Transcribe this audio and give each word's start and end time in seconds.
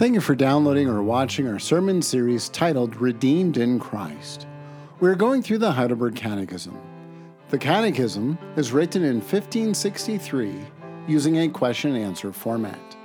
Thank 0.00 0.14
you 0.14 0.22
for 0.22 0.34
downloading 0.34 0.88
or 0.88 1.02
watching 1.02 1.46
our 1.46 1.58
sermon 1.58 2.00
series 2.00 2.48
titled 2.48 2.96
Redeemed 2.96 3.58
in 3.58 3.78
Christ. 3.78 4.46
We're 4.98 5.14
going 5.14 5.42
through 5.42 5.58
the 5.58 5.72
Heidelberg 5.72 6.16
Catechism. 6.16 6.74
The 7.50 7.58
Catechism 7.58 8.38
is 8.56 8.72
written 8.72 9.04
in 9.04 9.16
1563 9.16 10.54
using 11.06 11.36
a 11.36 11.50
question 11.50 11.94
and 11.94 12.02
answer 12.02 12.32
format. 12.32 12.96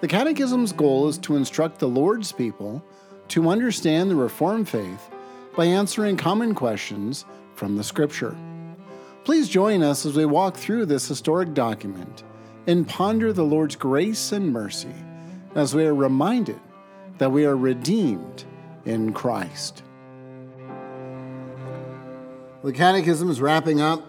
The 0.00 0.08
Catechism's 0.08 0.72
goal 0.72 1.08
is 1.08 1.18
to 1.18 1.36
instruct 1.36 1.80
the 1.80 1.86
Lord's 1.86 2.32
people 2.32 2.82
to 3.28 3.50
understand 3.50 4.10
the 4.10 4.16
Reformed 4.16 4.70
faith 4.70 5.10
by 5.54 5.66
answering 5.66 6.16
common 6.16 6.54
questions 6.54 7.26
from 7.56 7.76
the 7.76 7.84
Scripture. 7.84 8.34
Please 9.24 9.50
join 9.50 9.82
us 9.82 10.06
as 10.06 10.16
we 10.16 10.24
walk 10.24 10.56
through 10.56 10.86
this 10.86 11.08
historic 11.08 11.52
document 11.52 12.24
and 12.66 12.88
ponder 12.88 13.34
the 13.34 13.44
Lord's 13.44 13.76
grace 13.76 14.32
and 14.32 14.50
mercy 14.50 14.94
as 15.54 15.74
we 15.74 15.84
are 15.84 15.94
reminded 15.94 16.60
that 17.18 17.30
we 17.30 17.44
are 17.44 17.56
redeemed 17.56 18.44
in 18.84 19.12
Christ. 19.12 19.82
The 22.64 22.72
Catechism 22.72 23.30
is 23.30 23.40
wrapping 23.40 23.80
up 23.80 24.04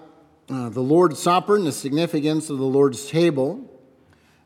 uh, 0.50 0.70
the 0.70 0.82
Lord's 0.82 1.20
Supper 1.20 1.56
and 1.56 1.66
the 1.66 1.72
significance 1.72 2.50
of 2.50 2.58
the 2.58 2.66
Lord's 2.66 3.08
table. 3.08 3.54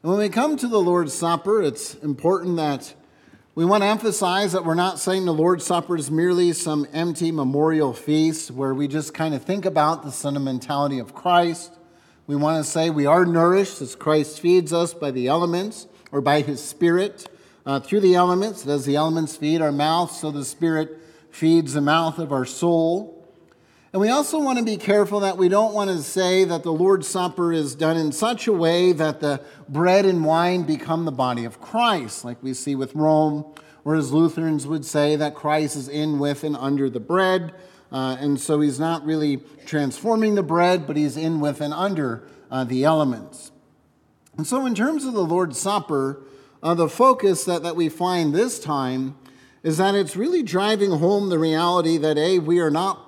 And 0.02 0.12
when 0.12 0.20
we 0.20 0.30
come 0.30 0.58
to 0.58 0.68
the 0.68 0.80
Lord's 0.80 1.14
Supper, 1.14 1.62
it's 1.62 1.96
important 1.96 2.58
that 2.58 2.94
we 3.56 3.64
want 3.64 3.84
to 3.84 3.88
emphasize 3.88 4.52
that 4.52 4.66
we're 4.66 4.74
not 4.74 5.00
saying 5.00 5.26
the 5.26 5.34
Lord's 5.34 5.66
Supper 5.66 5.96
is 5.96 6.12
merely 6.12 6.52
some 6.54 6.88
empty 6.92 7.32
memorial 7.32 7.94
feast 7.94 8.52
where 8.52 8.74
we 8.74 8.88
just 8.88 9.14
kind 9.14 9.34
of 9.34 9.44
think 9.44 9.66
about 9.66 10.04
the 10.04 10.12
sentimentality 10.12 11.00
of 11.00 11.14
Christ. 11.14 11.72
We 12.28 12.36
want 12.36 12.64
to 12.64 12.70
say 12.70 12.90
we 12.90 13.06
are 13.06 13.26
nourished 13.26 13.82
as 13.82 13.96
Christ 13.96 14.40
feeds 14.40 14.74
us 14.74 14.94
by 14.94 15.12
the 15.12 15.28
elements 15.28 15.88
or 16.14 16.22
by 16.22 16.40
his 16.40 16.64
Spirit 16.64 17.28
uh, 17.66 17.82
through 17.82 18.00
the 18.00 18.16
elements. 18.16 18.66
As 18.66 18.86
the 18.86 18.96
elements 18.96 19.36
feed 19.36 19.62
our 19.62 19.72
mouth, 19.72 20.12
so 20.12 20.32
the 20.32 20.46
Spirit 20.46 20.98
feeds 21.32 21.74
the 21.74 21.82
mouth 21.82 22.20
of 22.20 22.32
our 22.32 22.46
soul. 22.46 23.20
And 23.92 24.02
we 24.02 24.10
also 24.10 24.40
want 24.40 24.60
to 24.60 24.66
be 24.66 24.78
careful 24.78 25.20
that 25.20 25.38
we 25.38 25.50
don't 25.50 25.74
want 25.74 25.90
to 25.90 26.02
say 26.02 26.46
that 26.46 26.64
the 26.64 26.72
Lord's 26.72 27.08
Supper 27.08 27.52
is 27.52 27.76
done 27.76 27.98
in 27.98 28.12
such 28.12 28.48
a 28.48 28.54
way 28.54 28.92
that 28.92 29.20
the 29.20 29.42
bread 29.68 30.06
and 30.06 30.24
wine 30.24 30.64
become 30.64 31.06
the 31.06 31.12
body 31.12 31.46
of 31.46 31.60
Christ, 31.60 32.24
like 32.24 32.42
we 32.42 32.54
see 32.54 32.76
with 32.76 32.96
Rome, 32.96 33.46
whereas 33.84 34.12
Lutherans 34.12 34.66
would 34.66 34.86
say 34.86 35.16
that 35.16 35.36
Christ 35.36 35.76
is 35.76 35.90
in, 35.90 36.20
with, 36.20 36.44
and 36.44 36.56
under 36.58 36.90
the 36.90 37.00
bread. 37.00 37.54
Uh, 37.92 38.18
and 38.20 38.40
so 38.40 38.62
he's 38.62 38.80
not 38.80 39.06
really 39.06 39.44
transforming 39.66 40.34
the 40.36 40.44
bread, 40.44 40.88
but 40.88 40.98
he's 40.98 41.18
in, 41.18 41.40
with, 41.40 41.62
and 41.62 41.74
under 41.74 42.24
uh, 42.50 42.64
the 42.64 42.84
elements. 42.84 43.52
And 44.36 44.48
so, 44.48 44.66
in 44.66 44.74
terms 44.74 45.06
of 45.06 45.14
the 45.14 45.24
Lord's 45.24 45.60
Supper, 45.60 46.22
uh, 46.64 46.74
the 46.74 46.90
focus 46.90 47.44
that, 47.46 47.62
that 47.64 47.76
we 47.76 47.88
find 47.88 48.34
this 48.34 48.60
time 48.60 49.16
is 49.62 49.78
that 49.78 49.94
it's 49.94 50.16
really 50.16 50.42
driving 50.42 50.92
home 50.92 51.30
the 51.30 51.38
reality 51.38 51.98
that, 51.98 52.18
A, 52.18 52.40
we 52.40 52.60
are 52.60 52.72
not 52.72 53.00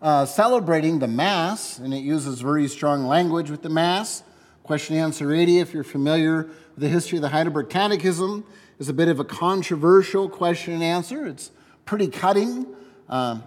uh, 0.00 0.24
celebrating 0.24 1.00
the 1.00 1.08
Mass, 1.08 1.78
and 1.78 1.92
it 1.92 1.98
uses 1.98 2.40
very 2.40 2.68
strong 2.68 3.06
language 3.06 3.50
with 3.50 3.62
the 3.62 3.68
Mass. 3.68 4.22
Question 4.62 4.96
and 4.96 5.04
answer 5.06 5.32
80, 5.32 5.58
if 5.58 5.74
you're 5.74 5.82
familiar 5.82 6.44
with 6.44 6.76
the 6.76 6.88
history 6.88 7.18
of 7.18 7.22
the 7.22 7.30
Heidelberg 7.30 7.68
Catechism, 7.68 8.44
is 8.78 8.88
a 8.88 8.92
bit 8.92 9.08
of 9.08 9.18
a 9.18 9.24
controversial 9.24 10.28
question 10.28 10.74
and 10.74 10.84
answer. 10.84 11.26
It's 11.26 11.50
pretty 11.84 12.06
cutting. 12.06 12.66
Uh, 13.08 13.40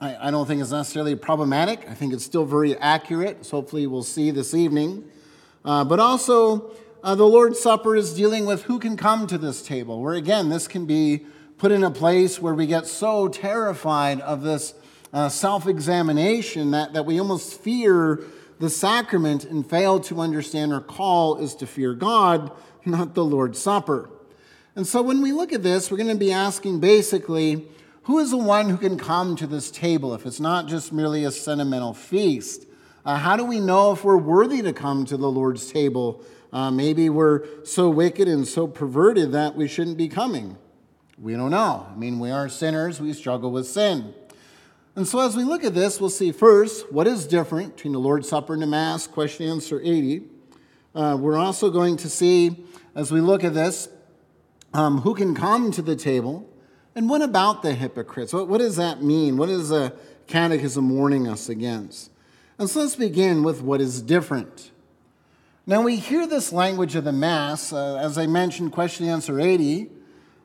I, 0.00 0.28
I 0.28 0.30
don't 0.32 0.46
think 0.46 0.60
it's 0.60 0.72
necessarily 0.72 1.14
problematic. 1.14 1.88
I 1.88 1.94
think 1.94 2.12
it's 2.12 2.24
still 2.24 2.44
very 2.44 2.76
accurate, 2.78 3.46
so 3.46 3.58
hopefully 3.58 3.86
we'll 3.86 4.02
see 4.02 4.32
this 4.32 4.52
evening. 4.52 5.04
Uh, 5.64 5.84
but 5.84 6.00
also, 6.00 6.72
uh, 7.02 7.14
the 7.14 7.26
Lord's 7.26 7.60
Supper 7.60 7.96
is 7.96 8.14
dealing 8.14 8.46
with 8.46 8.64
who 8.64 8.78
can 8.78 8.96
come 8.96 9.26
to 9.26 9.38
this 9.38 9.62
table, 9.62 10.00
where 10.00 10.14
again, 10.14 10.48
this 10.48 10.68
can 10.68 10.86
be 10.86 11.26
put 11.58 11.72
in 11.72 11.84
a 11.84 11.90
place 11.90 12.40
where 12.40 12.54
we 12.54 12.66
get 12.66 12.86
so 12.86 13.28
terrified 13.28 14.20
of 14.20 14.42
this 14.42 14.74
uh, 15.12 15.28
self 15.28 15.66
examination 15.66 16.70
that, 16.72 16.92
that 16.92 17.06
we 17.06 17.18
almost 17.20 17.60
fear 17.60 18.20
the 18.58 18.70
sacrament 18.70 19.44
and 19.44 19.68
fail 19.68 20.00
to 20.00 20.20
understand 20.20 20.72
our 20.72 20.80
call 20.80 21.38
is 21.38 21.54
to 21.56 21.66
fear 21.66 21.94
God, 21.94 22.52
not 22.84 23.14
the 23.14 23.24
Lord's 23.24 23.58
Supper. 23.58 24.08
And 24.74 24.86
so 24.86 25.02
when 25.02 25.20
we 25.20 25.32
look 25.32 25.52
at 25.52 25.62
this, 25.62 25.90
we're 25.90 25.98
going 25.98 26.08
to 26.08 26.14
be 26.14 26.32
asking 26.32 26.80
basically, 26.80 27.66
who 28.04 28.18
is 28.18 28.30
the 28.30 28.36
one 28.36 28.70
who 28.70 28.76
can 28.76 28.96
come 28.96 29.36
to 29.36 29.46
this 29.46 29.70
table 29.70 30.14
if 30.14 30.24
it's 30.24 30.40
not 30.40 30.66
just 30.66 30.92
merely 30.92 31.24
a 31.24 31.30
sentimental 31.30 31.92
feast? 31.92 32.66
Uh, 33.04 33.16
how 33.16 33.36
do 33.36 33.44
we 33.44 33.58
know 33.58 33.92
if 33.92 34.04
we're 34.04 34.16
worthy 34.16 34.62
to 34.62 34.72
come 34.72 35.04
to 35.06 35.16
the 35.16 35.30
Lord's 35.30 35.70
table? 35.70 36.22
Uh, 36.52 36.70
maybe 36.70 37.08
we're 37.08 37.44
so 37.64 37.90
wicked 37.90 38.28
and 38.28 38.46
so 38.46 38.66
perverted 38.66 39.32
that 39.32 39.56
we 39.56 39.66
shouldn't 39.66 39.96
be 39.96 40.08
coming. 40.08 40.56
We 41.18 41.32
don't 41.34 41.50
know. 41.50 41.88
I 41.90 41.96
mean, 41.96 42.20
we 42.20 42.30
are 42.30 42.48
sinners, 42.48 43.00
we 43.00 43.12
struggle 43.12 43.50
with 43.50 43.66
sin. 43.66 44.14
And 44.94 45.08
so, 45.08 45.20
as 45.20 45.36
we 45.36 45.42
look 45.42 45.64
at 45.64 45.74
this, 45.74 46.00
we'll 46.00 46.10
see 46.10 46.32
first 46.32 46.92
what 46.92 47.06
is 47.06 47.26
different 47.26 47.76
between 47.76 47.94
the 47.94 47.98
Lord's 47.98 48.28
Supper 48.28 48.52
and 48.52 48.62
the 48.62 48.66
Mass, 48.66 49.06
question 49.06 49.48
answer 49.48 49.80
80. 49.82 50.22
Uh, 50.94 51.16
we're 51.18 51.38
also 51.38 51.70
going 51.70 51.96
to 51.98 52.10
see, 52.10 52.64
as 52.94 53.10
we 53.10 53.20
look 53.20 53.42
at 53.42 53.54
this, 53.54 53.88
um, 54.74 55.00
who 55.00 55.14
can 55.14 55.34
come 55.34 55.72
to 55.72 55.82
the 55.82 55.96
table, 55.96 56.48
and 56.94 57.08
what 57.08 57.22
about 57.22 57.62
the 57.62 57.72
hypocrites? 57.72 58.32
What, 58.32 58.48
what 58.48 58.58
does 58.58 58.76
that 58.76 59.02
mean? 59.02 59.38
What 59.38 59.48
is 59.48 59.70
the 59.70 59.94
catechism 60.26 60.90
warning 60.90 61.26
us 61.26 61.48
against? 61.48 62.10
So 62.66 62.78
let's 62.78 62.94
begin 62.94 63.42
with 63.42 63.60
what 63.60 63.80
is 63.80 64.00
different. 64.00 64.70
Now, 65.66 65.82
we 65.82 65.96
hear 65.96 66.28
this 66.28 66.52
language 66.52 66.94
of 66.94 67.02
the 67.02 67.12
Mass, 67.12 67.72
uh, 67.72 67.96
as 67.96 68.16
I 68.16 68.28
mentioned, 68.28 68.70
question 68.70 69.08
answer 69.08 69.40
80, 69.40 69.90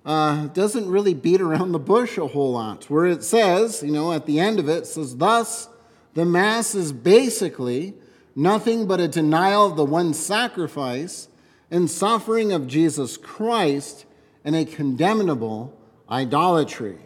uh, 0.04 0.48
doesn't 0.48 0.90
really 0.90 1.14
beat 1.14 1.42
around 1.42 1.74
the 1.74 1.80
bush 1.80 2.18
a 2.18 2.26
whole 2.26 2.54
lot. 2.54 2.90
Where 2.90 3.06
it 3.06 3.24
says, 3.24 3.84
you 3.84 3.92
know, 3.92 4.14
at 4.14 4.26
the 4.26 4.40
end 4.40 4.58
of 4.58 4.68
it, 4.68 4.80
it 4.80 4.88
says, 4.88 5.18
Thus, 5.18 5.70
the 6.16 6.26
Mass 6.26 6.74
is 6.74 6.92
basically 6.92 7.94
nothing 8.36 8.88
but 8.88 9.00
a 9.00 9.08
denial 9.08 9.68
of 9.68 9.76
the 9.76 9.86
one 9.86 10.16
sacrifice 10.16 11.28
and 11.70 11.88
suffering 11.88 12.52
of 12.52 12.66
Jesus 12.66 13.16
Christ 13.16 14.06
and 14.44 14.56
a 14.56 14.66
condemnable 14.66 15.80
idolatry. 16.10 16.98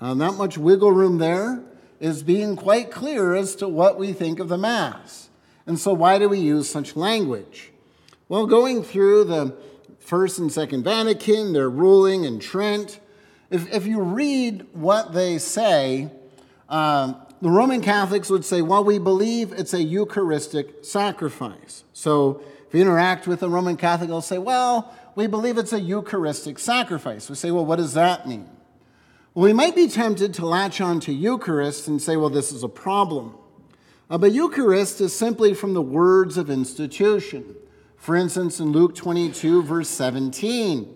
Uh, 0.00 0.14
not 0.14 0.38
much 0.38 0.56
wiggle 0.56 0.92
room 0.92 1.18
there 1.18 1.62
is 2.00 2.22
being 2.22 2.56
quite 2.56 2.90
clear 2.90 3.34
as 3.34 3.54
to 3.56 3.68
what 3.68 3.98
we 3.98 4.12
think 4.12 4.38
of 4.38 4.48
the 4.48 4.58
Mass. 4.58 5.28
And 5.66 5.78
so, 5.78 5.92
why 5.92 6.18
do 6.18 6.28
we 6.28 6.38
use 6.38 6.68
such 6.68 6.96
language? 6.96 7.70
Well, 8.28 8.46
going 8.46 8.82
through 8.82 9.24
the 9.24 9.56
First 9.98 10.38
and 10.38 10.50
Second 10.50 10.84
Vatican, 10.84 11.52
their 11.52 11.68
ruling 11.68 12.24
in 12.24 12.40
Trent, 12.40 13.00
if, 13.50 13.70
if 13.72 13.86
you 13.86 14.00
read 14.00 14.66
what 14.72 15.12
they 15.12 15.38
say, 15.38 16.10
uh, 16.68 17.14
the 17.40 17.50
Roman 17.50 17.80
Catholics 17.80 18.30
would 18.30 18.44
say, 18.44 18.62
well, 18.62 18.82
we 18.82 18.98
believe 18.98 19.52
it's 19.52 19.74
a 19.74 19.82
Eucharistic 19.82 20.84
sacrifice. 20.84 21.84
So, 21.92 22.42
if 22.66 22.74
you 22.74 22.82
interact 22.82 23.26
with 23.26 23.42
a 23.42 23.48
Roman 23.48 23.76
Catholic, 23.76 24.08
they'll 24.08 24.20
say, 24.20 24.38
well, 24.38 24.94
we 25.14 25.26
believe 25.26 25.56
it's 25.56 25.72
a 25.72 25.80
Eucharistic 25.80 26.58
sacrifice. 26.58 27.28
We 27.28 27.34
say, 27.34 27.50
well, 27.50 27.64
what 27.64 27.76
does 27.76 27.94
that 27.94 28.26
mean? 28.26 28.48
We 29.38 29.52
might 29.52 29.76
be 29.76 29.86
tempted 29.86 30.34
to 30.34 30.46
latch 30.46 30.80
on 30.80 30.98
to 30.98 31.12
Eucharist 31.12 31.86
and 31.86 32.02
say, 32.02 32.16
well, 32.16 32.28
this 32.28 32.50
is 32.50 32.64
a 32.64 32.68
problem. 32.68 33.36
Uh, 34.10 34.18
but 34.18 34.32
Eucharist 34.32 35.00
is 35.00 35.14
simply 35.14 35.54
from 35.54 35.74
the 35.74 35.80
words 35.80 36.36
of 36.36 36.50
institution. 36.50 37.54
For 37.96 38.16
instance, 38.16 38.58
in 38.58 38.72
Luke 38.72 38.96
22, 38.96 39.62
verse 39.62 39.88
17, 39.90 40.92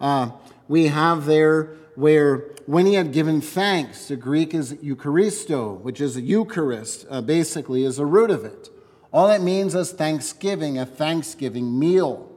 uh, 0.00 0.30
we 0.68 0.86
have 0.86 1.26
there 1.26 1.76
where 1.94 2.54
when 2.64 2.86
he 2.86 2.94
had 2.94 3.12
given 3.12 3.42
thanks, 3.42 4.08
the 4.08 4.16
Greek 4.16 4.54
is 4.54 4.72
Eucharisto, 4.76 5.78
which 5.82 6.00
is 6.00 6.16
a 6.16 6.22
Eucharist, 6.22 7.04
uh, 7.10 7.20
basically, 7.20 7.84
is 7.84 7.98
a 7.98 8.06
root 8.06 8.30
of 8.30 8.42
it. 8.42 8.70
All 9.12 9.28
it 9.28 9.42
means 9.42 9.74
is 9.74 9.92
thanksgiving, 9.92 10.78
a 10.78 10.86
thanksgiving 10.86 11.78
meal. 11.78 12.32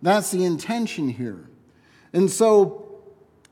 That's 0.00 0.30
the 0.30 0.46
intention 0.46 1.10
here. 1.10 1.50
And 2.14 2.30
so 2.30 2.83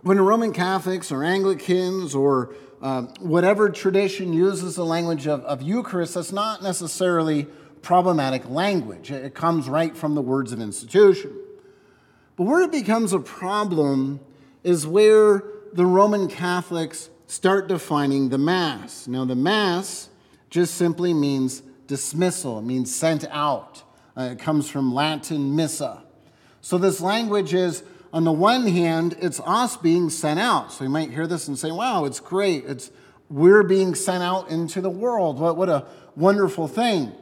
when 0.03 0.21
Roman 0.21 0.53
Catholics 0.53 1.11
or 1.11 1.25
Anglicans 1.25 2.15
or 2.15 2.55
uh, 2.81 3.03
whatever 3.21 3.71
tradition 3.71 4.33
uses 4.33 4.75
the 4.75 4.85
language 4.85 5.27
of, 5.27 5.45
of 5.45 5.63
Eucharist, 5.63 6.15
that's 6.15 6.33
not 6.33 6.63
necessarily 6.63 7.47
problematic 7.81 8.49
language. 8.49 9.11
It 9.11 9.35
comes 9.35 9.69
right 9.69 9.97
from 9.97 10.15
the 10.15 10.23
words 10.23 10.53
of 10.53 10.61
institution. 10.61 11.37
But 12.37 12.45
where 12.45 12.63
it 12.63 12.73
becomes 12.73 13.13
a 13.13 13.21
problem 13.21 14.21
is 14.65 14.87
where 14.87 15.45
the 15.73 15.87
Roman 15.87 16.29
Catholics 16.29 17.11
start 17.27 17.69
defining 17.69 18.29
the 18.29 18.39
Mass. 18.39 19.07
Now, 19.07 19.25
the 19.25 19.37
Mass 19.37 20.09
just 20.51 20.75
simply 20.75 21.15
means 21.15 21.63
dismissal, 21.87 22.59
it 22.59 22.63
means 22.63 22.95
sent 22.95 23.25
out. 23.31 23.83
Uh, 24.17 24.31
it 24.33 24.39
comes 24.39 24.69
from 24.69 24.93
Latin 24.93 25.57
missa. 25.57 26.03
So, 26.61 26.79
this 26.79 27.01
language 27.01 27.55
is 27.55 27.83
on 28.13 28.25
the 28.25 28.33
one 28.33 28.67
hand, 28.67 29.17
it's 29.21 29.41
us 29.41 29.77
being 29.77 30.11
sent 30.11 30.39
out. 30.39 30.73
So 30.73 30.85
you 30.85 30.91
might 30.91 31.11
hear 31.11 31.27
this 31.27 31.49
and 31.49 31.59
say, 31.59 31.71
wow, 31.71 32.05
it's 32.05 32.21
great. 32.21 32.65
It's 32.67 32.91
we're 33.31 33.63
being 33.63 33.95
sent 33.95 34.23
out 34.23 34.51
into 34.51 34.83
the 34.83 34.91
world. 34.91 35.39
What, 35.39 35.57
what 35.57 35.71
a 35.71 35.87
wonderful 36.15 36.69
thing. 36.69 37.13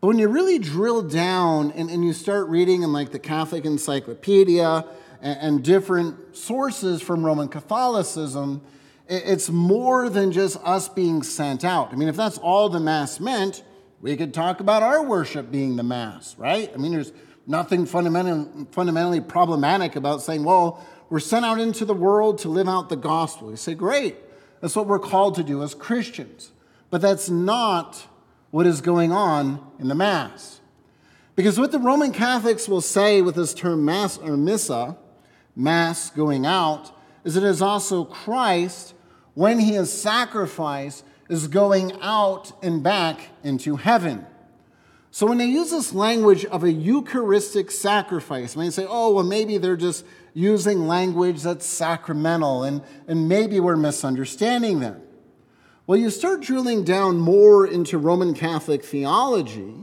But 0.00 0.08
when 0.08 0.18
you 0.18 0.28
really 0.28 0.58
drill 0.58 1.02
down 1.02 1.70
and, 1.72 1.88
and 1.88 2.04
you 2.04 2.12
start 2.12 2.48
reading 2.48 2.82
in 2.82 2.92
like 2.92 3.12
the 3.12 3.18
Catholic 3.18 3.64
Encyclopedia 3.64 4.84
and, 5.22 5.38
and 5.40 5.64
different 5.64 6.36
sources 6.36 7.00
from 7.00 7.24
Roman 7.24 7.48
Catholicism, 7.48 8.60
it's 9.08 9.48
more 9.48 10.10
than 10.10 10.32
just 10.32 10.58
us 10.64 10.88
being 10.88 11.22
sent 11.22 11.64
out. 11.64 11.92
I 11.92 11.96
mean, 11.96 12.08
if 12.08 12.16
that's 12.16 12.38
all 12.38 12.68
the 12.68 12.80
Mass 12.80 13.18
meant, 13.20 13.62
we 14.00 14.16
could 14.16 14.34
talk 14.34 14.60
about 14.60 14.82
our 14.82 15.02
worship 15.02 15.50
being 15.50 15.76
the 15.76 15.82
Mass, 15.82 16.36
right? 16.36 16.70
I 16.74 16.76
mean, 16.76 16.92
there's 16.92 17.12
nothing 17.46 17.86
fundamental, 17.86 18.66
fundamentally 18.72 19.20
problematic 19.20 19.96
about 19.96 20.22
saying, 20.22 20.44
well, 20.44 20.84
we're 21.10 21.20
sent 21.20 21.44
out 21.44 21.60
into 21.60 21.84
the 21.84 21.94
world 21.94 22.38
to 22.38 22.48
live 22.48 22.68
out 22.68 22.88
the 22.88 22.96
gospel. 22.96 23.50
You 23.50 23.56
say, 23.56 23.74
great. 23.74 24.16
That's 24.60 24.76
what 24.76 24.86
we're 24.86 24.98
called 24.98 25.34
to 25.34 25.42
do 25.42 25.62
as 25.62 25.74
Christians. 25.74 26.52
But 26.90 27.00
that's 27.00 27.28
not 27.28 28.06
what 28.50 28.66
is 28.66 28.80
going 28.80 29.12
on 29.12 29.64
in 29.78 29.88
the 29.88 29.94
Mass. 29.94 30.60
Because 31.34 31.58
what 31.58 31.72
the 31.72 31.78
Roman 31.78 32.12
Catholics 32.12 32.68
will 32.68 32.80
say 32.80 33.22
with 33.22 33.34
this 33.34 33.54
term 33.54 33.84
Mass 33.84 34.18
or 34.18 34.36
Missa, 34.36 34.96
Mass 35.56 36.10
going 36.10 36.46
out, 36.46 36.92
is 37.24 37.36
it 37.36 37.44
is 37.44 37.62
also 37.62 38.04
Christ, 38.04 38.94
when 39.34 39.58
he 39.58 39.74
is 39.74 39.92
sacrificed, 39.92 41.04
is 41.28 41.48
going 41.48 41.92
out 42.00 42.52
and 42.62 42.82
back 42.82 43.30
into 43.42 43.76
heaven. 43.76 44.26
So 45.14 45.26
when 45.26 45.36
they 45.36 45.44
use 45.44 45.70
this 45.70 45.92
language 45.92 46.46
of 46.46 46.64
a 46.64 46.72
Eucharistic 46.72 47.70
sacrifice, 47.70 48.56
when 48.56 48.64
they 48.64 48.70
say, 48.70 48.86
oh, 48.88 49.12
well, 49.12 49.24
maybe 49.24 49.58
they're 49.58 49.76
just 49.76 50.06
using 50.32 50.88
language 50.88 51.42
that's 51.42 51.66
sacramental 51.66 52.64
and, 52.64 52.80
and 53.06 53.28
maybe 53.28 53.60
we're 53.60 53.76
misunderstanding 53.76 54.80
them. 54.80 55.02
Well, 55.86 55.98
you 55.98 56.08
start 56.08 56.40
drilling 56.40 56.82
down 56.82 57.18
more 57.18 57.66
into 57.66 57.98
Roman 57.98 58.32
Catholic 58.32 58.82
theology, 58.82 59.74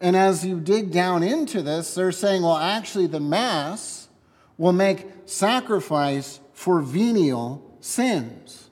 and 0.00 0.14
as 0.14 0.46
you 0.46 0.60
dig 0.60 0.92
down 0.92 1.24
into 1.24 1.60
this, 1.60 1.92
they're 1.94 2.12
saying, 2.12 2.42
well, 2.42 2.56
actually, 2.56 3.08
the 3.08 3.18
Mass 3.18 4.08
will 4.56 4.72
make 4.72 5.08
sacrifice 5.24 6.38
for 6.52 6.80
venial 6.80 7.76
sins. 7.80 8.70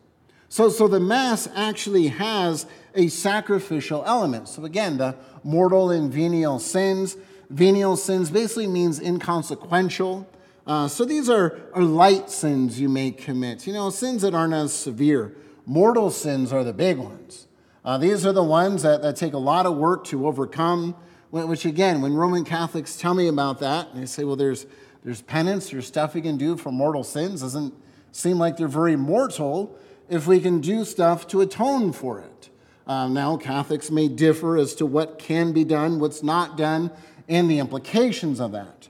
So, 0.48 0.68
so 0.68 0.86
the 0.86 1.00
Mass 1.00 1.48
actually 1.56 2.08
has 2.08 2.66
a 2.94 3.08
sacrificial 3.08 4.02
element. 4.06 4.48
So, 4.48 4.64
again, 4.64 4.98
the 4.98 5.16
mortal 5.42 5.90
and 5.90 6.12
venial 6.12 6.58
sins. 6.58 7.16
Venial 7.50 7.96
sins 7.96 8.30
basically 8.30 8.66
means 8.66 9.00
inconsequential. 9.00 10.28
Uh, 10.66 10.86
so 10.86 11.04
these 11.04 11.30
are, 11.30 11.58
are 11.72 11.82
light 11.82 12.28
sins 12.28 12.78
you 12.78 12.90
may 12.90 13.10
commit, 13.10 13.66
you 13.66 13.72
know, 13.72 13.88
sins 13.88 14.20
that 14.20 14.34
aren't 14.34 14.52
as 14.52 14.70
severe. 14.70 15.34
Mortal 15.64 16.10
sins 16.10 16.52
are 16.52 16.62
the 16.62 16.74
big 16.74 16.98
ones. 16.98 17.46
Uh, 17.82 17.96
these 17.96 18.26
are 18.26 18.34
the 18.34 18.44
ones 18.44 18.82
that, 18.82 19.00
that 19.00 19.16
take 19.16 19.32
a 19.32 19.38
lot 19.38 19.64
of 19.64 19.76
work 19.78 20.04
to 20.04 20.26
overcome, 20.26 20.94
which, 21.30 21.64
again, 21.64 22.02
when 22.02 22.12
Roman 22.12 22.44
Catholics 22.44 22.96
tell 22.96 23.14
me 23.14 23.28
about 23.28 23.60
that, 23.60 23.94
they 23.94 24.04
say, 24.04 24.24
well, 24.24 24.36
there's, 24.36 24.66
there's 25.02 25.22
penance, 25.22 25.70
there's 25.70 25.86
stuff 25.86 26.14
we 26.14 26.20
can 26.20 26.36
do 26.36 26.54
for 26.54 26.70
mortal 26.70 27.02
sins. 27.02 27.40
Doesn't 27.40 27.72
seem 28.12 28.38
like 28.38 28.58
they're 28.58 28.68
very 28.68 28.96
mortal 28.96 29.74
if 30.10 30.26
we 30.26 30.38
can 30.38 30.60
do 30.60 30.84
stuff 30.84 31.26
to 31.28 31.40
atone 31.40 31.92
for 31.92 32.20
it. 32.20 32.50
Uh, 32.88 33.06
now, 33.06 33.36
Catholics 33.36 33.90
may 33.90 34.08
differ 34.08 34.56
as 34.56 34.74
to 34.76 34.86
what 34.86 35.18
can 35.18 35.52
be 35.52 35.62
done, 35.62 36.00
what's 36.00 36.22
not 36.22 36.56
done, 36.56 36.90
and 37.28 37.50
the 37.50 37.58
implications 37.58 38.40
of 38.40 38.52
that. 38.52 38.88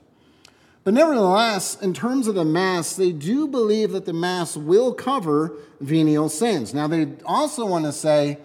But 0.85 0.93
nevertheless, 0.93 1.79
in 1.81 1.93
terms 1.93 2.25
of 2.27 2.35
the 2.35 2.45
Mass, 2.45 2.95
they 2.95 3.11
do 3.11 3.45
believe 3.45 3.91
that 3.91 4.05
the 4.05 4.13
Mass 4.13 4.55
will 4.55 4.93
cover 4.93 5.53
venial 5.81 6.29
sins. 6.29 6.73
Now, 6.73 6.87
they 6.87 7.09
also 7.25 7.65
want 7.65 7.83
to 7.85 7.91
say, 7.91 8.37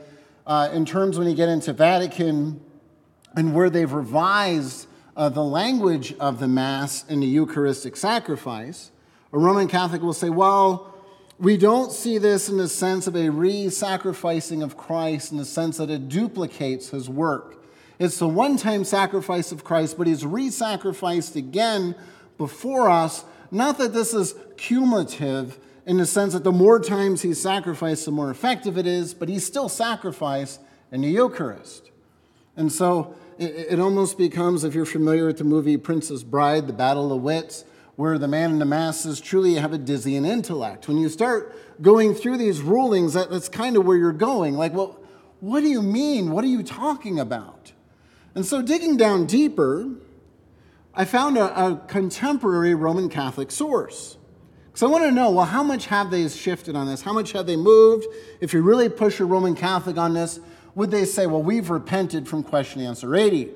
uh, 0.45 0.71
in 0.73 0.85
terms 0.85 1.19
when 1.19 1.29
you 1.29 1.37
get 1.37 1.49
into 1.49 1.73
Vatican 1.73 2.61
and 3.37 3.55
where 3.55 3.71
they've 3.71 3.93
revised 3.93 4.89
uh, 5.17 5.29
the 5.29 5.45
language 5.45 6.15
of 6.19 6.41
the 6.41 6.49
Mass 6.49 7.05
in 7.09 7.21
the 7.21 7.27
Eucharistic 7.27 7.97
sacrifice, 7.97 8.91
a 9.33 9.39
Roman 9.39 9.69
Catholic 9.69 10.03
will 10.03 10.13
say, 10.13 10.31
well, 10.31 10.94
we 11.39 11.57
don't 11.57 11.91
see 11.93 12.19
this 12.19 12.49
in 12.49 12.59
the 12.59 12.69
sense 12.69 13.07
of 13.07 13.17
a 13.17 13.29
re 13.29 13.69
sacrificing 13.69 14.63
of 14.63 14.77
Christ, 14.77 15.33
in 15.33 15.39
the 15.39 15.45
sense 15.45 15.79
that 15.79 15.91
it 15.91 16.09
duplicates 16.09 16.91
his 16.91 17.09
work. 17.09 17.63
It's 17.99 18.19
the 18.19 18.29
one 18.29 18.57
time 18.57 18.85
sacrifice 18.85 19.53
of 19.53 19.65
Christ, 19.65 19.99
but 19.99 20.07
he's 20.07 20.25
re 20.25 20.51
sacrificed 20.51 21.37
again 21.37 21.95
before 22.39 22.89
us. 22.89 23.25
Not 23.51 23.79
that 23.79 23.93
this 23.93 24.15
is 24.15 24.35
cumulative 24.57 25.59
in 25.87 25.99
the 25.99 26.07
sense 26.07 26.33
that 26.33 26.45
the 26.45 26.53
more 26.53 26.81
times 26.81 27.23
he's 27.23 27.41
sacrificed, 27.41 28.05
the 28.05 28.11
more 28.11 28.31
effective 28.31 28.79
it 28.79 28.87
is, 28.87 29.15
but 29.15 29.29
he's 29.29 29.45
still 29.45 29.69
sacrificed 29.69 30.61
in 30.91 31.03
the 31.03 31.09
Eucharist. 31.09 31.91
And 32.57 32.73
so 32.73 33.15
it, 33.39 33.73
it 33.73 33.81
almost 33.81 34.17
becomes, 34.17 34.65
if 34.65 34.75
you're 34.75 34.87
familiar 34.87 35.27
with 35.27 35.39
the 35.39 35.45
movie 35.45 35.77
Princess 35.77 36.23
Bride, 36.23 36.67
the 36.67 36.73
Battle 36.73 37.13
of 37.13 37.23
Wits, 37.23 37.65
where 37.97 38.19
the 38.19 38.29
man 38.29 38.51
in 38.51 38.59
the 38.59 38.65
masses 38.65 39.21
truly 39.21 39.55
have 39.55 39.73
a 39.73 39.79
dizzying 39.79 40.25
intellect. 40.25 40.89
When 40.89 40.99
you 40.99 41.09
start 41.09 41.55
going 41.81 42.15
through 42.15 42.39
these 42.39 42.61
rulings, 42.61 43.15
that, 43.15 43.31
that's 43.31 43.49
kind 43.49 43.77
of 43.77 43.85
where 43.85 43.97
you're 43.97 44.13
going. 44.13 44.55
Like, 44.55 44.73
well, 44.73 44.99
what 45.41 45.61
do 45.61 45.69
you 45.69 45.83
mean? 45.83 46.31
What 46.31 46.45
are 46.45 46.49
you 46.49 46.63
talking 46.63 47.21
about? 47.21 47.73
And 48.35 48.45
so, 48.45 48.63
digging 48.63 48.97
down 48.97 49.27
deeper, 49.27 49.89
I 50.95 51.05
found 51.05 51.39
a, 51.39 51.67
a 51.67 51.77
contemporary 51.87 52.75
Roman 52.75 53.09
Catholic 53.09 53.51
source. 53.51 54.17
So 54.77 54.89
I 54.89 54.91
want 54.91 55.05
to 55.05 55.13
know, 55.13 55.31
well, 55.31 55.45
how 55.45 55.63
much 55.63 55.87
have 55.87 56.11
they 56.11 56.29
shifted 56.29 56.75
on 56.75 56.89
this? 56.89 57.01
How 57.01 57.13
much 57.13 57.31
have 57.33 57.47
they 57.47 57.57
moved? 57.57 58.07
If 58.41 58.53
you 58.53 58.63
really 58.63 58.89
push 58.89 59.21
a 59.21 59.25
Roman 59.25 59.55
Catholic 59.55 59.97
on 59.97 60.15
this, 60.15 60.41
would 60.75 60.91
they 60.91 61.05
say, 61.05 61.27
well, 61.27 61.43
we've 61.43 61.71
repented 61.71 62.27
from 62.27 62.43
question 62.43 62.81
answer 62.81 63.15
80? 63.15 63.51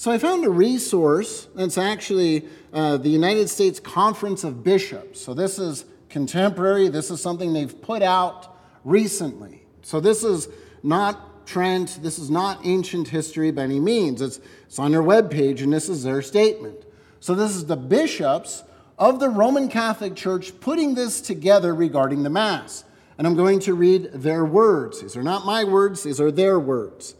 So 0.00 0.10
I 0.10 0.16
found 0.16 0.46
a 0.46 0.48
resource 0.48 1.46
that's 1.54 1.76
actually 1.76 2.46
uh, 2.72 2.96
the 2.96 3.10
United 3.10 3.50
States 3.50 3.78
Conference 3.78 4.44
of 4.44 4.64
Bishops. 4.64 5.20
So 5.20 5.34
this 5.34 5.58
is 5.58 5.84
contemporary, 6.08 6.88
this 6.88 7.10
is 7.10 7.20
something 7.20 7.52
they've 7.52 7.82
put 7.82 8.02
out 8.02 8.56
recently. 8.82 9.60
So 9.82 10.00
this 10.00 10.24
is 10.24 10.48
not 10.82 11.46
Trent, 11.46 11.98
this 12.00 12.18
is 12.18 12.30
not 12.30 12.64
ancient 12.64 13.08
history 13.08 13.50
by 13.50 13.64
any 13.64 13.78
means. 13.78 14.22
It's, 14.22 14.40
it's 14.64 14.78
on 14.78 14.92
their 14.92 15.02
webpage, 15.02 15.60
and 15.60 15.70
this 15.70 15.90
is 15.90 16.02
their 16.02 16.22
statement. 16.22 16.82
So 17.20 17.34
this 17.34 17.54
is 17.54 17.66
the 17.66 17.76
bishops 17.76 18.64
of 18.98 19.20
the 19.20 19.28
Roman 19.28 19.68
Catholic 19.68 20.16
Church 20.16 20.58
putting 20.60 20.94
this 20.94 21.20
together 21.20 21.74
regarding 21.74 22.22
the 22.22 22.30
Mass. 22.30 22.84
And 23.18 23.26
I'm 23.26 23.36
going 23.36 23.60
to 23.60 23.74
read 23.74 24.12
their 24.14 24.46
words. 24.46 25.02
These 25.02 25.14
are 25.18 25.22
not 25.22 25.44
my 25.44 25.64
words, 25.64 26.04
these 26.04 26.22
are 26.22 26.30
their 26.30 26.58
words. 26.58 27.16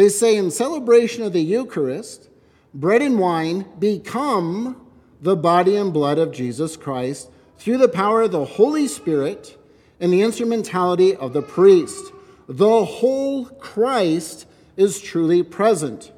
They 0.00 0.08
say 0.08 0.36
in 0.38 0.50
celebration 0.50 1.24
of 1.24 1.34
the 1.34 1.42
Eucharist, 1.42 2.30
bread 2.72 3.02
and 3.02 3.18
wine 3.18 3.66
become 3.78 4.80
the 5.20 5.36
body 5.36 5.76
and 5.76 5.92
blood 5.92 6.16
of 6.16 6.32
Jesus 6.32 6.74
Christ 6.74 7.28
through 7.58 7.76
the 7.76 7.86
power 7.86 8.22
of 8.22 8.32
the 8.32 8.46
Holy 8.46 8.88
Spirit 8.88 9.58
and 10.00 10.10
the 10.10 10.22
instrumentality 10.22 11.14
of 11.14 11.34
the 11.34 11.42
priest. 11.42 12.14
The 12.48 12.82
whole 12.86 13.44
Christ 13.44 14.46
is 14.74 15.02
truly 15.02 15.42
present 15.42 16.12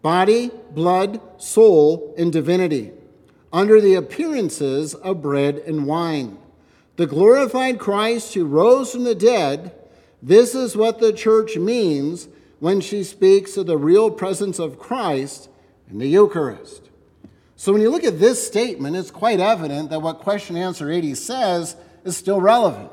body, 0.00 0.52
blood, 0.70 1.20
soul, 1.42 2.14
and 2.16 2.32
divinity, 2.32 2.92
under 3.52 3.80
the 3.80 3.96
appearances 3.96 4.94
of 4.94 5.22
bread 5.22 5.56
and 5.66 5.88
wine. 5.88 6.38
The 6.94 7.08
glorified 7.08 7.80
Christ 7.80 8.34
who 8.34 8.44
rose 8.44 8.92
from 8.92 9.02
the 9.02 9.16
dead, 9.16 9.74
this 10.22 10.54
is 10.54 10.76
what 10.76 11.00
the 11.00 11.12
church 11.12 11.56
means 11.56 12.28
when 12.60 12.80
she 12.80 13.04
speaks 13.04 13.56
of 13.56 13.66
the 13.66 13.76
real 13.76 14.10
presence 14.10 14.58
of 14.58 14.78
Christ 14.78 15.48
in 15.90 15.98
the 15.98 16.08
Eucharist. 16.08 16.88
So 17.56 17.72
when 17.72 17.82
you 17.82 17.90
look 17.90 18.04
at 18.04 18.20
this 18.20 18.44
statement, 18.46 18.96
it's 18.96 19.10
quite 19.10 19.40
evident 19.40 19.90
that 19.90 20.00
what 20.00 20.20
question 20.20 20.56
answer 20.56 20.90
80 20.90 21.14
says 21.14 21.76
is 22.04 22.16
still 22.16 22.40
relevant. 22.40 22.92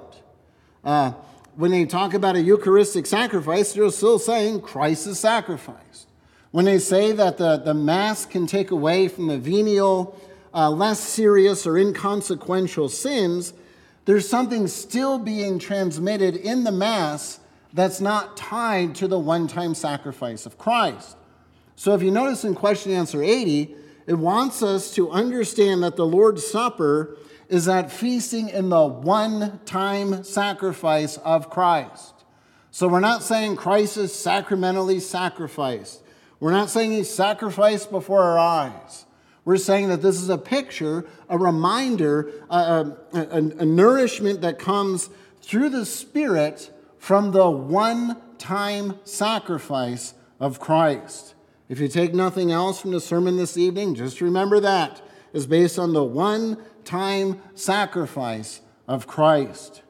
Uh, 0.83 1.11
when 1.55 1.71
they 1.71 1.85
talk 1.85 2.13
about 2.13 2.35
a 2.35 2.41
Eucharistic 2.41 3.05
sacrifice, 3.05 3.73
they're 3.73 3.89
still 3.89 4.19
saying 4.19 4.61
Christ 4.61 5.07
is 5.07 5.19
sacrificed. 5.19 6.07
When 6.51 6.65
they 6.65 6.79
say 6.79 7.11
that 7.11 7.37
the, 7.37 7.57
the 7.57 7.73
Mass 7.73 8.25
can 8.25 8.47
take 8.47 8.71
away 8.71 9.07
from 9.07 9.27
the 9.27 9.37
venial, 9.37 10.19
uh, 10.53 10.69
less 10.69 10.99
serious 10.99 11.67
or 11.67 11.77
inconsequential 11.77 12.89
sins, 12.89 13.53
there's 14.05 14.27
something 14.27 14.67
still 14.67 15.19
being 15.19 15.59
transmitted 15.59 16.35
in 16.35 16.63
the 16.63 16.71
Mass 16.71 17.39
that's 17.75 17.99
not 17.99 18.37
tied 18.37 18.95
to 18.95 19.07
the 19.07 19.19
one 19.19 19.47
time 19.47 19.75
sacrifice 19.75 20.45
of 20.45 20.57
Christ. 20.57 21.17
So 21.75 21.93
if 21.93 22.01
you 22.01 22.09
notice 22.09 22.45
in 22.45 22.55
question 22.55 22.93
answer 22.93 23.21
80, 23.21 23.75
it 24.07 24.13
wants 24.13 24.63
us 24.63 24.93
to 24.95 25.11
understand 25.11 25.83
that 25.83 25.97
the 25.97 26.05
Lord's 26.05 26.47
Supper 26.47 27.17
is 27.49 27.65
that 27.65 27.91
feasting 27.91 28.47
in 28.49 28.69
the 28.69 28.85
one 28.85 29.59
time 29.65 30.23
sacrifice 30.23 31.17
of 31.17 31.49
Christ. 31.49 32.13
So 32.71 32.87
we're 32.87 33.01
not 33.01 33.23
saying 33.23 33.57
Christ 33.57 33.97
is 33.97 34.13
sacramentally 34.13 35.01
sacrificed. 35.01 36.01
We're 36.39 36.51
not 36.51 36.69
saying 36.69 36.93
he's 36.93 37.13
sacrificed 37.13 37.91
before 37.91 38.21
our 38.21 38.39
eyes. 38.39 39.05
We're 39.43 39.57
saying 39.57 39.89
that 39.89 40.01
this 40.01 40.21
is 40.21 40.29
a 40.29 40.37
picture, 40.37 41.05
a 41.29 41.37
reminder, 41.37 42.31
a, 42.49 42.95
a, 43.13 43.27
a 43.29 43.65
nourishment 43.65 44.41
that 44.41 44.59
comes 44.59 45.09
through 45.41 45.69
the 45.69 45.85
Spirit 45.85 46.71
from 47.05 47.29
the 47.29 47.47
one 47.47 48.19
time 48.39 48.97
sacrifice 49.03 50.15
of 50.39 50.59
Christ. 50.59 51.35
If 51.69 51.79
you 51.79 51.87
take 51.87 52.15
nothing 52.15 52.51
else 52.51 52.81
from 52.81 52.89
the 52.89 52.99
sermon 52.99 53.37
this 53.37 53.57
evening, 53.57 53.93
just 53.93 54.21
remember 54.21 54.59
that. 54.61 55.03
is 55.31 55.45
based 55.45 55.77
on 55.77 55.93
the 55.93 56.03
one 56.03 56.57
time 56.83 57.43
sacrifice 57.53 58.61
of 58.87 59.05
Christ. 59.05 59.83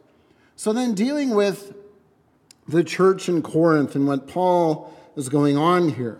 So 0.57 0.73
then, 0.73 0.93
dealing 0.93 1.29
with 1.29 1.73
the 2.67 2.83
church 2.83 3.29
in 3.29 3.41
Corinth 3.41 3.95
and 3.95 4.07
what 4.09 4.27
Paul 4.27 4.93
is 5.15 5.29
going 5.29 5.55
on 5.55 5.87
here. 5.87 6.19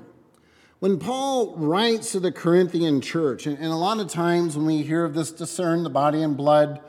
When 0.79 0.97
Paul 0.97 1.57
writes 1.57 2.13
to 2.13 2.21
the 2.21 2.31
Corinthian 2.31 3.01
church, 3.01 3.45
and, 3.45 3.61
a 3.61 3.75
lot 3.75 3.99
of 3.99 4.07
times 4.07 4.55
when 4.55 4.65
we 4.65 4.83
hear 4.83 5.03
of 5.03 5.13
this 5.13 5.33
discern 5.33 5.83
the 5.83 5.89
body 5.89 6.23
and 6.23 6.37
blood, 6.37 6.79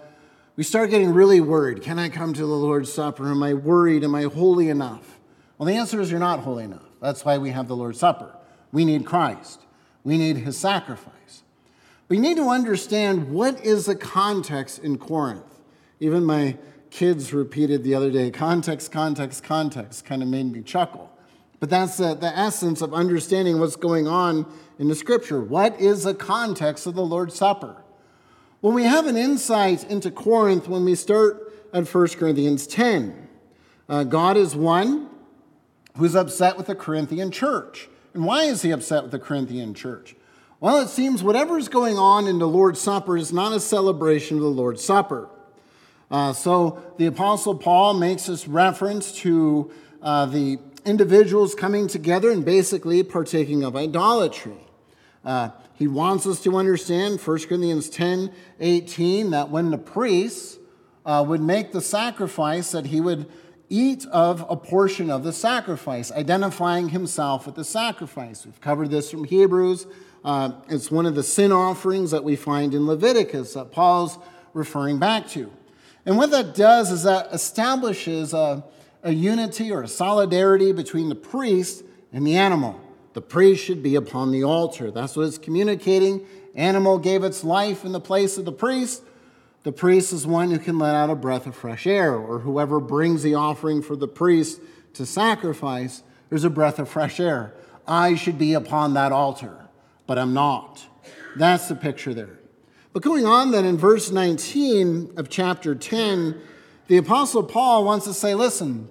we 0.57 0.65
start 0.65 0.91
getting 0.91 1.13
really 1.13 1.41
worried. 1.41 1.83
Can 1.83 1.99
I 1.99 2.09
come 2.09 2.33
to 2.33 2.41
the 2.41 2.47
Lord's 2.47 2.93
Supper? 2.93 3.31
Am 3.31 3.43
I 3.43 3.53
worried? 3.55 4.03
Am 4.03 4.15
I 4.15 4.23
holy 4.23 4.71
enough? 4.71 5.21
Well, 5.59 5.67
the 5.67 5.75
answer 5.75 6.01
is 6.01 6.11
you're 6.11 6.19
not 6.19 6.41
holy 6.41 6.65
enough. 6.65 6.83
That's 7.01 7.25
why 7.25 7.39
we 7.39 7.51
have 7.51 7.69
the 7.69 7.77
Lord's 7.77 7.99
Supper. 7.99 8.35
We 8.73 8.85
need 8.85 9.05
Christ, 9.05 9.61
we 10.03 10.19
need 10.19 10.39
his 10.39 10.59
sacrifice. 10.59 11.13
We 12.09 12.19
need 12.19 12.37
to 12.37 12.49
understand 12.49 13.33
what 13.33 13.65
is 13.65 13.87
the 13.87 13.97
context 13.97 14.79
in 14.79 14.97
Corinth. 14.97 15.59
Even 15.99 16.25
my 16.25 16.57
kids 16.91 17.33
repeated 17.33 17.83
the 17.83 17.97
other 17.97 18.13
day 18.13 18.31
context, 18.31 18.93
context, 18.93 19.43
context 19.43 20.05
kind 20.05 20.23
of 20.23 20.29
made 20.29 20.53
me 20.53 20.63
chuckle. 20.63 21.11
But 21.59 21.69
that's 21.69 21.97
the, 21.97 22.15
the 22.15 22.37
essence 22.39 22.81
of 22.81 22.95
understanding 22.95 23.59
what's 23.59 23.77
going 23.77 24.07
on 24.07 24.47
in 24.79 24.89
the 24.89 24.95
scripture. 24.95 25.41
What 25.41 25.81
is 25.81 26.05
the 26.05 26.15
context 26.15 26.87
of 26.87 26.95
the 26.95 27.05
Lord's 27.05 27.35
Supper? 27.35 27.83
When 28.67 28.75
we 28.75 28.83
have 28.83 29.07
an 29.07 29.17
insight 29.17 29.85
into 29.85 30.11
Corinth, 30.11 30.67
when 30.67 30.85
we 30.85 30.97
start 30.97 31.53
at 31.73 31.87
1 31.87 32.09
Corinthians 32.09 32.67
10, 32.67 33.29
uh, 33.89 34.03
God 34.03 34.37
is 34.37 34.57
one 34.57 35.09
who's 35.97 36.17
upset 36.17 36.57
with 36.57 36.67
the 36.67 36.75
Corinthian 36.75 37.31
church. 37.31 37.89
And 38.13 38.25
why 38.25 38.43
is 38.43 38.63
he 38.63 38.73
upset 38.73 39.05
with 39.05 39.13
the 39.13 39.21
Corinthian 39.21 39.73
church? 39.73 40.17
Well, 40.59 40.81
it 40.81 40.89
seems 40.89 41.23
whatever's 41.23 41.69
going 41.69 41.97
on 41.97 42.27
in 42.27 42.41
the 42.41 42.49
Lord's 42.49 42.81
Supper 42.81 43.17
is 43.17 43.33
not 43.33 43.53
a 43.53 43.61
celebration 43.61 44.39
of 44.39 44.43
the 44.43 44.49
Lord's 44.49 44.83
Supper. 44.83 45.29
Uh, 46.11 46.33
so 46.33 46.83
the 46.99 47.07
Apostle 47.07 47.55
Paul 47.55 47.95
makes 47.95 48.27
this 48.27 48.49
reference 48.49 49.13
to 49.19 49.71
uh, 50.03 50.27
the 50.27 50.59
individuals 50.85 51.55
coming 51.55 51.87
together 51.87 52.33
and 52.33 52.45
basically 52.45 53.05
partaking 53.05 53.63
of 53.63 53.77
idolatry. 53.77 54.59
Uh, 55.25 55.51
he 55.77 55.87
wants 55.87 56.27
us 56.27 56.43
to 56.43 56.57
understand 56.57 57.21
1 57.21 57.39
Corinthians 57.41 57.91
10 57.91 58.33
18 58.61 59.31
that 59.31 59.51
when 59.51 59.71
the 59.71 59.79
priests 59.79 60.59
uh, 61.05 61.25
would 61.27 61.43
make 61.43 61.73
the 61.73 61.81
sacrifice, 61.81 62.73
that 62.73 62.87
he 62.87 63.01
would 63.01 63.27
eat 63.69 64.07
of 64.07 64.45
a 64.49 64.57
portion 64.57 65.11
of 65.11 65.23
the 65.23 65.33
sacrifice, 65.33 66.11
identifying 66.13 66.91
himself 66.91 67.47
with 67.47 67.55
the 67.57 67.65
sacrifice. 67.65 68.45
We've 68.45 68.61
covered 68.61 68.91
this 68.91 69.11
from 69.11 69.25
Hebrews. 69.25 69.87
Uh, 70.25 70.53
it's 70.69 70.91
one 70.91 71.07
of 71.07 71.15
the 71.15 71.23
sin 71.23 71.53
offerings 71.53 72.11
that 72.11 72.25
we 72.25 72.37
find 72.37 72.75
in 72.75 72.87
Leviticus 72.87 73.55
that 73.55 73.71
Paul's 73.71 74.19
referring 74.55 74.99
back 74.99 75.29
to. 75.29 75.53
And 76.05 76.17
what 76.17 76.31
that 76.31 76.55
does 76.55 76.91
is 76.91 77.03
that 77.03 77.29
establishes 77.33 78.33
a, 78.33 78.65
a 79.03 79.13
unity 79.13 79.71
or 79.71 79.83
a 79.83 79.89
solidarity 79.89 80.73
between 80.73 81.09
the 81.09 81.15
priest 81.15 81.85
and 82.13 82.27
the 82.27 82.37
animal. 82.37 82.81
The 83.17 83.23
priest 83.23 83.65
should 83.65 83.83
be 83.83 83.95
upon 83.95 84.31
the 84.31 84.45
altar. 84.45 84.91
That's 84.91 85.17
what 85.17 85.27
it's 85.27 85.39
communicating. 85.39 86.27
Animal 86.55 86.99
gave 86.99 87.25
its 87.25 87.43
life 87.43 87.83
in 87.83 87.93
the 87.93 87.99
place 88.01 88.37
of 88.37 88.45
the 88.45 88.53
priest. 88.53 89.03
The 89.63 89.73
priest 89.73 90.13
is 90.13 90.27
one 90.27 90.51
who 90.51 90.59
can 90.59 90.79
let 90.79 90.95
out 90.95 91.09
a 91.09 91.15
breath 91.15 91.47
of 91.47 91.57
fresh 91.57 91.87
air, 91.87 92.15
or 92.15 92.41
whoever 92.41 92.79
brings 92.79 93.23
the 93.23 93.35
offering 93.35 93.81
for 93.81 93.97
the 93.97 94.07
priest 94.07 94.61
to 94.93 95.07
sacrifice, 95.07 96.03
there's 96.29 96.45
a 96.45 96.51
breath 96.51 96.79
of 96.79 96.91
fresh 96.91 97.19
air. 97.19 97.55
I 97.89 98.17
should 98.17 98.37
be 98.37 98.53
upon 98.53 98.93
that 98.93 99.13
altar, 99.13 99.67
but 100.07 100.19
I'm 100.19 100.35
not. 100.35 100.85
That's 101.37 101.69
the 101.69 101.75
picture 101.75 102.13
there. 102.13 102.39
But 102.93 103.03
going 103.03 103.25
on 103.25 103.51
then 103.51 103.65
in 103.65 103.79
verse 103.79 104.11
19 104.11 105.15
of 105.17 105.31
chapter 105.31 105.75
10, 105.75 106.39
the 106.89 106.99
Apostle 106.99 107.45
Paul 107.45 107.83
wants 107.83 108.05
to 108.05 108.13
say, 108.13 108.35
listen, 108.35 108.91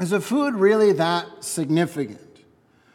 is 0.00 0.10
the 0.10 0.20
food 0.20 0.54
really 0.54 0.92
that 0.94 1.44
significant? 1.44 2.33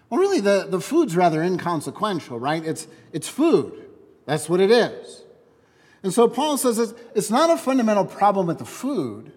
Well, 0.10 0.20
really, 0.20 0.40
the, 0.40 0.66
the 0.68 0.82
food's 0.82 1.16
rather 1.16 1.42
inconsequential, 1.42 2.40
right? 2.40 2.66
It's, 2.66 2.88
it's 3.14 3.28
food. 3.28 3.86
That's 4.26 4.50
what 4.50 4.60
it 4.60 4.72
is. 4.72 5.24
And 6.04 6.14
so 6.14 6.28
Paul 6.28 6.58
says 6.58 6.80
it's, 6.80 6.94
it's 7.14 7.30
not 7.30 7.50
a 7.50 7.58
fundamental 7.58 8.06
problem 8.06 8.48
with 8.48 8.60
the 8.60 8.66
food, 8.66 9.32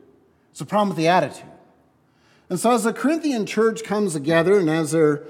it's 0.50 0.61
a 0.61 0.67
problem 0.67 0.88
with 0.88 0.99
the 0.99 1.09
attitude. 1.09 1.49
And 2.49 2.61
so 2.61 2.71
as 2.71 2.85
the 2.85 2.93
Corinthian 2.93 3.47
church 3.47 3.85
comes 3.85 4.12
together 4.12 4.59
and 4.59 4.69
as 4.69 4.93
they're 4.93 5.25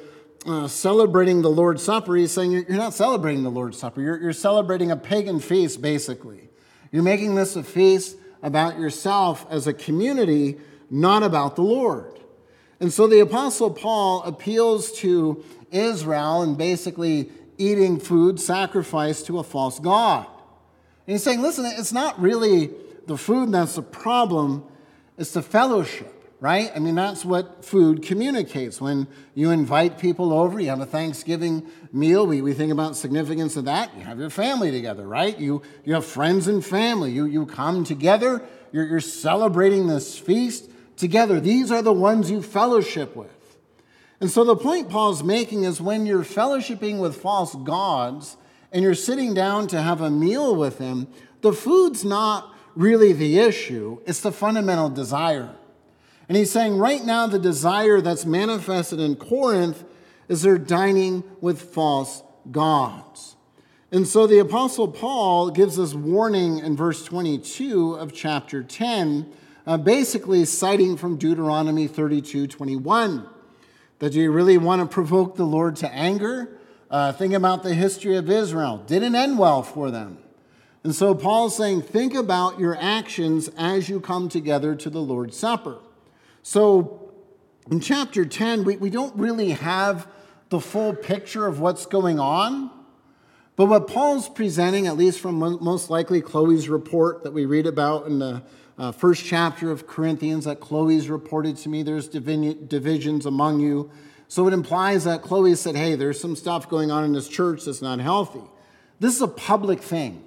uh, 0.44 0.66
celebrating 0.66 1.42
the 1.42 1.50
Lord's 1.50 1.82
Supper, 1.82 2.16
he's 2.16 2.32
saying 2.32 2.50
you're 2.50 2.64
not 2.70 2.94
celebrating 2.94 3.44
the 3.44 3.50
Lord's 3.50 3.78
Supper. 3.78 4.00
You're, 4.00 4.20
you're 4.20 4.32
celebrating 4.32 4.90
a 4.90 4.96
pagan 4.96 5.38
feast, 5.38 5.80
basically. 5.80 6.48
You're 6.90 7.04
making 7.04 7.36
this 7.36 7.54
a 7.54 7.62
feast 7.62 8.16
about 8.42 8.78
yourself 8.78 9.46
as 9.48 9.68
a 9.68 9.72
community, 9.72 10.58
not 10.90 11.22
about 11.22 11.54
the 11.54 11.62
Lord. 11.62 12.18
And 12.82 12.92
so 12.92 13.06
the 13.06 13.20
Apostle 13.20 13.70
Paul 13.70 14.24
appeals 14.24 14.90
to 14.98 15.44
Israel 15.70 16.42
and 16.42 16.58
basically 16.58 17.30
eating 17.56 18.00
food 18.00 18.40
sacrificed 18.40 19.26
to 19.26 19.38
a 19.38 19.44
false 19.44 19.78
God. 19.78 20.26
And 21.06 21.14
he's 21.14 21.22
saying, 21.22 21.42
listen, 21.42 21.64
it's 21.64 21.92
not 21.92 22.20
really 22.20 22.70
the 23.06 23.16
food 23.16 23.52
that's 23.52 23.76
the 23.76 23.82
problem, 23.82 24.64
it's 25.16 25.30
the 25.30 25.42
fellowship 25.42 26.18
right? 26.40 26.72
I 26.74 26.80
mean, 26.80 26.96
that's 26.96 27.24
what 27.24 27.64
food 27.64 28.02
communicates. 28.02 28.80
When 28.80 29.06
you 29.32 29.52
invite 29.52 29.96
people 29.96 30.32
over, 30.32 30.58
you 30.58 30.70
have 30.70 30.80
a 30.80 30.86
Thanksgiving 30.86 31.70
meal, 31.92 32.26
we, 32.26 32.42
we 32.42 32.52
think 32.52 32.72
about 32.72 32.88
the 32.88 32.94
significance 32.96 33.56
of 33.56 33.66
that. 33.66 33.96
You 33.96 34.02
have 34.02 34.18
your 34.18 34.28
family 34.28 34.72
together, 34.72 35.06
right? 35.06 35.38
You, 35.38 35.62
you 35.84 35.94
have 35.94 36.04
friends 36.04 36.48
and 36.48 36.64
family. 36.64 37.12
You, 37.12 37.26
you 37.26 37.46
come 37.46 37.84
together, 37.84 38.42
you're, 38.72 38.84
you're 38.84 38.98
celebrating 38.98 39.86
this 39.86 40.18
feast 40.18 40.68
together. 40.96 41.40
These 41.40 41.70
are 41.70 41.82
the 41.82 41.92
ones 41.92 42.30
you 42.30 42.42
fellowship 42.42 43.16
with. 43.16 43.30
And 44.20 44.30
so 44.30 44.44
the 44.44 44.56
point 44.56 44.88
Paul's 44.88 45.24
making 45.24 45.64
is 45.64 45.80
when 45.80 46.06
you're 46.06 46.22
fellowshipping 46.22 47.00
with 47.00 47.16
false 47.16 47.54
gods 47.54 48.36
and 48.70 48.82
you're 48.82 48.94
sitting 48.94 49.34
down 49.34 49.66
to 49.68 49.82
have 49.82 50.00
a 50.00 50.10
meal 50.10 50.54
with 50.54 50.78
them, 50.78 51.08
the 51.40 51.52
food's 51.52 52.04
not 52.04 52.54
really 52.74 53.12
the 53.12 53.38
issue, 53.38 54.00
it's 54.06 54.20
the 54.20 54.32
fundamental 54.32 54.88
desire. 54.88 55.54
And 56.28 56.36
he's 56.36 56.52
saying 56.52 56.78
right 56.78 57.04
now, 57.04 57.26
the 57.26 57.38
desire 57.38 58.00
that's 58.00 58.24
manifested 58.24 59.00
in 59.00 59.16
Corinth 59.16 59.84
is 60.28 60.42
they're 60.42 60.56
dining 60.56 61.24
with 61.40 61.60
false 61.60 62.22
gods. 62.50 63.36
And 63.90 64.08
so 64.08 64.26
the 64.26 64.38
Apostle 64.38 64.88
Paul 64.88 65.50
gives 65.50 65.78
us 65.78 65.92
warning 65.92 66.58
in 66.58 66.76
verse 66.76 67.04
22 67.04 67.94
of 67.94 68.14
chapter 68.14 68.62
10, 68.62 69.30
uh, 69.66 69.76
basically 69.76 70.44
citing 70.44 70.96
from 70.96 71.16
Deuteronomy 71.16 71.86
32 71.86 72.46
21. 72.46 73.28
That 73.98 74.14
you 74.14 74.32
really 74.32 74.58
want 74.58 74.82
to 74.82 74.92
provoke 74.92 75.36
the 75.36 75.44
Lord 75.44 75.76
to 75.76 75.92
anger? 75.94 76.58
Uh, 76.90 77.12
think 77.12 77.32
about 77.34 77.62
the 77.62 77.72
history 77.72 78.16
of 78.16 78.28
Israel. 78.28 78.78
Didn't 78.86 79.14
end 79.14 79.38
well 79.38 79.62
for 79.62 79.90
them. 79.90 80.18
And 80.84 80.94
so 80.94 81.14
Paul's 81.14 81.56
saying, 81.56 81.82
think 81.82 82.14
about 82.14 82.58
your 82.58 82.76
actions 82.80 83.48
as 83.56 83.88
you 83.88 84.00
come 84.00 84.28
together 84.28 84.74
to 84.74 84.90
the 84.90 85.00
Lord's 85.00 85.36
Supper. 85.36 85.78
So 86.42 87.12
in 87.70 87.78
chapter 87.80 88.24
10, 88.24 88.64
we, 88.64 88.76
we 88.76 88.90
don't 88.90 89.16
really 89.16 89.50
have 89.50 90.08
the 90.48 90.60
full 90.60 90.94
picture 90.94 91.46
of 91.46 91.60
what's 91.60 91.86
going 91.86 92.18
on. 92.18 92.70
But 93.54 93.66
what 93.66 93.86
Paul's 93.86 94.28
presenting, 94.28 94.86
at 94.86 94.96
least 94.96 95.20
from 95.20 95.36
most 95.36 95.88
likely 95.88 96.20
Chloe's 96.20 96.68
report 96.68 97.22
that 97.22 97.32
we 97.32 97.46
read 97.46 97.66
about 97.66 98.06
in 98.06 98.18
the 98.18 98.42
uh, 98.78 98.92
first 98.92 99.24
chapter 99.24 99.70
of 99.70 99.86
Corinthians, 99.86 100.44
that 100.44 100.60
Chloe's 100.60 101.08
reported 101.08 101.56
to 101.58 101.68
me, 101.68 101.82
there's 101.82 102.08
divisions 102.08 103.26
among 103.26 103.60
you. 103.60 103.90
So 104.28 104.48
it 104.48 104.54
implies 104.54 105.04
that 105.04 105.22
Chloe 105.22 105.54
said, 105.54 105.76
hey, 105.76 105.94
there's 105.94 106.18
some 106.18 106.36
stuff 106.36 106.68
going 106.68 106.90
on 106.90 107.04
in 107.04 107.12
this 107.12 107.28
church 107.28 107.66
that's 107.66 107.82
not 107.82 108.00
healthy. 108.00 108.42
This 108.98 109.14
is 109.14 109.22
a 109.22 109.28
public 109.28 109.80
thing. 109.80 110.24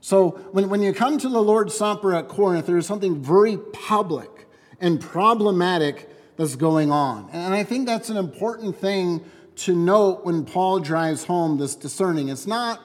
So 0.00 0.30
when, 0.52 0.68
when 0.68 0.82
you 0.82 0.92
come 0.92 1.16
to 1.18 1.28
the 1.28 1.40
Lord's 1.42 1.74
Supper 1.74 2.14
at 2.14 2.28
Corinth, 2.28 2.66
there's 2.66 2.86
something 2.86 3.22
very 3.22 3.56
public 3.56 4.48
and 4.80 5.00
problematic 5.00 6.10
that's 6.36 6.56
going 6.56 6.90
on. 6.90 7.30
And 7.32 7.54
I 7.54 7.62
think 7.62 7.86
that's 7.86 8.10
an 8.10 8.16
important 8.16 8.76
thing 8.76 9.24
to 9.56 9.74
note 9.74 10.24
when 10.24 10.44
Paul 10.44 10.80
drives 10.80 11.24
home 11.24 11.58
this 11.58 11.76
discerning. 11.76 12.28
It's 12.28 12.46
not, 12.46 12.80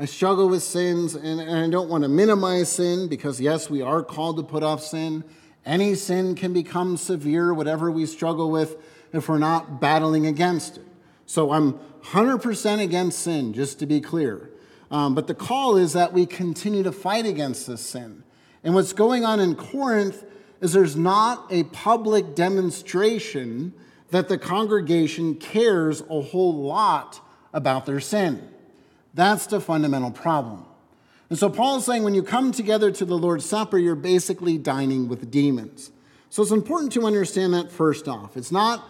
I 0.00 0.04
struggle 0.04 0.48
with 0.48 0.62
sins 0.62 1.16
and, 1.16 1.40
and 1.40 1.50
I 1.50 1.68
don't 1.68 1.88
want 1.88 2.02
to 2.02 2.08
minimize 2.08 2.70
sin 2.70 3.08
because, 3.08 3.40
yes, 3.40 3.68
we 3.68 3.82
are 3.82 4.04
called 4.04 4.36
to 4.36 4.44
put 4.44 4.62
off 4.62 4.80
sin. 4.80 5.24
Any 5.66 5.96
sin 5.96 6.36
can 6.36 6.52
become 6.52 6.96
severe, 6.96 7.52
whatever 7.52 7.90
we 7.90 8.06
struggle 8.06 8.48
with, 8.48 8.76
if 9.12 9.28
we're 9.28 9.38
not 9.38 9.80
battling 9.80 10.24
against 10.24 10.76
it. 10.76 10.84
So 11.26 11.50
I'm 11.50 11.80
100% 12.04 12.80
against 12.80 13.18
sin, 13.18 13.52
just 13.52 13.80
to 13.80 13.86
be 13.86 14.00
clear. 14.00 14.50
Um, 14.88 15.16
but 15.16 15.26
the 15.26 15.34
call 15.34 15.76
is 15.76 15.94
that 15.94 16.12
we 16.12 16.26
continue 16.26 16.84
to 16.84 16.92
fight 16.92 17.26
against 17.26 17.66
this 17.66 17.80
sin. 17.80 18.22
And 18.62 18.74
what's 18.74 18.92
going 18.92 19.24
on 19.24 19.40
in 19.40 19.56
Corinth 19.56 20.24
is 20.60 20.72
there's 20.72 20.96
not 20.96 21.46
a 21.50 21.64
public 21.64 22.36
demonstration 22.36 23.74
that 24.10 24.28
the 24.28 24.38
congregation 24.38 25.34
cares 25.34 26.02
a 26.02 26.20
whole 26.20 26.54
lot 26.54 27.20
about 27.52 27.84
their 27.84 28.00
sin. 28.00 28.48
That's 29.14 29.46
the 29.46 29.60
fundamental 29.60 30.10
problem. 30.10 30.64
And 31.30 31.38
so 31.38 31.50
Paul 31.50 31.78
is 31.78 31.84
saying 31.84 32.04
when 32.04 32.14
you 32.14 32.22
come 32.22 32.52
together 32.52 32.90
to 32.90 33.04
the 33.04 33.18
Lord's 33.18 33.44
Supper, 33.44 33.78
you're 33.78 33.94
basically 33.94 34.56
dining 34.56 35.08
with 35.08 35.30
demons. 35.30 35.90
So 36.30 36.42
it's 36.42 36.52
important 36.52 36.92
to 36.92 37.06
understand 37.06 37.54
that 37.54 37.70
first 37.70 38.08
off. 38.08 38.36
It's 38.36 38.52
not 38.52 38.88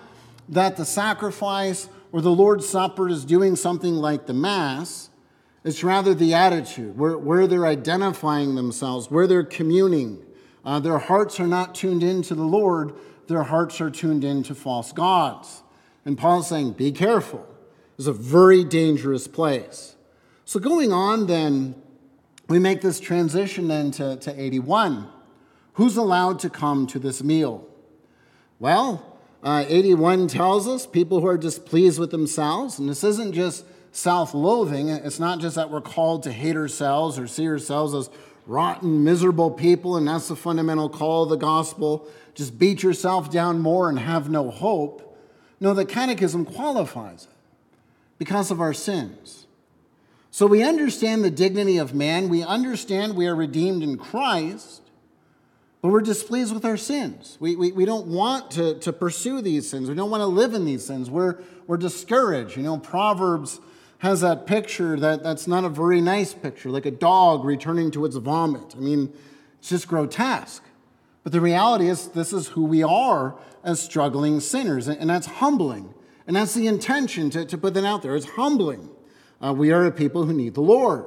that 0.49 0.77
the 0.77 0.85
sacrifice 0.85 1.89
or 2.13 2.21
the 2.21 2.31
Lord's 2.31 2.69
Supper 2.69 3.09
is 3.09 3.25
doing 3.25 3.57
something 3.57 3.95
like 3.95 4.27
the 4.27 4.35
Mass, 4.35 5.11
it's 5.65 5.85
rather 5.85 6.15
the 6.15 6.35
attitude, 6.35 6.97
where, 6.97 7.19
where 7.19 7.47
they're 7.47 7.67
identifying 7.67 8.55
themselves, 8.55 9.11
where 9.11 9.27
they're 9.27 9.45
communing. 9.45 10.25
Uh, 10.65 10.81
their 10.81 10.99
hearts 10.99 11.39
are 11.41 11.47
not 11.47 11.75
tuned 11.75 12.03
in 12.03 12.23
to 12.23 12.35
the 12.35 12.45
Lord, 12.45 12.95
their 13.27 13.43
hearts 13.43 13.81
are 13.81 13.91
tuned 13.91 14.25
in 14.25 14.43
to 14.45 14.55
false 14.55 14.93
gods. 14.93 15.63
And 16.05 16.17
Paul's 16.17 16.49
saying, 16.49 16.73
be 16.73 16.93
careful. 16.93 17.47
It's 17.99 18.07
a 18.07 18.13
very 18.13 18.65
dangerous 18.65 19.29
place. 19.29 19.97
So, 20.49 20.59
going 20.59 20.95
on, 20.95 21.27
then, 21.27 21.75
we 22.49 22.59
make 22.59 22.81
this 22.81 23.01
transition 23.01 23.69
then 23.69 23.91
to, 23.91 24.17
to 24.17 24.43
81. 24.43 25.07
Who's 25.75 25.99
allowed 25.99 26.39
to 26.39 26.49
come 26.49 26.87
to 26.87 26.99
this 26.99 27.23
meal? 27.23 27.69
Well, 28.59 29.21
uh, 29.43 29.67
81 29.69 30.29
tells 30.29 30.67
us 30.67 30.87
people 30.87 31.21
who 31.21 31.27
are 31.27 31.37
displeased 31.37 31.99
with 31.99 32.11
themselves, 32.11 32.79
and 32.79 32.89
this 32.89 33.05
isn't 33.05 33.35
just 33.35 33.67
self 33.93 34.33
loathing, 34.33 34.89
it's 34.89 35.21
not 35.21 35.39
just 35.39 35.57
that 35.57 35.71
we're 35.71 35.83
called 35.83 36.23
to 36.23 36.33
hate 36.33 36.57
ourselves 36.57 37.19
or 37.19 37.27
see 37.27 37.47
ourselves 37.47 37.93
as 37.93 38.09
rotten, 38.47 39.05
miserable 39.05 39.51
people, 39.51 39.99
and 39.99 40.09
that's 40.09 40.29
the 40.29 40.37
fundamental 40.37 40.89
call 40.89 41.25
of 41.25 41.29
the 41.29 41.37
gospel. 41.37 42.09
Just 42.35 42.59
beat 42.59 42.83
yourself 42.83 43.31
down 43.31 43.59
more 43.59 43.91
and 43.91 43.99
have 43.99 44.31
no 44.31 44.51
hope. 44.51 45.15
No, 45.61 45.75
the 45.75 45.85
catechism 45.85 46.47
qualifies 46.47 47.25
it 47.25 47.37
because 48.17 48.51
of 48.51 48.63
our 48.63 48.73
sins. 48.73 49.45
So 50.31 50.47
we 50.47 50.63
understand 50.63 51.25
the 51.25 51.31
dignity 51.31 51.79
of 51.79 51.95
man, 51.95 52.29
we 52.29 52.43
understand 52.43 53.17
we 53.17 53.27
are 53.27 53.35
redeemed 53.35 53.83
in 53.83 53.97
Christ, 53.97 54.83
but 55.81 55.91
we're 55.91 56.01
displeased 56.01 56.53
with 56.53 56.65
our 56.65 56.77
sins. 56.77 57.37
We, 57.41 57.57
we, 57.57 57.73
we 57.73 57.85
don't 57.85 58.09
want 58.09 58.51
to, 58.53 58.79
to 58.81 58.93
pursue 58.93 59.41
these 59.41 59.69
sins, 59.69 59.89
we 59.89 59.95
don't 59.95 60.11
want 60.11 60.21
to 60.21 60.27
live 60.27 60.55
in 60.55 60.65
these 60.65 60.85
sins. 60.85 61.11
We're, 61.11 61.39
we're 61.67 61.77
discouraged. 61.77 62.57
You 62.57 62.63
know, 62.63 62.79
Proverbs 62.79 63.61
has 63.99 64.21
that 64.21 64.47
picture 64.47 64.99
that, 65.01 65.23
that's 65.23 65.47
not 65.47 65.65
a 65.65 65.69
very 65.69 66.01
nice 66.01 66.35
picture, 66.35 66.71
like 66.71 66.87
a 66.87 66.91
dog 66.91 67.45
returning 67.45 67.91
to 67.93 68.05
its 68.05 68.17
vomit. 68.17 68.75
I 68.77 68.81
mean, 68.81 69.13
it's 69.59 69.71
just 69.71 69.89
grotesque. 69.89 70.63
But 71.25 71.33
the 71.33 71.41
reality 71.41 71.89
is, 71.89 72.09
this 72.09 72.33
is 72.33 72.49
who 72.49 72.65
we 72.65 72.83
are 72.83 73.37
as 73.65 73.81
struggling 73.81 74.41
sinners, 74.41 74.89
and 74.89 75.11
that's 75.11 75.27
humbling. 75.27 75.93
And 76.27 76.37
that's 76.37 76.55
the 76.55 76.67
intention 76.67 77.31
to, 77.31 77.45
to 77.45 77.59
put 77.59 77.75
that 77.75 77.85
out 77.85 78.03
there. 78.03 78.15
It's 78.15 78.27
humbling. 78.27 78.89
Uh, 79.43 79.53
we 79.53 79.71
are 79.73 79.85
a 79.85 79.91
people 79.91 80.25
who 80.25 80.33
need 80.33 80.55
the 80.55 80.61
Lord. 80.61 81.05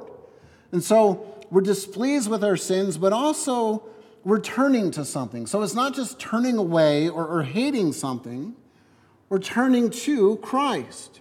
And 0.71 0.83
so 0.83 1.25
we're 1.49 1.61
displeased 1.61 2.29
with 2.29 2.43
our 2.43 2.57
sins, 2.57 2.97
but 2.97 3.11
also 3.11 3.83
we're 4.23 4.39
turning 4.39 4.91
to 4.91 5.03
something. 5.03 5.45
So 5.45 5.61
it's 5.61 5.73
not 5.73 5.93
just 5.93 6.19
turning 6.19 6.57
away 6.57 7.09
or, 7.09 7.27
or 7.27 7.43
hating 7.43 7.93
something, 7.93 8.55
we're 9.29 9.39
turning 9.39 9.89
to 9.89 10.37
Christ. 10.37 11.19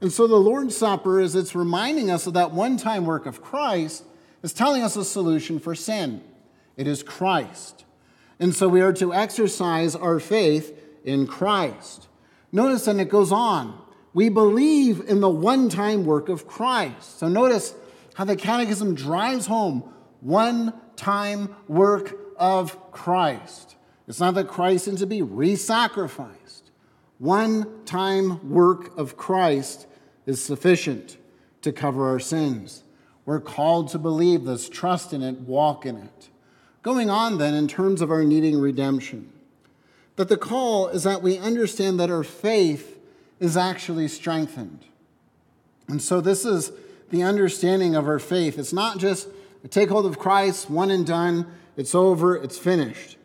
And 0.00 0.12
so 0.12 0.26
the 0.26 0.36
Lord's 0.36 0.76
Supper, 0.76 1.20
as 1.20 1.34
it's 1.34 1.54
reminding 1.54 2.10
us 2.10 2.26
of 2.26 2.34
that 2.34 2.52
one 2.52 2.76
time 2.76 3.06
work 3.06 3.26
of 3.26 3.42
Christ, 3.42 4.04
is 4.42 4.52
telling 4.52 4.82
us 4.82 4.96
a 4.96 5.04
solution 5.04 5.58
for 5.58 5.74
sin. 5.74 6.22
It 6.76 6.86
is 6.86 7.02
Christ. 7.02 7.84
And 8.38 8.54
so 8.54 8.68
we 8.68 8.82
are 8.82 8.92
to 8.94 9.14
exercise 9.14 9.94
our 9.94 10.20
faith 10.20 10.78
in 11.04 11.26
Christ. 11.26 12.08
Notice, 12.52 12.86
and 12.86 13.00
it 13.00 13.08
goes 13.08 13.32
on 13.32 13.80
we 14.16 14.30
believe 14.30 15.02
in 15.06 15.20
the 15.20 15.28
one 15.28 15.68
time 15.68 16.06
work 16.06 16.30
of 16.30 16.48
Christ. 16.48 17.18
So 17.18 17.28
notice 17.28 17.74
how 18.14 18.24
the 18.24 18.34
Catechism 18.34 18.94
drives 18.94 19.44
home 19.44 19.92
one 20.22 20.72
time 20.96 21.54
work 21.68 22.16
of 22.38 22.92
Christ. 22.92 23.76
It's 24.08 24.18
not 24.18 24.32
that 24.36 24.48
Christ 24.48 24.88
is 24.88 25.00
to 25.00 25.06
be 25.06 25.20
re 25.20 25.54
sacrificed. 25.54 26.70
One 27.18 27.84
time 27.84 28.48
work 28.48 28.96
of 28.96 29.18
Christ 29.18 29.86
is 30.24 30.42
sufficient 30.42 31.18
to 31.60 31.70
cover 31.70 32.08
our 32.08 32.18
sins. 32.18 32.84
We're 33.26 33.38
called 33.38 33.90
to 33.90 33.98
believe 33.98 34.44
this, 34.46 34.70
trust 34.70 35.12
in 35.12 35.22
it, 35.22 35.40
walk 35.40 35.84
in 35.84 35.98
it. 35.98 36.30
Going 36.82 37.10
on 37.10 37.36
then, 37.36 37.52
in 37.52 37.68
terms 37.68 38.00
of 38.00 38.10
our 38.10 38.24
needing 38.24 38.58
redemption, 38.58 39.30
that 40.14 40.30
the 40.30 40.38
call 40.38 40.88
is 40.88 41.02
that 41.02 41.20
we 41.20 41.36
understand 41.36 42.00
that 42.00 42.10
our 42.10 42.24
faith 42.24 42.95
is 43.40 43.56
actually 43.56 44.08
strengthened. 44.08 44.84
And 45.88 46.02
so, 46.02 46.20
this 46.20 46.44
is 46.44 46.72
the 47.10 47.22
understanding 47.22 47.94
of 47.94 48.08
our 48.08 48.18
faith. 48.18 48.58
It's 48.58 48.72
not 48.72 48.98
just 48.98 49.28
take 49.70 49.88
hold 49.88 50.06
of 50.06 50.18
Christ, 50.18 50.70
one 50.70 50.90
and 50.90 51.06
done, 51.06 51.46
it's 51.76 51.94
over, 51.94 52.36
it's 52.36 52.58
finished. 52.58 53.16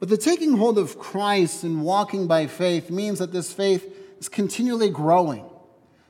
But 0.00 0.08
the 0.08 0.16
taking 0.16 0.56
hold 0.56 0.78
of 0.78 0.98
Christ 0.98 1.64
and 1.64 1.82
walking 1.82 2.26
by 2.26 2.46
faith 2.46 2.90
means 2.90 3.18
that 3.20 3.32
this 3.32 3.52
faith 3.52 3.90
is 4.18 4.28
continually 4.28 4.90
growing. 4.90 5.44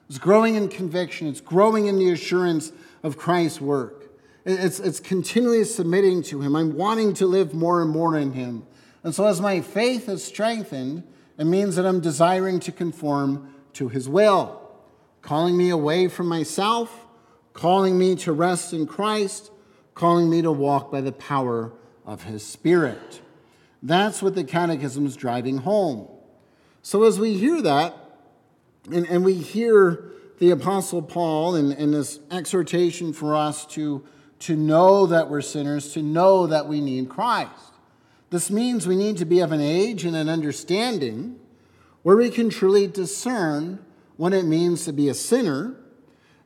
It's 0.09 0.19
growing 0.19 0.55
in 0.55 0.69
conviction, 0.69 1.29
it's 1.29 1.41
growing 1.41 1.87
in 1.87 1.99
the 1.99 2.11
assurance 2.11 2.73
of 3.03 3.17
Christ's 3.17 3.61
work. 3.61 4.11
It's, 4.45 4.79
it's 4.79 5.01
continually 5.01 5.65
submitting 5.65 6.23
to 6.25 6.41
Him. 6.41 6.55
I'm 6.55 6.77
wanting 6.77 7.15
to 7.15 7.27
live 7.27 7.55
more 7.55 7.81
and 7.81 7.91
more 7.91 8.17
in 8.17 8.33
Him. 8.33 8.67
And 9.03 9.15
so, 9.15 9.27
as 9.27 9.41
my 9.41 9.61
faith 9.61 10.09
is 10.09 10.25
strengthened, 10.25 11.03
it 11.39 11.45
means 11.45 11.77
that 11.77 11.87
I'm 11.87 12.01
desiring 12.01 12.61
to 12.61 12.73
conform 12.73 13.55
to 13.75 13.89
His 13.89 14.09
will, 14.09 14.61
calling 15.23 15.57
me 15.57 15.71
away 15.71 16.09
from 16.09 16.29
myself, 16.29 17.07
calling 17.53 17.99
me 17.99 18.15
to 18.17 18.33
rest 18.33 18.73
in 18.73 18.87
Christ, 18.87 19.51
calling 19.95 20.31
me 20.31 20.43
to 20.43 20.53
walk 20.53 20.91
by 20.91 21.01
the 21.01 21.13
power 21.13 21.73
of 22.07 22.25
His 22.25 22.45
Spirit. 22.45 23.21
That's 23.83 24.23
what 24.23 24.35
the 24.35 24.45
Catechism 24.45 25.07
is 25.07 25.17
driving 25.17 25.59
home. 25.59 26.09
So 26.83 27.05
as 27.05 27.19
we 27.19 27.35
hear 27.35 27.63
that, 27.63 27.95
and, 28.91 29.07
and 29.07 29.25
we 29.25 29.35
hear 29.35 30.13
the 30.39 30.51
Apostle 30.51 31.03
Paul 31.03 31.55
and, 31.55 31.95
this 31.95 32.21
exhortation 32.31 33.13
for 33.13 33.35
us 33.35 33.65
to, 33.67 34.05
to 34.41 34.57
know 34.57 35.07
that 35.07 35.31
we're 35.31 35.41
sinners, 35.41 35.93
to 35.93 36.03
know 36.03 36.47
that 36.47 36.67
we 36.67 36.81
need 36.81 37.09
Christ. 37.09 37.74
This 38.31 38.51
means 38.51 38.87
we 38.87 38.97
need 38.97 39.17
to 39.19 39.25
be 39.25 39.41
of 39.41 39.53
an 39.53 39.61
age 39.61 40.05
and 40.05 40.17
an 40.17 40.29
understanding 40.29 41.39
where 42.03 42.17
we 42.17 42.31
can 42.31 42.51
truly 42.51 42.87
discern 42.87 43.85
what 44.17 44.33
it 44.33 44.45
means 44.45 44.85
to 44.85 44.93
be 44.93 45.09
a 45.09 45.15
sinner, 45.15 45.75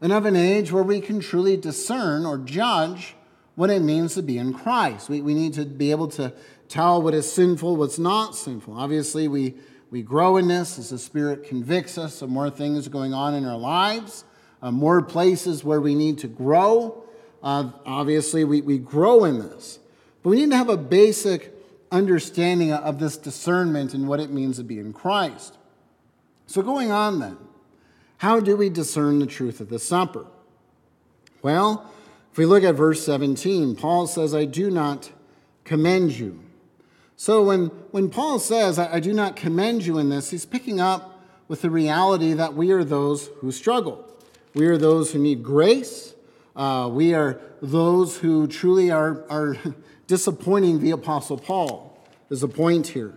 and 0.01 0.13
of 0.13 0.25
an 0.25 0.37
age 0.37 0.73
where 0.73 0.83
we 0.83 1.01
can 1.01 1.21
truly 1.21 1.57
discern 1.57 2.25
or 2.25 2.39
judge 2.39 3.15
what 3.57 3.69
it 3.69 3.83
means 3.83 4.15
to 4.15 4.23
be 4.23 4.39
in 4.39 4.55
Christ. 4.55 5.09
We, 5.09 5.21
we 5.21 5.35
need 5.35 5.55
to 5.55 5.65
be 5.65 5.91
able 5.91 6.09
to 6.09 6.33
tell 6.69 7.03
what 7.03 7.13
is 7.13 7.31
sinful, 7.31 7.77
what's 7.77 7.99
not 7.99 8.37
sinful. 8.37 8.75
Obviously, 8.75 9.27
we, 9.27 9.55
we 9.91 10.03
grow 10.03 10.37
in 10.37 10.47
this 10.47 10.79
as 10.79 10.91
the 10.91 10.99
Spirit 10.99 11.45
convicts 11.45 11.99
us 11.99 12.23
of 12.23 12.31
more 12.31 12.51
things 12.51 12.87
going 12.87 13.13
on 13.13 13.35
in 13.35 13.45
our 13.45 13.59
lives, 13.59 14.25
uh, 14.63 14.71
more 14.71 15.03
places 15.03 15.65
where 15.65 15.81
we 15.81 15.95
need 15.97 16.19
to 16.19 16.29
grow. 16.29 17.03
Uh, 17.43 17.71
obviously, 17.85 18.45
we, 18.45 18.61
we 18.61 18.79
grow 18.79 19.25
in 19.25 19.41
this. 19.41 19.81
But 20.23 20.31
we 20.31 20.37
need 20.37 20.51
to 20.51 20.57
have 20.57 20.69
a 20.69 20.77
basic 20.77 21.58
understanding 21.91 22.73
of 22.73 22.99
this 22.99 23.17
discernment 23.17 23.95
and 23.95 24.09
what 24.09 24.21
it 24.21 24.31
means 24.31 24.57
to 24.57 24.65
be 24.65 24.79
in 24.79 24.93
Christ. 24.93 25.57
So, 26.47 26.63
going 26.63 26.91
on 26.91 27.21
then, 27.21 27.37
how 28.19 28.41
do 28.41 28.57
we 28.57 28.69
discern 28.69 29.19
the 29.19 29.27
truth 29.27 29.61
of 29.61 29.69
the 29.69 29.79
supper? 29.79 30.27
Well, 31.43 31.91
if 32.33 32.39
we 32.39 32.47
look 32.47 32.65
at 32.65 32.75
verse 32.75 33.05
17, 33.05 33.77
Paul 33.77 34.07
says, 34.07 34.35
I 34.35 34.45
do 34.45 34.71
not 34.71 35.11
commend 35.65 36.13
you. 36.13 36.43
So, 37.17 37.43
when, 37.43 37.67
when 37.91 38.11
Paul 38.11 38.39
says, 38.39 38.79
I, 38.79 38.95
I 38.95 39.01
do 39.01 39.13
not 39.13 39.37
commend 39.37 39.85
you 39.85 39.99
in 39.99 40.09
this, 40.09 40.31
he's 40.31 40.47
picking 40.47 40.81
up 40.81 41.21
with 41.49 41.63
the 41.63 41.71
reality 41.71 42.33
that 42.35 42.55
we 42.55 42.71
are 42.71 42.85
those 42.85 43.29
who 43.41 43.51
struggle. 43.51 44.05
We 44.55 44.67
are 44.67 44.79
those 44.79 45.13
who 45.13 45.19
need 45.19 45.43
grace. 45.43 46.15
Uh, 46.55 46.89
we 46.93 47.15
are 47.15 47.41
those 47.63 48.19
who 48.19 48.47
truly 48.47 48.91
are, 48.91 49.25
are 49.31 49.57
disappointing 50.09 50.81
the 50.81 50.91
Apostle 50.91 51.39
Paul, 51.39 51.97
is 52.31 52.41
the 52.41 52.49
point 52.49 52.89
here. 52.89 53.15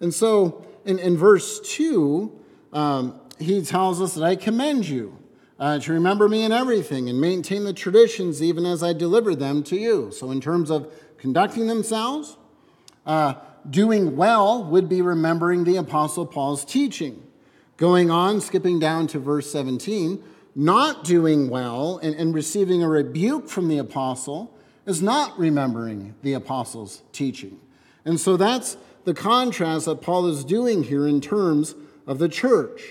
And 0.00 0.12
so 0.12 0.66
in, 0.84 0.98
in 0.98 1.16
verse 1.16 1.60
2, 1.60 2.32
um, 2.72 3.20
he 3.38 3.62
tells 3.62 4.02
us 4.02 4.14
that 4.14 4.24
I 4.24 4.34
commend 4.34 4.88
you 4.88 5.16
uh, 5.58 5.78
to 5.78 5.92
remember 5.92 6.28
me 6.28 6.42
in 6.42 6.50
everything 6.50 7.08
and 7.08 7.20
maintain 7.20 7.64
the 7.64 7.72
traditions 7.72 8.42
even 8.42 8.66
as 8.66 8.82
I 8.82 8.92
delivered 8.92 9.38
them 9.38 9.62
to 9.64 9.76
you. 9.76 10.10
So, 10.10 10.30
in 10.30 10.40
terms 10.40 10.70
of 10.70 10.92
conducting 11.18 11.68
themselves, 11.68 12.36
uh, 13.06 13.34
doing 13.68 14.16
well 14.16 14.64
would 14.64 14.88
be 14.88 15.00
remembering 15.00 15.64
the 15.64 15.76
Apostle 15.76 16.26
Paul's 16.26 16.64
teaching. 16.64 17.22
Going 17.76 18.10
on, 18.10 18.40
skipping 18.40 18.78
down 18.78 19.06
to 19.08 19.18
verse 19.18 19.50
17, 19.50 20.22
not 20.54 21.04
doing 21.04 21.48
well 21.48 21.98
and, 21.98 22.14
and 22.14 22.34
receiving 22.34 22.82
a 22.82 22.88
rebuke 22.88 23.48
from 23.48 23.68
the 23.68 23.78
apostle 23.78 24.53
is 24.86 25.02
not 25.02 25.38
remembering 25.38 26.14
the 26.22 26.34
apostles' 26.34 27.02
teaching. 27.12 27.60
And 28.04 28.20
so 28.20 28.36
that's 28.36 28.76
the 29.04 29.14
contrast 29.14 29.86
that 29.86 30.02
Paul 30.02 30.26
is 30.26 30.44
doing 30.44 30.82
here 30.84 31.06
in 31.06 31.20
terms 31.20 31.74
of 32.06 32.18
the 32.18 32.28
church. 32.28 32.82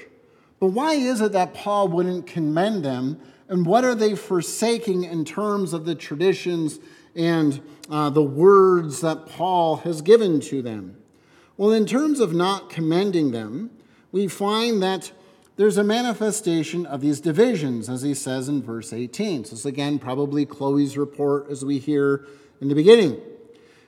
But 0.60 0.68
why 0.68 0.94
is 0.94 1.22
it 1.22 1.34
that 1.34 1.54
Paul 1.54 1.88
wouldn't 1.90 2.28
commend 2.28 2.86
them 2.86 3.20
and 3.50 3.66
what 3.66 3.84
are 3.84 3.96
they 3.96 4.16
forsaking 4.16 5.04
in 5.04 5.26
terms 5.26 5.74
of 5.74 5.86
the 5.86 5.96
traditions 5.96 6.80
and 7.16 7.62
uh, 7.90 8.10
the 8.10 8.24
words 8.24 9.02
that 9.02 9.26
Paul 9.26 9.78
has 9.78 10.02
given 10.02 10.40
to 10.42 10.62
them? 10.62 10.98
Well, 11.58 11.72
in 11.72 11.86
terms 11.86 12.20
of 12.20 12.34
not 12.34 12.70
commending 12.70 13.32
them, 13.32 13.70
we 14.12 14.28
find 14.28 14.82
that 14.82 15.12
there's 15.56 15.78
a 15.78 15.84
manifestation 15.84 16.86
of 16.86 17.02
these 17.02 17.20
divisions, 17.20 17.90
as 17.90 18.02
he 18.02 18.14
says 18.14 18.50
in 18.50 18.64
verse 18.64 18.92
18. 18.92 19.46
So, 19.46 19.56
this 19.56 19.66
again, 19.66 20.00
probably 20.00 20.46
Chloe's 20.46 20.98
report 20.98 21.50
as 21.50 21.64
we 21.64 21.78
hear 21.78 22.26
in 22.60 22.70
the 22.70 22.76
beginning. 22.76 23.22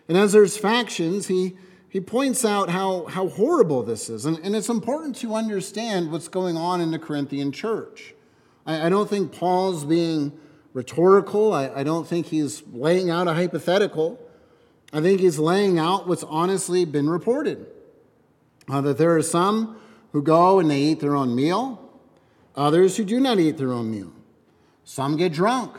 And 0.08 0.18
as 0.18 0.34
there's 0.34 0.58
factions, 0.58 1.28
he, 1.28 1.58
he 1.90 2.00
points 2.00 2.46
out 2.46 2.70
how, 2.70 3.06
how 3.06 3.30
horrible 3.30 3.82
this 3.82 4.10
is. 4.10 4.26
And, 4.26 4.38
and 4.40 4.56
it's 4.56 4.70
important 4.70 5.16
to 5.18 5.34
understand 5.34 6.12
what's 6.12 6.28
going 6.28 6.56
on 6.56 6.82
in 6.82 6.92
the 6.92 7.00
Corinthian 7.00 7.52
church. 7.52 8.14
I, 8.66 8.88
I 8.88 8.90
don't 8.90 9.10
think 9.10 9.32
Paul's 9.32 9.86
being 9.86 10.38
rhetorical, 10.74 11.54
I, 11.54 11.70
I 11.70 11.84
don't 11.84 12.06
think 12.06 12.28
he's 12.28 12.62
laying 12.68 13.10
out 13.10 13.28
a 13.28 13.34
hypothetical. 13.34 14.20
I 14.92 15.02
think 15.02 15.20
he's 15.20 15.40
laying 15.40 15.80
out 15.80 16.08
what's 16.08 16.24
honestly 16.24 16.86
been 16.86 17.10
reported. 17.10 17.66
Uh, 18.70 18.82
that 18.82 18.98
there 18.98 19.16
are 19.16 19.22
some 19.22 19.78
who 20.16 20.22
go 20.22 20.60
and 20.60 20.72
they 20.72 20.80
eat 20.80 21.02
their 21.02 21.14
own 21.14 21.36
meal, 21.36 21.78
others 22.56 22.96
who 22.96 23.04
do 23.04 23.20
not 23.20 23.38
eat 23.38 23.58
their 23.58 23.74
own 23.74 23.92
meal. 23.92 24.14
Some 24.86 25.18
get 25.18 25.34
drunk, 25.34 25.76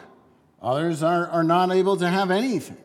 others 0.60 1.02
are, 1.02 1.26
are 1.28 1.42
not 1.42 1.72
able 1.72 1.96
to 1.96 2.06
have 2.06 2.30
anything. 2.30 2.76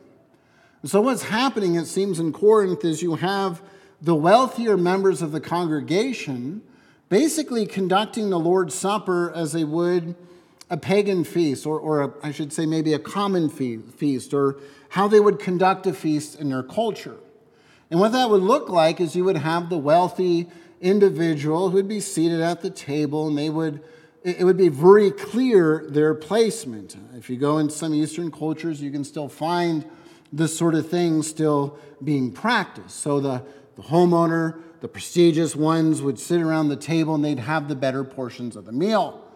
so, 0.82 1.02
what's 1.02 1.24
happening, 1.24 1.74
it 1.74 1.84
seems, 1.84 2.18
in 2.18 2.32
Corinth 2.32 2.86
is 2.86 3.02
you 3.02 3.16
have 3.16 3.60
the 4.00 4.14
wealthier 4.14 4.78
members 4.78 5.20
of 5.20 5.30
the 5.30 5.42
congregation 5.42 6.62
basically 7.10 7.66
conducting 7.66 8.30
the 8.30 8.38
Lord's 8.38 8.74
Supper 8.74 9.30
as 9.36 9.52
they 9.52 9.64
would 9.64 10.14
a 10.70 10.78
pagan 10.78 11.22
feast, 11.22 11.66
or, 11.66 11.78
or 11.78 12.00
a, 12.00 12.12
I 12.22 12.32
should 12.32 12.50
say, 12.50 12.64
maybe 12.64 12.94
a 12.94 12.98
common 12.98 13.50
feast, 13.50 14.32
or 14.32 14.56
how 14.88 15.06
they 15.06 15.20
would 15.20 15.38
conduct 15.38 15.86
a 15.86 15.92
feast 15.92 16.40
in 16.40 16.48
their 16.48 16.62
culture. 16.62 17.18
And 17.90 18.00
what 18.00 18.12
that 18.12 18.30
would 18.30 18.40
look 18.40 18.70
like 18.70 19.02
is 19.02 19.14
you 19.14 19.24
would 19.24 19.36
have 19.36 19.68
the 19.68 19.76
wealthy 19.76 20.48
individual 20.82 21.70
who 21.70 21.76
would 21.76 21.88
be 21.88 22.00
seated 22.00 22.40
at 22.40 22.60
the 22.60 22.70
table 22.70 23.28
and 23.28 23.38
they 23.38 23.48
would 23.48 23.82
it 24.24 24.44
would 24.44 24.56
be 24.56 24.68
very 24.68 25.10
clear 25.10 25.84
their 25.88 26.14
placement. 26.14 26.96
If 27.16 27.28
you 27.28 27.36
go 27.36 27.58
in 27.58 27.70
some 27.70 27.92
Eastern 27.92 28.30
cultures, 28.30 28.80
you 28.80 28.92
can 28.92 29.02
still 29.02 29.28
find 29.28 29.84
this 30.32 30.56
sort 30.56 30.76
of 30.76 30.88
thing 30.88 31.22
still 31.22 31.76
being 32.02 32.30
practiced. 32.30 33.00
So 33.00 33.18
the, 33.18 33.42
the 33.74 33.82
homeowner, 33.82 34.60
the 34.80 34.86
prestigious 34.86 35.56
ones 35.56 36.02
would 36.02 36.20
sit 36.20 36.40
around 36.40 36.68
the 36.68 36.76
table 36.76 37.16
and 37.16 37.24
they'd 37.24 37.40
have 37.40 37.66
the 37.66 37.74
better 37.74 38.04
portions 38.04 38.54
of 38.54 38.64
the 38.64 38.72
meal. 38.72 39.28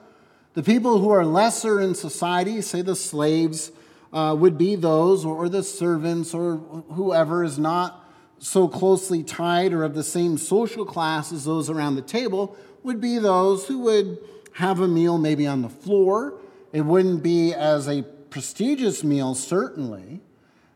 The 0.55 0.63
people 0.63 1.01
who 1.01 1.11
are 1.11 1.25
lesser 1.25 1.81
in 1.81 1.97
society, 1.97 2.63
say 2.63 2.81
the 2.81 2.97
slaves, 2.97 3.73
uh, 4.13 4.37
would 4.39 4.57
be 4.57 4.77
those, 4.77 5.25
or 5.25 5.49
the 5.49 5.65
servants, 5.65 6.33
or 6.33 6.59
whoever 6.93 7.43
is 7.43 7.59
not 7.59 8.06
so 8.39 8.69
closely 8.69 9.23
tied 9.23 9.73
or 9.73 9.83
of 9.83 9.95
the 9.95 10.03
same 10.03 10.39
social 10.39 10.85
class 10.85 11.33
as 11.33 11.45
those 11.45 11.71
around 11.71 11.97
the 11.97 12.03
table 12.03 12.57
would 12.83 13.01
be 13.01 13.19
those 13.19 13.67
who 13.67 13.79
would 13.81 14.19
have 14.53 14.81
a 14.81 14.89
meal 14.89 15.19
maybe 15.19 15.47
on 15.47 15.63
the 15.63 15.69
floor. 15.69 16.35
It 16.73 16.83
wouldn't 16.83 17.23
be 17.23 17.53
as 17.53 17.89
a 17.89 18.03
prestigious 18.31 19.03
meal, 19.03 19.35
certainly. 19.35 20.21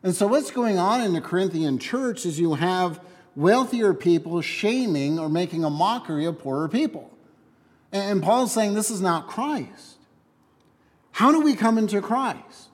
And 0.03 0.15
so, 0.15 0.27
what's 0.27 0.51
going 0.51 0.79
on 0.79 1.03
in 1.03 1.13
the 1.13 1.21
Corinthian 1.21 1.79
church 1.79 2.25
is 2.25 2.41
you 2.41 2.55
have 2.55 3.01
wealthier 3.37 3.95
people 3.95 4.41
shaming 4.41 5.19
or 5.19 5.29
making 5.29 5.65
a 5.65 5.71
mockery 5.71 6.25
of 6.25 6.39
poorer 6.39 6.69
people. 6.69 7.11
And 7.93 8.23
Paul's 8.23 8.53
saying 8.53 8.75
this 8.75 8.91
is 8.91 9.01
not 9.01 9.29
Christ. 9.29 9.99
How 11.13 11.33
do 11.33 11.41
we 11.41 11.55
come 11.55 11.77
into 11.77 12.01
Christ? 12.01 12.69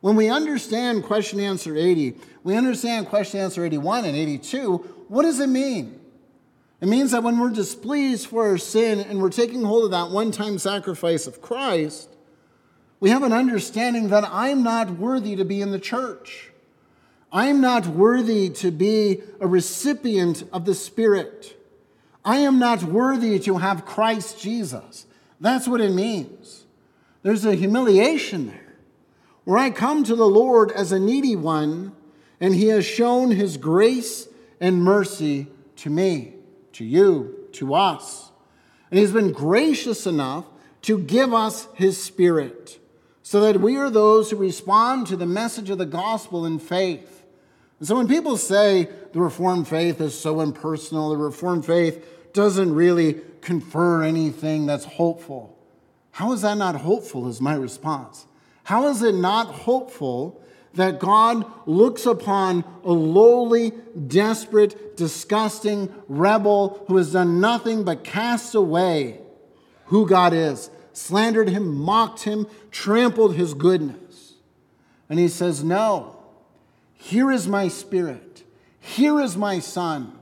When 0.00 0.16
we 0.16 0.28
understand 0.28 1.04
question 1.04 1.40
answer 1.40 1.76
80, 1.76 2.16
we 2.46 2.54
understand 2.54 3.08
question 3.08 3.40
answer 3.40 3.64
81 3.64 4.04
and 4.04 4.16
82. 4.16 4.76
What 5.08 5.22
does 5.22 5.40
it 5.40 5.48
mean? 5.48 5.98
It 6.80 6.86
means 6.86 7.10
that 7.10 7.24
when 7.24 7.40
we're 7.40 7.50
displeased 7.50 8.28
for 8.28 8.46
our 8.46 8.56
sin 8.56 9.00
and 9.00 9.20
we're 9.20 9.30
taking 9.30 9.64
hold 9.64 9.86
of 9.86 9.90
that 9.90 10.10
one 10.10 10.30
time 10.30 10.60
sacrifice 10.60 11.26
of 11.26 11.42
Christ, 11.42 12.08
we 13.00 13.10
have 13.10 13.24
an 13.24 13.32
understanding 13.32 14.10
that 14.10 14.22
I'm 14.30 14.62
not 14.62 14.90
worthy 14.90 15.34
to 15.34 15.44
be 15.44 15.60
in 15.60 15.72
the 15.72 15.80
church. 15.80 16.52
I'm 17.32 17.60
not 17.60 17.88
worthy 17.88 18.48
to 18.50 18.70
be 18.70 19.22
a 19.40 19.48
recipient 19.48 20.44
of 20.52 20.66
the 20.66 20.74
Spirit. 20.76 21.60
I 22.24 22.36
am 22.36 22.60
not 22.60 22.84
worthy 22.84 23.40
to 23.40 23.58
have 23.58 23.84
Christ 23.84 24.40
Jesus. 24.40 25.06
That's 25.40 25.66
what 25.66 25.80
it 25.80 25.90
means. 25.90 26.64
There's 27.24 27.44
a 27.44 27.56
humiliation 27.56 28.46
there 28.46 28.76
where 29.42 29.58
I 29.58 29.70
come 29.70 30.04
to 30.04 30.14
the 30.14 30.28
Lord 30.28 30.70
as 30.70 30.92
a 30.92 31.00
needy 31.00 31.34
one, 31.34 31.95
and 32.40 32.54
He 32.54 32.68
has 32.68 32.84
shown 32.84 33.30
His 33.30 33.56
grace 33.56 34.28
and 34.60 34.82
mercy 34.82 35.46
to 35.76 35.90
me, 35.90 36.34
to 36.72 36.84
you, 36.84 37.48
to 37.52 37.74
us. 37.74 38.30
And 38.90 38.98
He's 38.98 39.12
been 39.12 39.32
gracious 39.32 40.06
enough 40.06 40.46
to 40.82 40.98
give 40.98 41.34
us 41.34 41.68
His 41.74 42.02
Spirit 42.02 42.78
so 43.22 43.40
that 43.40 43.60
we 43.60 43.76
are 43.76 43.90
those 43.90 44.30
who 44.30 44.36
respond 44.36 45.08
to 45.08 45.16
the 45.16 45.26
message 45.26 45.68
of 45.70 45.78
the 45.78 45.86
gospel 45.86 46.46
in 46.46 46.60
faith. 46.60 47.24
And 47.78 47.88
so 47.88 47.96
when 47.96 48.08
people 48.08 48.36
say 48.36 48.88
the 49.12 49.20
Reformed 49.20 49.66
faith 49.66 50.00
is 50.00 50.18
so 50.18 50.40
impersonal, 50.40 51.10
the 51.10 51.16
Reformed 51.16 51.66
faith 51.66 52.32
doesn't 52.32 52.72
really 52.72 53.20
confer 53.40 54.02
anything 54.02 54.66
that's 54.66 54.84
hopeful, 54.84 55.58
how 56.12 56.32
is 56.32 56.42
that 56.42 56.56
not 56.56 56.76
hopeful? 56.76 57.28
Is 57.28 57.40
my 57.40 57.54
response. 57.54 58.26
How 58.64 58.88
is 58.88 59.02
it 59.02 59.14
not 59.14 59.48
hopeful 59.48 60.40
that 60.76 61.00
God 61.00 61.44
looks 61.66 62.06
upon 62.06 62.64
a 62.84 62.92
lowly, 62.92 63.72
desperate, 64.06 64.96
disgusting 64.96 65.92
rebel 66.08 66.84
who 66.88 66.96
has 66.96 67.12
done 67.12 67.40
nothing 67.40 67.84
but 67.84 68.04
cast 68.04 68.54
away 68.54 69.20
who 69.86 70.06
God 70.06 70.32
is, 70.32 70.70
slandered 70.92 71.48
him, 71.48 71.74
mocked 71.74 72.22
him, 72.22 72.46
trampled 72.70 73.34
his 73.34 73.54
goodness? 73.54 74.34
And 75.08 75.18
he 75.18 75.28
says, 75.28 75.62
No, 75.62 76.16
here 76.94 77.30
is 77.30 77.46
my 77.46 77.68
spirit, 77.68 78.44
here 78.80 79.20
is 79.20 79.36
my 79.36 79.58
son. 79.58 80.12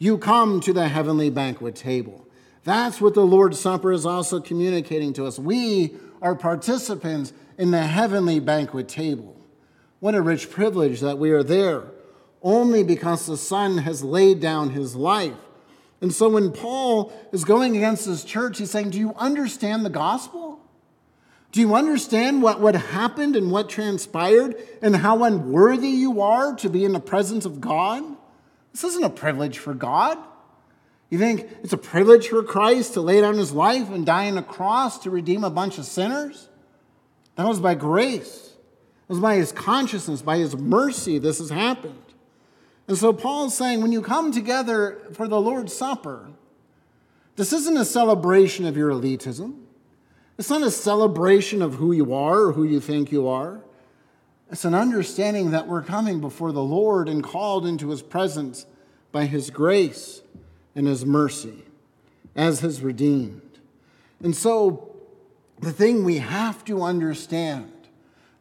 You 0.00 0.16
come 0.16 0.60
to 0.60 0.72
the 0.72 0.88
heavenly 0.88 1.28
banquet 1.28 1.74
table. 1.74 2.24
That's 2.62 3.00
what 3.00 3.14
the 3.14 3.26
Lord's 3.26 3.58
Supper 3.58 3.92
is 3.92 4.06
also 4.06 4.40
communicating 4.40 5.12
to 5.14 5.26
us. 5.26 5.38
We 5.38 5.96
are 6.22 6.36
participants 6.36 7.32
in 7.56 7.72
the 7.72 7.82
heavenly 7.82 8.38
banquet 8.38 8.88
table. 8.88 9.37
What 10.00 10.14
a 10.14 10.22
rich 10.22 10.50
privilege 10.50 11.00
that 11.00 11.18
we 11.18 11.30
are 11.30 11.42
there, 11.42 11.84
only 12.42 12.82
because 12.82 13.26
the 13.26 13.36
Son 13.36 13.78
has 13.78 14.04
laid 14.04 14.40
down 14.40 14.70
his 14.70 14.94
life. 14.94 15.34
And 16.00 16.12
so 16.12 16.28
when 16.28 16.52
Paul 16.52 17.12
is 17.32 17.44
going 17.44 17.76
against 17.76 18.06
his 18.06 18.24
church, 18.24 18.58
he's 18.58 18.70
saying, 18.70 18.90
Do 18.90 18.98
you 18.98 19.14
understand 19.16 19.84
the 19.84 19.90
gospel? 19.90 20.60
Do 21.50 21.60
you 21.60 21.74
understand 21.74 22.42
what, 22.42 22.60
what 22.60 22.74
happened 22.74 23.34
and 23.34 23.50
what 23.50 23.68
transpired 23.68 24.54
and 24.82 24.94
how 24.94 25.24
unworthy 25.24 25.88
you 25.88 26.20
are 26.20 26.54
to 26.56 26.68
be 26.68 26.84
in 26.84 26.92
the 26.92 27.00
presence 27.00 27.46
of 27.46 27.60
God? 27.60 28.04
This 28.72 28.84
isn't 28.84 29.04
a 29.04 29.10
privilege 29.10 29.58
for 29.58 29.74
God. 29.74 30.18
You 31.10 31.18
think 31.18 31.48
it's 31.62 31.72
a 31.72 31.78
privilege 31.78 32.28
for 32.28 32.42
Christ 32.42 32.94
to 32.94 33.00
lay 33.00 33.22
down 33.22 33.38
his 33.38 33.52
life 33.52 33.88
and 33.88 34.04
die 34.04 34.30
on 34.30 34.36
a 34.36 34.42
cross 34.42 34.98
to 35.00 35.10
redeem 35.10 35.42
a 35.42 35.50
bunch 35.50 35.78
of 35.78 35.86
sinners? 35.86 36.48
That 37.36 37.48
was 37.48 37.60
by 37.60 37.74
grace. 37.74 38.47
It 39.08 39.12
was 39.12 39.20
by 39.20 39.36
his 39.36 39.52
consciousness, 39.52 40.20
by 40.20 40.36
his 40.36 40.54
mercy, 40.54 41.18
this 41.18 41.38
has 41.38 41.48
happened. 41.48 42.02
And 42.86 42.96
so 42.96 43.12
Paul's 43.12 43.56
saying 43.56 43.80
when 43.80 43.92
you 43.92 44.02
come 44.02 44.32
together 44.32 44.98
for 45.12 45.26
the 45.26 45.40
Lord's 45.40 45.74
Supper, 45.74 46.28
this 47.36 47.52
isn't 47.52 47.76
a 47.76 47.84
celebration 47.84 48.66
of 48.66 48.76
your 48.76 48.90
elitism. 48.90 49.62
It's 50.38 50.50
not 50.50 50.62
a 50.62 50.70
celebration 50.70 51.62
of 51.62 51.74
who 51.74 51.92
you 51.92 52.12
are 52.12 52.40
or 52.40 52.52
who 52.52 52.64
you 52.64 52.80
think 52.80 53.10
you 53.10 53.28
are. 53.28 53.60
It's 54.50 54.64
an 54.64 54.74
understanding 54.74 55.50
that 55.52 55.66
we're 55.66 55.82
coming 55.82 56.20
before 56.20 56.52
the 56.52 56.62
Lord 56.62 57.08
and 57.08 57.22
called 57.22 57.66
into 57.66 57.90
his 57.90 58.02
presence 58.02 58.66
by 59.10 59.26
his 59.26 59.50
grace 59.50 60.22
and 60.74 60.86
his 60.86 61.04
mercy 61.04 61.64
as 62.36 62.60
his 62.60 62.82
redeemed. 62.82 63.58
And 64.22 64.34
so 64.34 64.96
the 65.60 65.72
thing 65.72 66.04
we 66.04 66.18
have 66.18 66.64
to 66.66 66.82
understand 66.82 67.72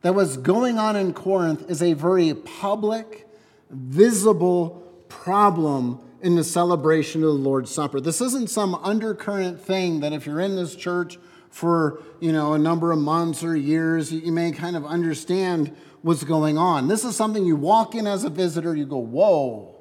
that 0.02 0.16
what's 0.16 0.38
going 0.38 0.78
on 0.78 0.96
in 0.96 1.14
Corinth 1.14 1.70
is 1.70 1.82
a 1.82 1.94
very 1.94 2.34
public, 2.34 3.28
visible 3.70 4.84
problem 5.10 6.00
in 6.22 6.36
the 6.36 6.44
celebration 6.44 7.24
of 7.24 7.30
the 7.30 7.34
Lord's 7.34 7.72
Supper. 7.72 8.00
This 8.00 8.22
isn't 8.22 8.50
some 8.50 8.76
undercurrent 8.76 9.60
thing 9.60 10.00
that 10.02 10.14
if 10.14 10.26
you're 10.26 10.40
in 10.40 10.56
this 10.56 10.76
church 10.76 11.18
for, 11.50 12.02
you 12.20 12.32
know, 12.32 12.54
a 12.54 12.58
number 12.58 12.92
of 12.92 13.00
months 13.00 13.44
or 13.44 13.56
years, 13.56 14.12
you 14.12 14.32
may 14.32 14.52
kind 14.52 14.76
of 14.76 14.86
understand 14.86 15.76
what's 16.02 16.24
going 16.24 16.58
on. 16.58 16.88
This 16.88 17.04
is 17.04 17.16
something 17.16 17.46
you 17.46 17.56
walk 17.56 17.96
in 17.96 18.08
as 18.08 18.24
a 18.24 18.30
visitor, 18.30 18.76
you 18.76 18.86
go, 18.86 18.98
"Whoa, 18.98 19.76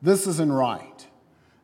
this 0.00 0.26
isn't 0.26 0.52
right." 0.52 1.06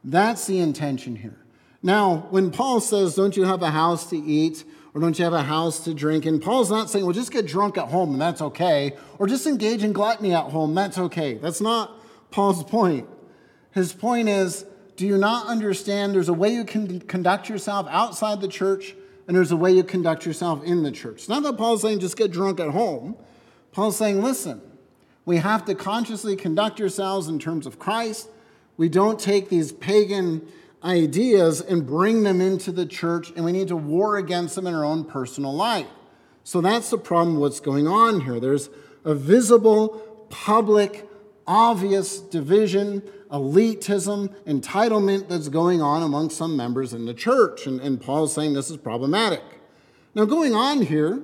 That's 0.05 0.47
the 0.47 0.61
intention 0.61 1.17
here. 1.17 1.45
Now, 1.83 2.27
when 2.31 2.51
Paul 2.51 2.81
says, 2.81 3.15
Don't 3.15 3.37
you 3.37 3.45
have 3.45 3.63
a 3.63 3.71
house 3.71 4.09
to 4.11 4.17
eat 4.17 4.65
Or 4.94 5.01
don't 5.01 5.18
you 5.18 5.24
have 5.24 5.35
a 5.35 5.42
house 5.42 5.81
to 5.81 5.94
drink 5.94 6.27
in? 6.27 6.40
Paul's 6.40 6.70
not 6.70 6.90
saying, 6.90 7.05
well, 7.05 7.14
just 7.14 7.31
get 7.31 7.46
drunk 7.46 7.77
at 7.77 7.88
home 7.88 8.12
and 8.12 8.20
that's 8.20 8.40
okay. 8.40 8.96
Or 9.18 9.27
just 9.27 9.46
engage 9.46 9.85
in 9.85 9.92
gluttony 9.92 10.35
at 10.35 10.51
home, 10.51 10.74
that's 10.74 10.98
okay. 10.98 11.35
That's 11.35 11.61
not 11.61 11.92
Paul's 12.31 12.64
point. 12.64 13.09
His 13.72 13.92
point 13.92 14.29
is, 14.29 14.64
do 14.96 15.07
you 15.07 15.18
not 15.18 15.46
understand 15.46 16.14
there's 16.14 16.29
a 16.29 16.35
way 16.35 16.53
you 16.53 16.64
can 16.64 17.01
conduct 17.01 17.48
yourself 17.48 17.87
outside 17.90 18.40
the 18.40 18.48
church 18.48 18.94
and 19.27 19.37
there's 19.37 19.53
a 19.53 19.57
way 19.57 19.72
you 19.72 19.85
conduct 19.85 20.27
yourself 20.27 20.64
in 20.64 20.83
the 20.83 20.90
church? 20.90 21.18
It's 21.18 21.29
not 21.29 21.42
that 21.44 21.57
Paul's 21.57 21.83
saying 21.83 22.01
just 22.01 22.16
get 22.16 22.33
drunk 22.33 22.59
at 22.59 22.70
home. 22.70 23.16
Paul's 23.72 23.96
saying, 23.96 24.22
listen, 24.22 24.61
we 25.24 25.37
have 25.37 25.64
to 25.66 25.74
consciously 25.74 26.35
conduct 26.35 26.81
ourselves 26.81 27.29
in 27.29 27.38
terms 27.38 27.66
of 27.66 27.79
Christ. 27.79 28.29
We 28.77 28.88
don't 28.88 29.20
take 29.20 29.51
these 29.51 29.70
pagan 29.70 30.48
ideas 30.83 31.61
and 31.61 31.87
bring 31.87 32.23
them 32.23 32.41
into 32.41 32.73
the 32.73 32.87
church, 32.87 33.33
and 33.35 33.45
we 33.45 33.53
need 33.53 33.69
to 33.69 33.77
war 33.77 34.17
against 34.17 34.55
them 34.55 34.67
in 34.67 34.75
our 34.75 34.85
own 34.85 35.05
personal 35.05 35.55
life. 35.55 35.87
So 36.45 36.61
that's 36.61 36.91
the 36.91 36.99
problem, 36.99 37.38
what's 37.38 37.61
going 37.61 37.87
on 37.87 38.21
here. 38.21 38.41
There's 38.41 38.71
a 39.05 39.14
visible, 39.14 40.27
public, 40.31 41.07
obvious 41.47 42.21
division, 42.21 43.03
elitism, 43.31 44.35
entitlement 44.47 45.29
that's 45.29 45.49
going 45.49 45.83
on 45.83 46.03
among 46.03 46.31
some 46.31 46.57
members 46.57 46.93
in 46.93 47.07
the 47.07 47.14
church. 47.14 47.67
And, 47.67 47.81
and 47.81 48.01
Paul's 48.01 48.35
saying 48.35 48.55
this 48.55 48.71
is 48.71 48.77
problematic. 48.77 49.43
Now, 50.14 50.25
going 50.25 50.55
on 50.55 50.83
here, 50.83 51.23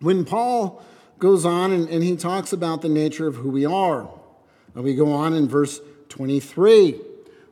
when 0.00 0.24
Paul 0.24 0.82
goes 1.18 1.46
on 1.46 1.72
and, 1.72 1.88
and 1.88 2.02
he 2.02 2.16
talks 2.16 2.52
about 2.52 2.82
the 2.82 2.88
nature 2.88 3.26
of 3.26 3.36
who 3.36 3.50
we 3.50 3.64
are, 3.64 4.08
we 4.74 4.94
go 4.94 5.12
on 5.12 5.32
in 5.32 5.48
verse 5.48 5.80
23 6.10 7.00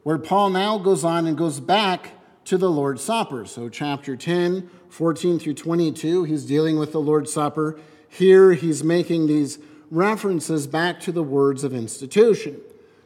where 0.05 0.19
Paul 0.19 0.51
now 0.51 0.79
goes 0.79 1.03
on 1.03 1.27
and 1.27 1.37
goes 1.37 1.59
back 1.59 2.13
to 2.45 2.57
the 2.57 2.71
Lord's 2.71 3.03
Supper. 3.03 3.47
So, 3.47 3.69
chapter 3.69 4.17
10, 4.17 4.71
14 4.89 5.39
through 5.39 5.55
22, 5.55 6.25
he's 6.25 6.45
dealing 6.45 6.79
with 6.79 6.93
the 6.93 7.01
Lord's 7.01 7.33
Supper. 7.33 7.81
Here, 8.09 8.53
he's 8.53 8.85
making 8.85 9.27
these 9.27 9.59
references 9.91 10.67
back 10.67 11.01
to 11.01 11.13
the 11.13 11.23
words 11.23 11.65
of 11.65 11.75
institution. 11.75 12.61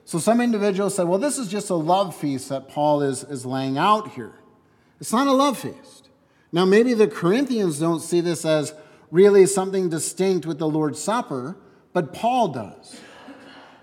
So, 0.05 0.19
some 0.19 0.41
individuals 0.41 0.97
say, 0.97 1.05
well, 1.05 1.21
this 1.21 1.39
is 1.39 1.49
just 1.49 1.71
a 1.71 1.75
love 1.75 2.15
feast 2.17 2.49
that 2.49 2.69
Paul 2.69 3.01
is, 3.03 3.25
is 3.25 3.47
laying 3.47 3.79
out 3.79 4.13
here. 4.13 4.35
It's 5.01 5.13
not 5.13 5.29
a 5.29 5.33
love 5.33 5.59
feast. 5.59 6.09
Now, 6.51 6.65
maybe 6.65 6.95
the 6.95 7.09
Corinthians 7.09 7.79
don't 7.79 8.01
see 8.01 8.21
this 8.21 8.45
as 8.45 8.75
really 9.11 9.47
something 9.47 9.89
distinct 9.89 10.47
with 10.47 10.59
the 10.59 10.69
Lord's 10.69 11.01
Supper, 11.01 11.57
but 11.93 12.13
Paul 12.13 12.49
does. 12.49 13.01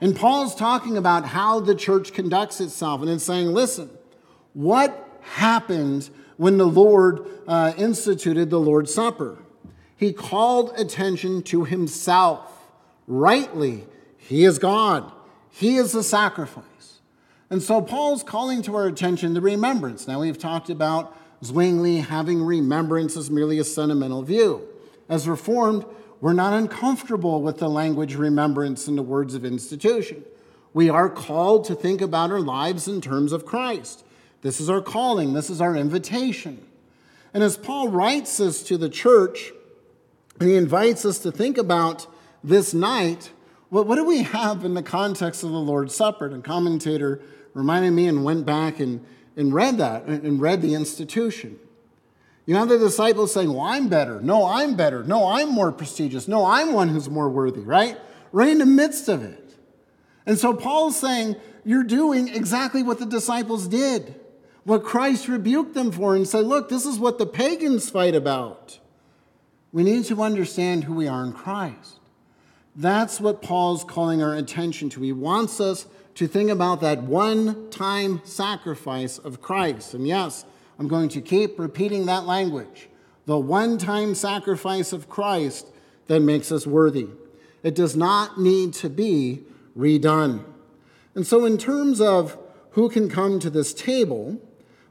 And 0.01 0.15
Paul's 0.15 0.55
talking 0.55 0.97
about 0.97 1.25
how 1.25 1.59
the 1.59 1.75
church 1.75 2.13
conducts 2.13 2.59
itself, 2.59 3.01
and 3.01 3.09
it's 3.09 3.23
saying, 3.23 3.53
listen, 3.53 3.89
what 4.53 5.19
happened 5.21 6.09
when 6.37 6.57
the 6.57 6.67
Lord 6.67 7.25
uh, 7.47 7.73
instituted 7.77 8.49
the 8.49 8.59
Lord's 8.59 8.93
Supper? 8.93 9.37
He 9.95 10.11
called 10.11 10.73
attention 10.77 11.41
to 11.43 11.63
himself. 11.63 12.51
Rightly, 13.07 13.85
he 14.17 14.43
is 14.43 14.59
God, 14.59 15.11
he 15.49 15.77
is 15.77 15.93
the 15.93 16.03
sacrifice. 16.03 16.65
And 17.49 17.61
so 17.61 17.81
Paul's 17.81 18.23
calling 18.23 18.61
to 18.63 18.75
our 18.75 18.87
attention 18.87 19.33
the 19.33 19.41
remembrance. 19.41 20.07
Now, 20.07 20.19
we've 20.21 20.37
talked 20.37 20.69
about 20.69 21.15
Zwingli 21.43 21.97
having 21.97 22.43
remembrance 22.43 23.15
as 23.15 23.29
merely 23.29 23.59
a 23.59 23.63
sentimental 23.63 24.23
view. 24.23 24.67
As 25.07 25.29
Reformed, 25.29 25.85
we're 26.25 26.33
not 26.33 26.53
uncomfortable 26.53 27.43
with 27.43 27.59
the 27.59 27.69
language 27.69 28.15
remembrance 28.15 28.87
and 28.87 28.97
the 28.97 29.03
words 29.03 29.35
of 29.35 29.45
institution. 29.45 30.25
We 30.73 30.89
are 30.89 31.07
called 31.07 31.65
to 31.65 31.75
think 31.75 32.01
about 32.01 32.31
our 32.31 32.39
lives 32.39 32.87
in 32.87 32.99
terms 32.99 33.31
of 33.31 33.45
Christ. 33.45 34.03
This 34.41 34.59
is 34.59 34.67
our 34.67 34.81
calling, 34.81 35.33
this 35.33 35.51
is 35.51 35.61
our 35.61 35.75
invitation. 35.75 36.65
And 37.31 37.43
as 37.43 37.57
Paul 37.57 37.89
writes 37.89 38.37
this 38.37 38.63
to 38.63 38.75
the 38.75 38.89
church, 38.89 39.51
and 40.39 40.49
he 40.49 40.55
invites 40.55 41.05
us 41.05 41.19
to 41.19 41.31
think 41.31 41.59
about 41.59 42.07
this 42.43 42.73
night, 42.73 43.29
what, 43.69 43.85
what 43.85 43.97
do 43.97 44.03
we 44.03 44.23
have 44.23 44.65
in 44.65 44.73
the 44.73 44.81
context 44.81 45.43
of 45.43 45.51
the 45.51 45.59
Lord's 45.59 45.93
Supper? 45.93 46.25
And 46.25 46.37
a 46.37 46.41
commentator 46.41 47.21
reminded 47.53 47.91
me 47.91 48.07
and 48.07 48.23
went 48.23 48.47
back 48.47 48.79
and, 48.79 49.05
and 49.37 49.53
read 49.53 49.77
that 49.77 50.05
and 50.05 50.41
read 50.41 50.63
the 50.63 50.73
institution. 50.73 51.59
You 52.45 52.55
have 52.55 52.69
the 52.69 52.77
disciples 52.77 53.33
saying, 53.33 53.51
Well, 53.51 53.61
I'm 53.65 53.89
better. 53.89 54.21
No, 54.21 54.45
I'm 54.45 54.75
better. 54.75 55.03
No, 55.03 55.27
I'm 55.27 55.49
more 55.49 55.71
prestigious. 55.71 56.27
No, 56.27 56.45
I'm 56.45 56.73
one 56.73 56.89
who's 56.89 57.09
more 57.09 57.29
worthy, 57.29 57.61
right? 57.61 57.97
Right 58.31 58.49
in 58.49 58.59
the 58.59 58.65
midst 58.65 59.09
of 59.09 59.23
it. 59.23 59.55
And 60.25 60.37
so 60.37 60.53
Paul's 60.53 60.99
saying, 60.99 61.35
You're 61.63 61.83
doing 61.83 62.27
exactly 62.27 62.83
what 62.83 62.99
the 62.99 63.05
disciples 63.05 63.67
did, 63.67 64.19
what 64.63 64.83
Christ 64.83 65.27
rebuked 65.27 65.73
them 65.73 65.91
for, 65.91 66.15
and 66.15 66.27
said, 66.27 66.45
Look, 66.45 66.69
this 66.69 66.85
is 66.85 66.99
what 66.99 67.17
the 67.17 67.25
pagans 67.25 67.89
fight 67.89 68.13
about. 68.13 68.79
We 69.71 69.83
need 69.83 70.05
to 70.05 70.21
understand 70.21 70.85
who 70.85 70.93
we 70.93 71.07
are 71.07 71.25
in 71.25 71.33
Christ. 71.33 71.99
That's 72.75 73.19
what 73.19 73.41
Paul's 73.41 73.83
calling 73.83 74.21
our 74.21 74.35
attention 74.35 74.89
to. 74.91 75.01
He 75.01 75.13
wants 75.13 75.59
us 75.59 75.87
to 76.15 76.27
think 76.27 76.49
about 76.49 76.81
that 76.81 77.03
one 77.03 77.69
time 77.71 78.21
sacrifice 78.23 79.17
of 79.17 79.41
Christ. 79.41 79.93
And 79.93 80.07
yes, 80.07 80.45
I'm 80.77 80.87
going 80.87 81.09
to 81.09 81.21
keep 81.21 81.57
repeating 81.57 82.05
that 82.07 82.25
language. 82.25 82.89
The 83.25 83.37
one 83.37 83.77
time 83.77 84.15
sacrifice 84.15 84.93
of 84.93 85.09
Christ 85.09 85.67
that 86.07 86.19
makes 86.19 86.51
us 86.51 86.67
worthy. 86.67 87.07
It 87.63 87.75
does 87.75 87.95
not 87.95 88.39
need 88.39 88.73
to 88.75 88.89
be 88.89 89.43
redone. 89.77 90.43
And 91.15 91.25
so, 91.25 91.45
in 91.45 91.57
terms 91.57 91.99
of 92.01 92.37
who 92.71 92.89
can 92.89 93.09
come 93.09 93.39
to 93.39 93.49
this 93.49 93.73
table, 93.73 94.39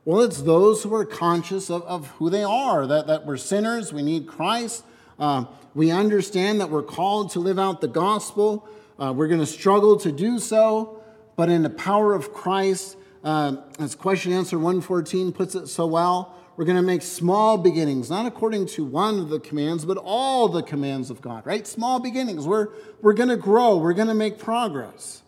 well, 0.05 0.23
it's 0.23 0.43
those 0.43 0.83
who 0.83 0.95
are 0.95 1.05
conscious 1.05 1.71
of, 1.71 1.83
of 1.83 2.09
who 2.13 2.31
they 2.31 2.43
are, 2.43 2.87
that, 2.87 3.07
that 3.07 3.27
we're 3.27 3.37
sinners, 3.37 3.93
we 3.93 4.03
need 4.03 4.27
Christ. 4.27 4.85
Uh, 5.19 5.45
we 5.75 5.91
understand 5.91 6.61
that 6.61 6.71
we're 6.71 6.83
called 6.83 7.31
to 7.33 7.41
live 7.41 7.59
out 7.59 7.81
the 7.81 7.89
gospel. 7.89 8.69
Uh, 8.99 9.13
we're 9.15 9.29
going 9.29 9.41
to 9.41 9.47
struggle 9.47 9.99
to 10.01 10.11
do 10.11 10.39
so, 10.39 11.01
but 11.37 11.49
in 11.49 11.63
the 11.63 11.71
power 11.71 12.15
of 12.15 12.33
Christ, 12.33 12.97
uh, 13.25 13.57
as 13.79 13.95
question 13.95 14.33
answer 14.33 14.59
114 14.59 15.33
puts 15.33 15.55
it 15.55 15.67
so 15.67 15.87
well, 15.87 16.35
we're 16.57 16.65
going 16.65 16.77
to 16.77 16.83
make 16.83 17.03
small 17.03 17.59
beginnings, 17.59 18.11
not 18.11 18.27
according 18.27 18.67
to 18.67 18.85
one 18.85 19.19
of 19.19 19.29
the 19.29 19.41
commands, 19.41 19.85
but 19.85 19.97
all 19.97 20.49
the 20.49 20.63
commands 20.63 21.11
of 21.11 21.21
God, 21.21 21.45
right? 21.45 21.67
Small 21.67 21.99
beginnings. 21.99 22.47
We're, 22.47 22.69
we're 23.03 23.15
going 23.15 23.31
to 23.31 23.37
grow, 23.37 23.77
we're 23.77 23.95
going 23.95 24.09
to 24.09 24.15
make 24.15 24.39
progress. 24.39 25.23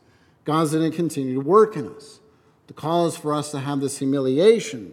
God's 0.45 0.73
going 0.73 0.89
to 0.89 0.97
continue 0.97 1.35
to 1.35 1.41
work 1.41 1.77
in 1.77 1.89
us. 1.89 2.21
The 2.69 2.75
call 2.75 3.07
is 3.07 3.17
for 3.17 3.35
us 3.35 3.51
to 3.51 3.59
have 3.61 3.81
this 3.81 3.99
humiliation 3.99 4.93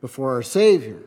before 0.00 0.34
our 0.34 0.42
Savior 0.42 1.02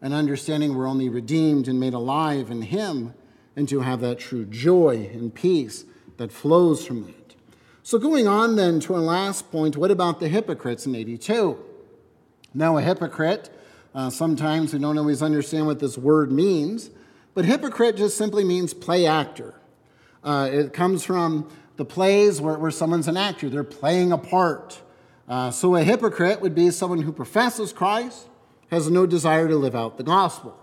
and 0.00 0.12
understanding 0.12 0.74
we're 0.74 0.86
only 0.86 1.08
redeemed 1.08 1.66
and 1.66 1.80
made 1.80 1.94
alive 1.94 2.50
in 2.50 2.62
Him, 2.62 3.14
and 3.56 3.66
to 3.68 3.80
have 3.80 4.00
that 4.00 4.18
true 4.18 4.44
joy 4.44 5.10
and 5.12 5.34
peace 5.34 5.86
that 6.18 6.30
flows 6.30 6.86
from 6.86 7.04
that. 7.06 7.23
So, 7.86 7.98
going 7.98 8.26
on 8.26 8.56
then 8.56 8.80
to 8.80 8.94
our 8.94 9.00
last 9.00 9.50
point, 9.50 9.76
what 9.76 9.90
about 9.90 10.18
the 10.18 10.26
hypocrites 10.26 10.86
in 10.86 10.94
82? 10.94 11.62
Now, 12.54 12.78
a 12.78 12.80
hypocrite, 12.80 13.50
uh, 13.94 14.08
sometimes 14.08 14.72
we 14.72 14.78
don't 14.78 14.96
always 14.96 15.20
understand 15.20 15.66
what 15.66 15.80
this 15.80 15.98
word 15.98 16.32
means, 16.32 16.88
but 17.34 17.44
hypocrite 17.44 17.98
just 17.98 18.16
simply 18.16 18.42
means 18.42 18.72
play 18.72 19.04
actor. 19.04 19.60
Uh, 20.22 20.48
it 20.50 20.72
comes 20.72 21.04
from 21.04 21.46
the 21.76 21.84
plays 21.84 22.40
where, 22.40 22.56
where 22.56 22.70
someone's 22.70 23.06
an 23.06 23.18
actor, 23.18 23.50
they're 23.50 23.62
playing 23.62 24.12
a 24.12 24.18
part. 24.18 24.80
Uh, 25.28 25.50
so, 25.50 25.76
a 25.76 25.84
hypocrite 25.84 26.40
would 26.40 26.54
be 26.54 26.70
someone 26.70 27.02
who 27.02 27.12
professes 27.12 27.74
Christ, 27.74 28.28
has 28.70 28.90
no 28.90 29.04
desire 29.04 29.46
to 29.46 29.56
live 29.56 29.74
out 29.74 29.98
the 29.98 30.04
gospel. 30.04 30.58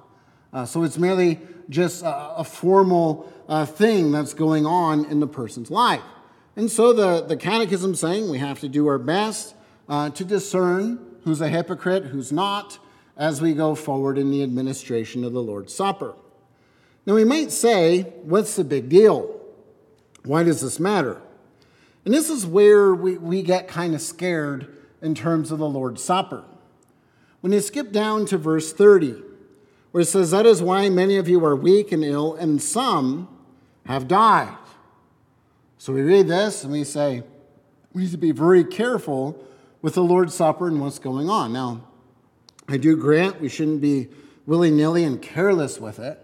Uh, 0.51 0.65
so, 0.65 0.81
it's 0.81 0.97
merely 0.97 1.39
just 1.69 2.01
a, 2.01 2.37
a 2.37 2.43
formal 2.43 3.31
uh, 3.47 3.67
thing 3.67 4.11
that's 4.11 4.33
going 4.33 4.65
on 4.65 5.05
in 5.05 5.19
the 5.19 5.27
person's 5.27 5.69
life. 5.69 6.01
And 6.55 6.69
so 6.69 6.93
the, 6.93 7.21
the 7.21 7.37
catechism 7.37 7.95
saying 7.95 8.29
we 8.29 8.39
have 8.39 8.59
to 8.59 8.69
do 8.69 8.87
our 8.87 8.97
best 8.97 9.55
uh, 9.87 10.09
to 10.11 10.25
discern 10.25 10.99
who's 11.23 11.41
a 11.41 11.47
hypocrite, 11.47 12.05
who's 12.05 12.31
not, 12.31 12.79
as 13.15 13.41
we 13.41 13.53
go 13.53 13.75
forward 13.75 14.17
in 14.17 14.31
the 14.31 14.43
administration 14.43 15.23
of 15.23 15.33
the 15.33 15.41
Lord's 15.41 15.73
Supper. 15.73 16.15
Now 17.05 17.15
we 17.15 17.23
might 17.23 17.51
say, 17.51 18.01
what's 18.23 18.55
the 18.55 18.63
big 18.63 18.89
deal? 18.89 19.39
Why 20.23 20.43
does 20.43 20.61
this 20.61 20.79
matter? 20.79 21.21
And 22.05 22.13
this 22.13 22.29
is 22.29 22.45
where 22.45 22.93
we, 22.93 23.17
we 23.17 23.43
get 23.43 23.67
kind 23.67 23.93
of 23.93 24.01
scared 24.01 24.75
in 25.01 25.15
terms 25.15 25.51
of 25.51 25.59
the 25.59 25.69
Lord's 25.69 26.03
Supper. 26.03 26.43
When 27.41 27.53
you 27.53 27.59
skip 27.59 27.91
down 27.91 28.25
to 28.27 28.37
verse 28.37 28.71
30, 28.73 29.21
where 29.91 30.01
it 30.01 30.05
says, 30.05 30.31
That 30.31 30.45
is 30.45 30.61
why 30.61 30.89
many 30.89 31.17
of 31.17 31.27
you 31.27 31.43
are 31.45 31.55
weak 31.55 31.91
and 31.91 32.03
ill, 32.03 32.35
and 32.35 32.61
some 32.61 33.27
have 33.85 34.07
died. 34.07 34.55
So 35.81 35.93
we 35.93 36.03
read 36.03 36.27
this 36.27 36.63
and 36.63 36.71
we 36.71 36.83
say, 36.83 37.23
we 37.91 38.03
need 38.03 38.11
to 38.11 38.17
be 38.19 38.31
very 38.31 38.63
careful 38.63 39.43
with 39.81 39.95
the 39.95 40.03
Lord's 40.03 40.35
Supper 40.35 40.67
and 40.67 40.79
what's 40.79 40.99
going 40.99 41.27
on. 41.27 41.53
Now, 41.53 41.87
I 42.67 42.77
do 42.77 42.95
grant 42.95 43.41
we 43.41 43.49
shouldn't 43.49 43.81
be 43.81 44.09
willy 44.45 44.69
nilly 44.69 45.03
and 45.03 45.19
careless 45.19 45.79
with 45.79 45.97
it, 45.97 46.23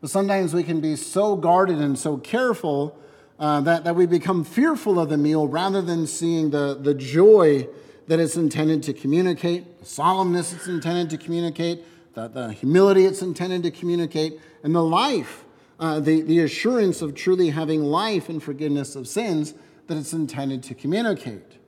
but 0.00 0.10
sometimes 0.10 0.52
we 0.52 0.64
can 0.64 0.80
be 0.80 0.96
so 0.96 1.36
guarded 1.36 1.78
and 1.78 1.96
so 1.96 2.16
careful 2.16 2.98
uh, 3.38 3.60
that, 3.60 3.84
that 3.84 3.94
we 3.94 4.06
become 4.06 4.42
fearful 4.42 4.98
of 4.98 5.08
the 5.08 5.16
meal 5.16 5.46
rather 5.46 5.80
than 5.80 6.08
seeing 6.08 6.50
the, 6.50 6.74
the 6.74 6.92
joy 6.92 7.68
that 8.08 8.18
it's 8.18 8.34
intended 8.34 8.82
to 8.82 8.92
communicate, 8.92 9.78
the 9.78 9.84
solemnness 9.84 10.52
it's 10.52 10.66
intended 10.66 11.10
to 11.10 11.24
communicate, 11.24 11.84
the, 12.14 12.26
the 12.26 12.52
humility 12.52 13.04
it's 13.04 13.22
intended 13.22 13.62
to 13.62 13.70
communicate, 13.70 14.40
and 14.64 14.74
the 14.74 14.82
life, 14.82 15.44
uh, 15.78 16.00
the, 16.00 16.22
the 16.22 16.40
assurance 16.40 17.02
of 17.02 17.14
truly 17.14 17.50
having 17.50 17.82
life 17.82 18.28
and 18.28 18.42
forgiveness 18.42 18.96
of 18.96 19.06
sins 19.06 19.54
that 19.86 19.96
it's 19.96 20.12
intended 20.12 20.62
to 20.64 20.74
communicate. 20.74 21.58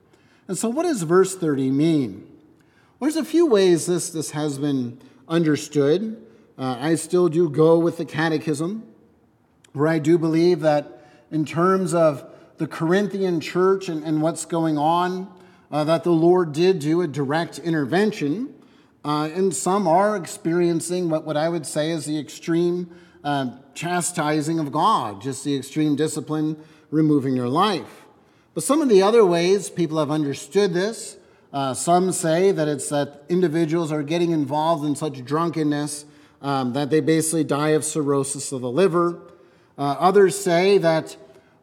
And 0.46 0.56
so, 0.56 0.68
what 0.68 0.84
does 0.84 1.02
verse 1.02 1.36
30 1.36 1.70
mean? 1.70 2.26
Well, 2.98 3.10
there's 3.10 3.16
a 3.16 3.24
few 3.24 3.46
ways 3.46 3.86
this, 3.86 4.10
this 4.10 4.30
has 4.32 4.58
been 4.58 5.00
understood. 5.28 6.24
Uh, 6.58 6.76
I 6.80 6.94
still 6.96 7.28
do 7.28 7.48
go 7.48 7.78
with 7.78 7.98
the 7.98 8.04
catechism, 8.04 8.82
where 9.72 9.88
I 9.88 9.98
do 9.98 10.18
believe 10.18 10.60
that 10.60 11.06
in 11.30 11.44
terms 11.44 11.94
of 11.94 12.28
the 12.56 12.66
Corinthian 12.66 13.40
church 13.40 13.88
and, 13.88 14.02
and 14.02 14.20
what's 14.22 14.44
going 14.44 14.78
on, 14.78 15.32
uh, 15.70 15.84
that 15.84 16.02
the 16.02 16.10
Lord 16.10 16.52
did 16.52 16.78
do 16.78 17.02
a 17.02 17.06
direct 17.06 17.58
intervention. 17.58 18.54
Uh, 19.04 19.28
and 19.32 19.54
some 19.54 19.86
are 19.86 20.16
experiencing 20.16 21.08
what, 21.08 21.24
what 21.24 21.36
I 21.36 21.48
would 21.48 21.66
say 21.66 21.90
is 21.90 22.04
the 22.04 22.18
extreme 22.18 22.90
uh, 23.24 23.50
chastising 23.74 24.58
of 24.58 24.72
God, 24.72 25.20
just 25.22 25.44
the 25.44 25.56
extreme 25.56 25.96
discipline 25.96 26.56
removing 26.90 27.36
your 27.36 27.48
life. 27.48 28.06
But 28.54 28.62
some 28.62 28.80
of 28.80 28.88
the 28.88 29.02
other 29.02 29.24
ways 29.24 29.70
people 29.70 29.98
have 29.98 30.10
understood 30.10 30.74
this, 30.74 31.16
uh, 31.52 31.74
some 31.74 32.12
say 32.12 32.52
that 32.52 32.68
it's 32.68 32.88
that 32.90 33.22
individuals 33.28 33.90
are 33.90 34.02
getting 34.02 34.32
involved 34.32 34.84
in 34.84 34.96
such 34.96 35.24
drunkenness 35.24 36.04
um, 36.42 36.72
that 36.72 36.90
they 36.90 37.00
basically 37.00 37.44
die 37.44 37.70
of 37.70 37.84
cirrhosis 37.84 38.52
of 38.52 38.60
the 38.60 38.70
liver. 38.70 39.20
Uh, 39.76 39.96
others 39.98 40.38
say 40.38 40.78
that 40.78 41.16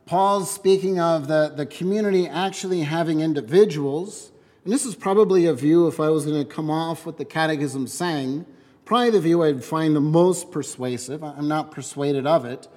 Paul's 0.06 0.52
speaking 0.52 1.00
of 1.00 1.28
the, 1.28 1.54
the 1.56 1.66
community 1.66 2.28
actually 2.28 2.82
having 2.82 3.22
individuals, 3.22 4.32
and 4.64 4.74
this 4.74 4.86
is 4.86 4.96
probably 4.96 5.46
a 5.46 5.54
view, 5.54 5.88
if 5.88 6.00
I 6.00 6.10
was 6.10 6.26
going 6.26 6.44
to 6.44 6.50
come 6.50 6.70
off 6.70 7.06
what 7.06 7.18
the 7.18 7.26
Catechism 7.26 7.88
saying, 7.88 8.46
probably 8.86 9.10
the 9.10 9.20
view 9.20 9.44
I'd 9.44 9.64
find 9.64 9.96
the 9.96 10.02
most 10.02 10.52
persuasive. 10.52 11.24
I'm 11.24 11.48
not 11.48 11.72
persuaded 11.72 12.28
of 12.28 12.46
it, 12.46 12.68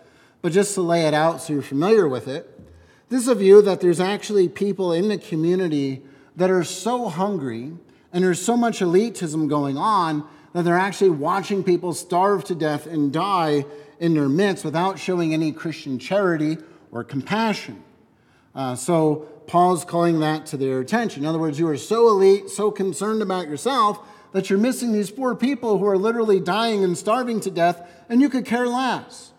but 0.41 0.53
just 0.53 0.75
to 0.75 0.83
lay 0.83 1.07
it 1.07 1.15
out 1.15 1.43
so 1.43 1.53
you're 1.53 1.63
familiar 1.63 2.09
with 2.09 2.27
it. 2.27 2.59
This 3.11 3.23
is 3.23 3.29
a 3.29 3.35
view 3.35 3.63
that 3.63 3.81
there's 3.81 4.01
actually 4.01 4.49
people 4.49 4.93
in 4.93 5.09
the 5.09 5.19
community 5.19 6.03
that 6.37 6.51
are 6.51 6.65
so 6.65 7.09
hungry 7.09 7.73
and 8.13 8.25
there's 8.25 8.41
so 8.41 8.57
much 8.57 8.81
elitism 8.81 9.49
going 9.49 9.77
on 9.77 10.27
that 10.55 10.65
they're 10.65 10.79
actually 10.79 11.11
watching 11.11 11.63
people 11.63 11.93
starve 11.93 12.43
to 12.45 12.55
death 12.55 12.87
and 12.87 13.13
die 13.13 13.67
in 14.01 14.15
their 14.15 14.29
midst 14.29 14.65
without 14.65 14.99
showing 14.99 15.35
any 15.35 15.53
Christian 15.53 15.99
charity 15.99 16.57
or 16.91 17.05
compassion. 17.05 17.83
Uh, 18.55 18.75
so 18.75 19.29
Paul's 19.47 19.85
calling 19.85 20.21
that 20.21 20.47
to 20.47 20.57
their 20.57 20.81
attention. 20.81 21.23
In 21.23 21.29
other 21.29 21.39
words, 21.39 21.59
you 21.59 21.69
are 21.69 21.77
so 21.77 22.09
elite, 22.09 22.49
so 22.49 22.71
concerned 22.71 23.21
about 23.21 23.49
yourself 23.49 24.01
that 24.33 24.51
you're 24.51 24.59
missing 24.59 24.93
these 24.93 25.11
poor 25.11 25.35
people 25.35 25.79
who 25.79 25.87
are 25.87 25.99
literally 25.99 26.41
dying 26.41 26.85
and 26.85 26.97
starving 26.97 27.41
to 27.41 27.51
death, 27.51 27.87
and 28.09 28.21
you 28.21 28.29
could 28.29 28.45
care 28.45 28.67
less. 28.67 29.33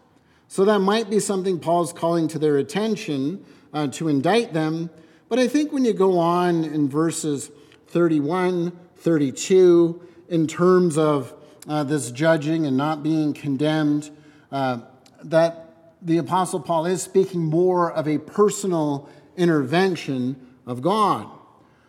So 0.48 0.66
that 0.66 0.80
might 0.80 1.10
be 1.10 1.20
something 1.20 1.60
Paul's 1.60 1.94
calling 1.94 2.28
to 2.30 2.40
their 2.40 2.58
attention 2.58 3.46
uh, 3.74 3.88
to 3.88 4.08
indict 4.08 4.54
them. 4.54 4.90
But 5.28 5.38
I 5.38 5.48
think 5.48 5.72
when 5.72 5.86
you 5.86 5.94
go 5.94 6.18
on 6.18 6.64
in 6.64 6.90
verses 6.90 7.52
31, 7.88 8.78
32, 8.98 10.02
in 10.28 10.48
terms 10.48 10.98
of 10.98 11.34
uh, 11.68 11.84
this 11.84 12.10
judging 12.12 12.66
and 12.66 12.76
not 12.76 13.04
being 13.04 13.34
condemned, 13.34 14.10
uh, 14.52 14.80
that 15.24 15.70
the 16.02 16.18
Apostle 16.18 16.60
Paul 16.60 16.86
is 16.86 17.04
speaking 17.04 17.42
more 17.42 17.92
of 17.92 18.08
a 18.08 18.18
personal 18.18 19.08
intervention 19.38 20.36
of 20.66 20.82
God. 20.82 21.28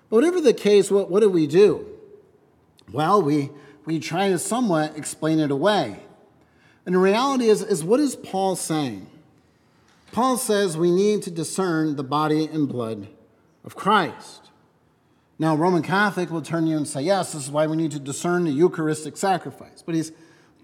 But 0.08 0.16
whatever 0.16 0.40
the 0.40 0.52
case, 0.52 0.90
what, 0.90 1.10
what 1.10 1.20
do 1.20 1.30
we 1.30 1.46
do? 1.46 1.86
Well, 2.92 3.22
we, 3.22 3.50
we 3.84 3.98
try 3.98 4.28
to 4.28 4.38
somewhat 4.38 4.96
explain 4.96 5.38
it 5.38 5.50
away. 5.50 6.00
And 6.86 6.94
the 6.94 6.98
reality 6.98 7.48
is, 7.48 7.62
is 7.62 7.84
what 7.84 8.00
is 8.00 8.16
Paul 8.16 8.56
saying? 8.56 9.06
Paul 10.12 10.36
says 10.36 10.76
we 10.76 10.90
need 10.90 11.22
to 11.22 11.30
discern 11.30 11.96
the 11.96 12.02
body 12.02 12.46
and 12.46 12.68
blood 12.68 13.08
of 13.64 13.76
Christ. 13.76 14.50
Now, 15.38 15.54
Roman 15.54 15.82
Catholic 15.82 16.30
will 16.30 16.42
turn 16.42 16.66
you 16.66 16.76
and 16.76 16.86
say, 16.86 17.02
yes, 17.02 17.32
this 17.32 17.44
is 17.44 17.50
why 17.50 17.66
we 17.66 17.76
need 17.76 17.92
to 17.92 17.98
discern 17.98 18.44
the 18.44 18.50
Eucharistic 18.50 19.16
sacrifice. 19.16 19.82
But, 19.82 19.94
he's, 19.94 20.12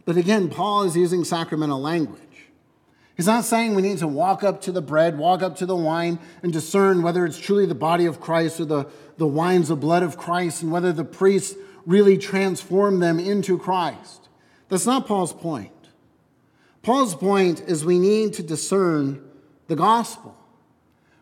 but 0.05 0.17
again, 0.17 0.51
Paul 0.51 0.83
is 0.83 0.97
using 0.97 1.25
sacramental 1.25 1.81
language. 1.81 2.21
He's 3.17 3.27
not 3.27 3.45
saying 3.47 3.75
we 3.75 3.81
need 3.81 3.99
to 3.99 4.07
walk 4.07 4.45
up 4.45 4.61
to 4.63 4.73
the 4.73 4.83
bread, 4.83 5.17
walk 5.17 5.43
up 5.43 5.57
to 5.57 5.67
the 5.67 5.75
wine, 5.75 6.19
and 6.43 6.53
discern 6.53 7.03
whether 7.03 7.25
it's 7.25 7.39
truly 7.39 7.65
the 7.65 7.75
body 7.75 8.05
of 8.05 8.21
Christ 8.21 8.61
or 8.61 8.67
the, 8.67 8.87
the 9.17 9.27
wine's 9.27 9.69
the 9.69 9.77
blood 9.77 10.03
of 10.03 10.19
Christ, 10.19 10.63
and 10.63 10.71
whether 10.71 10.93
the 10.93 11.05
priests 11.05 11.57
really 11.87 12.19
transform 12.19 13.01
them 13.01 13.19
into 13.19 13.57
Christ. 13.57 14.29
That's 14.69 14.87
not 14.87 15.07
Paul's 15.07 15.33
point. 15.33 15.71
Paul's 16.83 17.15
point 17.15 17.61
is 17.61 17.85
we 17.85 17.99
need 17.99 18.35
to 18.35 18.43
discern 18.43 19.25
the 19.69 19.77
gospel. 19.77 20.37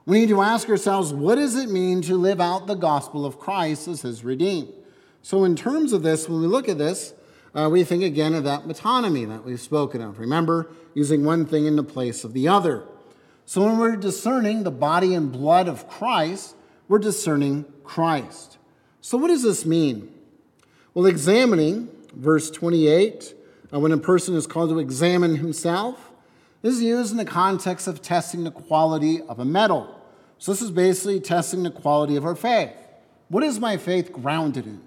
We 0.06 0.20
need 0.20 0.28
to 0.30 0.42
ask 0.42 0.68
ourselves, 0.68 1.12
what 1.12 1.36
does 1.36 1.54
it 1.56 1.70
mean 1.70 2.02
to 2.02 2.16
live 2.16 2.40
out 2.40 2.66
the 2.66 2.74
gospel 2.74 3.24
of 3.24 3.38
Christ 3.38 3.88
as 3.88 4.02
his 4.02 4.24
redeemed? 4.24 4.72
So, 5.22 5.44
in 5.44 5.56
terms 5.56 5.94
of 5.94 6.02
this, 6.02 6.28
when 6.28 6.42
we 6.42 6.46
look 6.46 6.68
at 6.68 6.76
this, 6.76 7.14
uh, 7.54 7.70
we 7.70 7.84
think 7.84 8.02
again 8.02 8.34
of 8.34 8.44
that 8.44 8.64
metonymy 8.64 9.26
that 9.28 9.44
we've 9.44 9.60
spoken 9.60 10.02
of. 10.02 10.18
Remember, 10.18 10.68
using 10.92 11.24
one 11.24 11.46
thing 11.46 11.66
in 11.66 11.76
the 11.76 11.84
place 11.84 12.24
of 12.24 12.32
the 12.32 12.48
other. 12.48 12.84
So 13.46 13.64
when 13.64 13.78
we're 13.78 13.96
discerning 13.96 14.62
the 14.62 14.70
body 14.70 15.14
and 15.14 15.30
blood 15.30 15.68
of 15.68 15.88
Christ, 15.88 16.56
we're 16.88 16.98
discerning 16.98 17.66
Christ. 17.82 18.58
So, 19.00 19.18
what 19.18 19.28
does 19.28 19.42
this 19.42 19.66
mean? 19.66 20.12
Well, 20.94 21.06
examining, 21.06 21.88
verse 22.14 22.52
28, 22.52 23.34
uh, 23.72 23.80
when 23.80 23.90
a 23.90 23.98
person 23.98 24.36
is 24.36 24.46
called 24.46 24.70
to 24.70 24.78
examine 24.78 25.34
himself, 25.34 26.12
is 26.62 26.80
used 26.80 27.10
in 27.10 27.16
the 27.16 27.24
context 27.24 27.88
of 27.88 28.00
testing 28.00 28.44
the 28.44 28.52
quality 28.52 29.20
of 29.22 29.40
a 29.40 29.44
metal. 29.44 30.00
So, 30.38 30.52
this 30.52 30.62
is 30.62 30.70
basically 30.70 31.18
testing 31.18 31.64
the 31.64 31.72
quality 31.72 32.14
of 32.14 32.24
our 32.24 32.36
faith. 32.36 32.70
What 33.28 33.42
is 33.42 33.58
my 33.58 33.76
faith 33.76 34.12
grounded 34.12 34.66
in? 34.66 34.80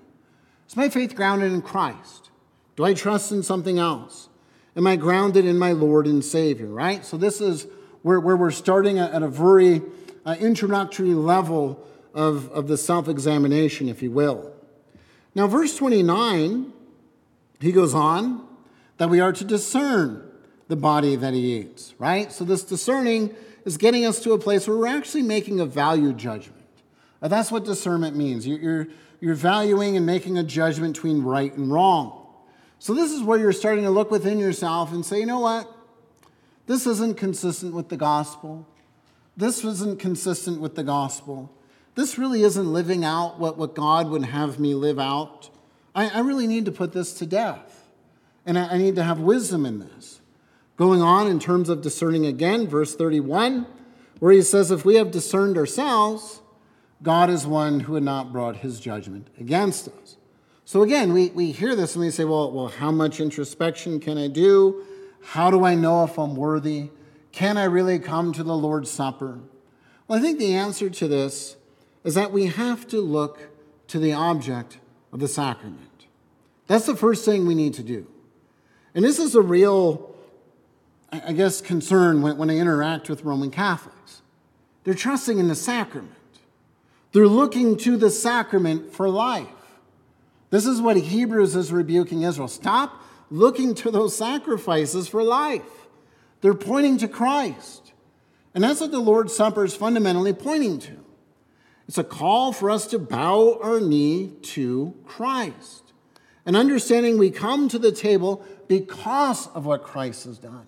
Is 0.70 0.78
my 0.78 0.88
faith 0.88 1.14
grounded 1.14 1.52
in 1.52 1.62
Christ? 1.62 2.30
Do 2.78 2.86
I 2.86 2.94
trust 2.94 3.34
in 3.34 3.44
something 3.44 3.78
else? 3.78 4.30
Am 4.78 4.88
I 4.88 4.96
grounded 4.96 5.44
in 5.44 5.58
my 5.58 5.74
Lord 5.74 6.06
and 6.06 6.24
Savior, 6.24 6.68
right? 6.68 7.04
So, 7.04 7.18
this 7.18 7.42
is 7.42 7.68
where, 8.02 8.22
where 8.22 8.38
we're 8.38 8.52
starting 8.52 8.98
at 8.98 9.22
a 9.22 9.28
very 9.28 9.82
uh, 10.26 10.38
introductory 10.40 11.14
level 11.14 11.86
of, 12.14 12.50
of 12.52 12.70
the 12.70 12.78
self 12.78 13.10
examination, 13.10 13.90
if 13.90 14.02
you 14.02 14.12
will. 14.12 14.54
Now, 15.38 15.46
verse 15.46 15.78
29, 15.78 16.74
he 17.60 17.72
goes 17.72 17.94
on 17.94 18.44
that 18.98 19.08
we 19.08 19.20
are 19.20 19.32
to 19.32 19.44
discern 19.44 20.28
the 20.68 20.76
body 20.76 21.16
that 21.16 21.36
he 21.36 21.58
eats, 21.58 21.94
right? 22.00 22.32
So, 22.32 22.44
this 22.44 22.64
discerning 22.64 23.36
is 23.64 23.78
getting 23.78 24.04
us 24.04 24.20
to 24.22 24.34
a 24.34 24.40
place 24.40 24.68
where 24.68 24.76
we're 24.76 24.88
actually 24.88 25.22
making 25.22 25.60
a 25.60 25.68
value 25.68 26.12
judgment. 26.12 26.66
Uh, 27.22 27.28
that's 27.28 27.52
what 27.52 27.66
discernment 27.66 28.18
means. 28.18 28.48
You're, 28.48 28.58
you're, 28.58 28.88
you're 29.20 29.36
valuing 29.36 29.96
and 29.96 30.08
making 30.08 30.40
a 30.40 30.44
judgment 30.44 30.96
between 30.96 31.22
right 31.22 31.56
and 31.56 31.72
wrong. 31.72 32.34
So, 32.80 32.96
this 32.96 33.12
is 33.12 33.22
where 33.22 33.38
you're 33.38 33.54
starting 33.54 33.84
to 33.84 33.92
look 33.92 34.10
within 34.10 34.40
yourself 34.40 34.92
and 34.92 35.06
say, 35.06 35.20
you 35.20 35.28
know 35.28 35.42
what? 35.42 35.72
This 36.66 36.88
isn't 36.88 37.16
consistent 37.16 37.76
with 37.76 37.90
the 37.90 37.98
gospel. 37.98 38.68
This 39.38 39.64
isn't 39.64 40.00
consistent 40.00 40.62
with 40.62 40.74
the 40.74 40.84
gospel. 40.84 41.54
This 41.98 42.20
really 42.20 42.44
isn't 42.44 42.72
living 42.72 43.04
out 43.04 43.40
what, 43.40 43.58
what 43.58 43.74
God 43.74 44.10
would 44.10 44.24
have 44.26 44.60
me 44.60 44.76
live 44.76 45.00
out. 45.00 45.50
I, 45.96 46.10
I 46.10 46.20
really 46.20 46.46
need 46.46 46.66
to 46.66 46.72
put 46.72 46.94
this 46.94 47.12
to 47.16 47.26
death. 47.26 47.88
And 48.46 48.56
I, 48.56 48.74
I 48.74 48.78
need 48.78 48.96
to 48.98 49.04
have 49.04 49.20
wisdom 49.20 49.66
in 49.66 49.80
this. 49.80 50.22
Going 50.78 51.02
on 51.02 51.26
in 51.26 51.40
terms 51.40 51.70
of 51.70 51.82
discerning 51.82 52.24
again, 52.24 52.68
verse 52.68 52.96
31, 52.96 53.66
where 54.20 54.32
he 54.32 54.44
says, 54.44 54.70
If 54.70 54.86
we 54.86 54.94
have 54.94 55.10
discerned 55.10 55.58
ourselves, 55.58 56.42
God 57.02 57.32
is 57.32 57.48
one 57.48 57.80
who 57.80 57.96
had 57.96 58.04
not 58.04 58.32
brought 58.32 58.58
his 58.58 58.80
judgment 58.80 59.30
against 59.40 59.88
us. 59.88 60.18
So 60.66 60.84
again, 60.84 61.14
we, 61.14 61.30
we 61.30 61.52
hear 61.52 61.76
this 61.76 61.96
and 61.96 62.06
we 62.06 62.12
say, 62.12 62.26
well, 62.26 62.52
well, 62.52 62.68
how 62.68 62.92
much 62.92 63.20
introspection 63.20 64.00
can 64.00 64.20
I 64.20 64.28
do? 64.28 64.86
How 65.24 65.50
do 65.50 65.66
I 65.66 65.74
know 65.74 66.04
if 66.04 66.20
I'm 66.20 66.36
worthy? 66.36 66.92
Can 67.32 67.58
I 67.58 67.64
really 67.64 67.98
come 67.98 68.34
to 68.34 68.44
the 68.44 68.56
Lord's 68.56 68.92
Supper? 68.92 69.40
Well, 70.08 70.20
I 70.20 70.22
think 70.22 70.38
the 70.38 70.54
answer 70.54 70.92
to 70.92 71.08
this 71.08 71.58
is 72.04 72.16
that 72.16 72.32
we 72.32 72.48
have 72.48 72.88
to 72.88 73.02
look 73.02 73.50
to 73.88 74.00
the 74.00 74.14
object 74.14 74.80
of 75.12 75.20
the 75.20 75.28
sacrament. 75.28 76.06
That's 76.68 76.86
the 76.86 76.96
first 76.96 77.26
thing 77.26 77.46
we 77.46 77.56
need 77.56 77.74
to 77.76 77.84
do. 77.84 78.08
And 78.94 79.04
this 79.04 79.20
is 79.20 79.36
a 79.36 79.42
real, 79.42 80.16
I 81.12 81.34
guess, 81.34 81.62
concern 81.62 82.22
when, 82.22 82.38
when 82.38 82.50
I 82.50 82.58
interact 82.58 83.10
with 83.10 83.24
Roman 83.24 83.52
Catholics. 83.52 84.22
They're 84.84 84.94
trusting 84.94 85.38
in 85.38 85.48
the 85.48 85.56
sacrament, 85.56 86.14
they're 87.12 87.28
looking 87.28 87.78
to 87.78 87.98
the 87.98 88.10
sacrament 88.10 88.94
for 88.94 89.10
life. 89.10 89.48
This 90.50 90.66
is 90.66 90.82
what 90.82 90.96
Hebrews 90.96 91.56
is 91.56 91.74
rebuking 91.74 92.22
Israel. 92.22 92.48
Stop 92.48 93.02
looking 93.30 93.76
to 93.76 93.92
those 93.92 94.16
sacrifices 94.16 95.08
for 95.08 95.24
life. 95.24 95.88
They're 96.42 96.54
pointing 96.54 96.98
to 97.00 97.08
Christ. 97.08 97.92
And 98.54 98.64
that's 98.64 98.80
what 98.80 98.92
the 98.92 99.00
Lord's 99.00 99.36
Supper 99.36 99.66
is 99.66 99.76
fundamentally 99.76 100.34
pointing 100.34 100.80
to. 100.80 100.98
It's 101.88 101.98
a 101.98 102.04
call 102.04 102.52
for 102.52 102.70
us 102.70 102.88
to 102.88 103.00
bow 103.00 103.60
our 103.62 103.80
knee 103.80 104.34
to 104.42 104.94
Christ. 105.06 105.84
and 106.46 106.56
understanding 106.56 107.18
we 107.18 107.30
come 107.30 107.68
to 107.68 107.78
the 107.78 107.92
table 107.92 108.42
because 108.70 109.48
of 109.48 109.66
what 109.66 109.84
Christ 109.84 110.24
has 110.24 110.38
done. 110.38 110.66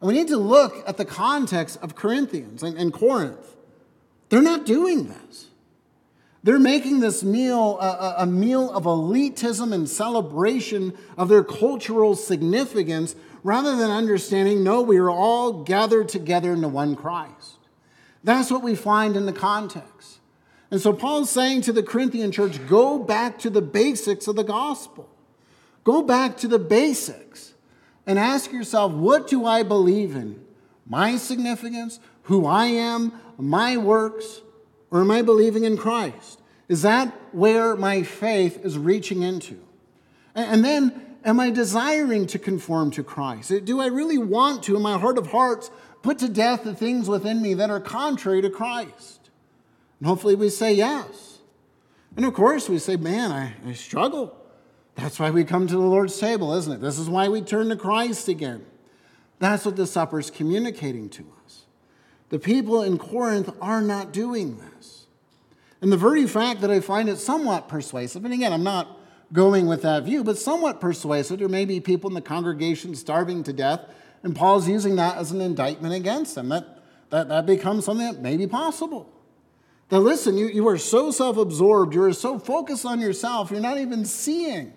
And 0.00 0.08
we 0.08 0.14
need 0.14 0.28
to 0.28 0.38
look 0.38 0.82
at 0.86 0.96
the 0.96 1.04
context 1.04 1.78
of 1.82 1.94
Corinthians 1.94 2.62
and, 2.62 2.78
and 2.78 2.90
Corinth. 2.90 3.56
They're 4.30 4.40
not 4.40 4.64
doing 4.64 5.08
this. 5.08 5.48
They're 6.42 6.58
making 6.58 7.00
this 7.00 7.22
meal 7.22 7.78
a, 7.78 8.22
a, 8.22 8.26
meal 8.26 8.70
of 8.70 8.84
elitism 8.84 9.74
and 9.74 9.86
celebration 9.86 10.96
of 11.18 11.28
their 11.28 11.44
cultural 11.44 12.16
significance 12.16 13.14
rather 13.42 13.76
than 13.76 13.90
understanding, 13.90 14.64
no, 14.64 14.80
we 14.80 14.96
are 14.96 15.10
all 15.10 15.62
gathered 15.64 16.08
together 16.08 16.54
into 16.54 16.68
one 16.68 16.96
Christ. 16.96 17.39
That's 18.22 18.50
what 18.50 18.62
we 18.62 18.74
find 18.74 19.16
in 19.16 19.26
the 19.26 19.32
context. 19.32 20.18
And 20.70 20.80
so 20.80 20.92
Paul's 20.92 21.30
saying 21.30 21.62
to 21.62 21.72
the 21.72 21.82
Corinthian 21.82 22.30
church, 22.30 22.64
go 22.68 22.98
back 22.98 23.38
to 23.40 23.50
the 23.50 23.62
basics 23.62 24.28
of 24.28 24.36
the 24.36 24.44
gospel. 24.44 25.08
Go 25.82 26.02
back 26.02 26.36
to 26.38 26.48
the 26.48 26.58
basics 26.58 27.54
and 28.06 28.18
ask 28.18 28.52
yourself, 28.52 28.92
what 28.92 29.26
do 29.26 29.46
I 29.46 29.62
believe 29.62 30.14
in? 30.14 30.44
My 30.86 31.16
significance, 31.16 31.98
who 32.24 32.46
I 32.46 32.66
am, 32.66 33.12
my 33.38 33.76
works, 33.76 34.42
or 34.90 35.00
am 35.00 35.10
I 35.10 35.22
believing 35.22 35.64
in 35.64 35.76
Christ? 35.76 36.40
Is 36.68 36.82
that 36.82 37.12
where 37.32 37.74
my 37.76 38.02
faith 38.02 38.64
is 38.64 38.78
reaching 38.78 39.22
into? 39.22 39.58
And 40.34 40.64
then, 40.64 41.16
am 41.24 41.40
I 41.40 41.50
desiring 41.50 42.26
to 42.28 42.38
conform 42.38 42.92
to 42.92 43.02
Christ? 43.02 43.52
Do 43.64 43.80
I 43.80 43.86
really 43.86 44.18
want 44.18 44.62
to, 44.64 44.76
in 44.76 44.82
my 44.82 44.98
heart 44.98 45.18
of 45.18 45.28
hearts, 45.28 45.70
put 46.02 46.18
to 46.18 46.28
death 46.28 46.64
the 46.64 46.74
things 46.74 47.08
within 47.08 47.42
me 47.42 47.54
that 47.54 47.70
are 47.70 47.80
contrary 47.80 48.42
to 48.42 48.50
Christ? 48.50 49.30
And 49.98 50.08
hopefully 50.08 50.34
we 50.34 50.48
say 50.48 50.72
yes. 50.72 51.38
And 52.16 52.24
of 52.24 52.34
course, 52.34 52.68
we 52.68 52.78
say, 52.78 52.96
man, 52.96 53.30
I, 53.30 53.54
I 53.68 53.72
struggle. 53.74 54.36
That's 54.94 55.18
why 55.18 55.30
we 55.30 55.44
come 55.44 55.66
to 55.66 55.74
the 55.74 55.80
Lord's 55.80 56.18
table, 56.18 56.54
isn't 56.54 56.72
it? 56.72 56.80
This 56.80 56.98
is 56.98 57.08
why 57.08 57.28
we 57.28 57.40
turn 57.40 57.68
to 57.68 57.76
Christ 57.76 58.28
again. 58.28 58.66
That's 59.38 59.64
what 59.64 59.76
the 59.76 59.86
supper 59.86 60.18
is 60.18 60.30
communicating 60.30 61.08
to 61.10 61.26
us. 61.44 61.64
The 62.28 62.38
people 62.38 62.82
in 62.82 62.98
Corinth 62.98 63.50
are 63.60 63.80
not 63.80 64.12
doing 64.12 64.58
this. 64.58 65.06
And 65.80 65.90
the 65.90 65.96
very 65.96 66.26
fact 66.26 66.60
that 66.60 66.70
I 66.70 66.80
find 66.80 67.08
it 67.08 67.16
somewhat 67.18 67.68
persuasive, 67.68 68.24
and 68.24 68.34
again, 68.34 68.52
I'm 68.52 68.62
not 68.62 68.98
going 69.32 69.66
with 69.66 69.82
that 69.82 70.04
view, 70.04 70.22
but 70.22 70.36
somewhat 70.36 70.80
persuasive, 70.80 71.38
there 71.38 71.48
may 71.48 71.64
be 71.64 71.80
people 71.80 72.10
in 72.10 72.14
the 72.14 72.20
congregation 72.20 72.94
starving 72.94 73.42
to 73.44 73.52
death, 73.52 73.80
and 74.22 74.36
Paul's 74.36 74.68
using 74.68 74.96
that 74.96 75.16
as 75.16 75.32
an 75.32 75.40
indictment 75.40 75.94
against 75.94 76.34
them. 76.34 76.50
That, 76.50 76.78
that, 77.10 77.28
that 77.28 77.46
becomes 77.46 77.84
something 77.84 78.06
that 78.06 78.20
may 78.20 78.36
be 78.36 78.46
possible. 78.46 79.10
Now, 79.90 79.98
listen, 79.98 80.36
you, 80.36 80.46
you 80.46 80.68
are 80.68 80.78
so 80.78 81.10
self 81.10 81.36
absorbed, 81.36 81.94
you 81.94 82.02
are 82.02 82.12
so 82.12 82.38
focused 82.38 82.86
on 82.86 83.00
yourself, 83.00 83.50
you're 83.50 83.60
not 83.60 83.78
even 83.78 84.04
seeing 84.04 84.72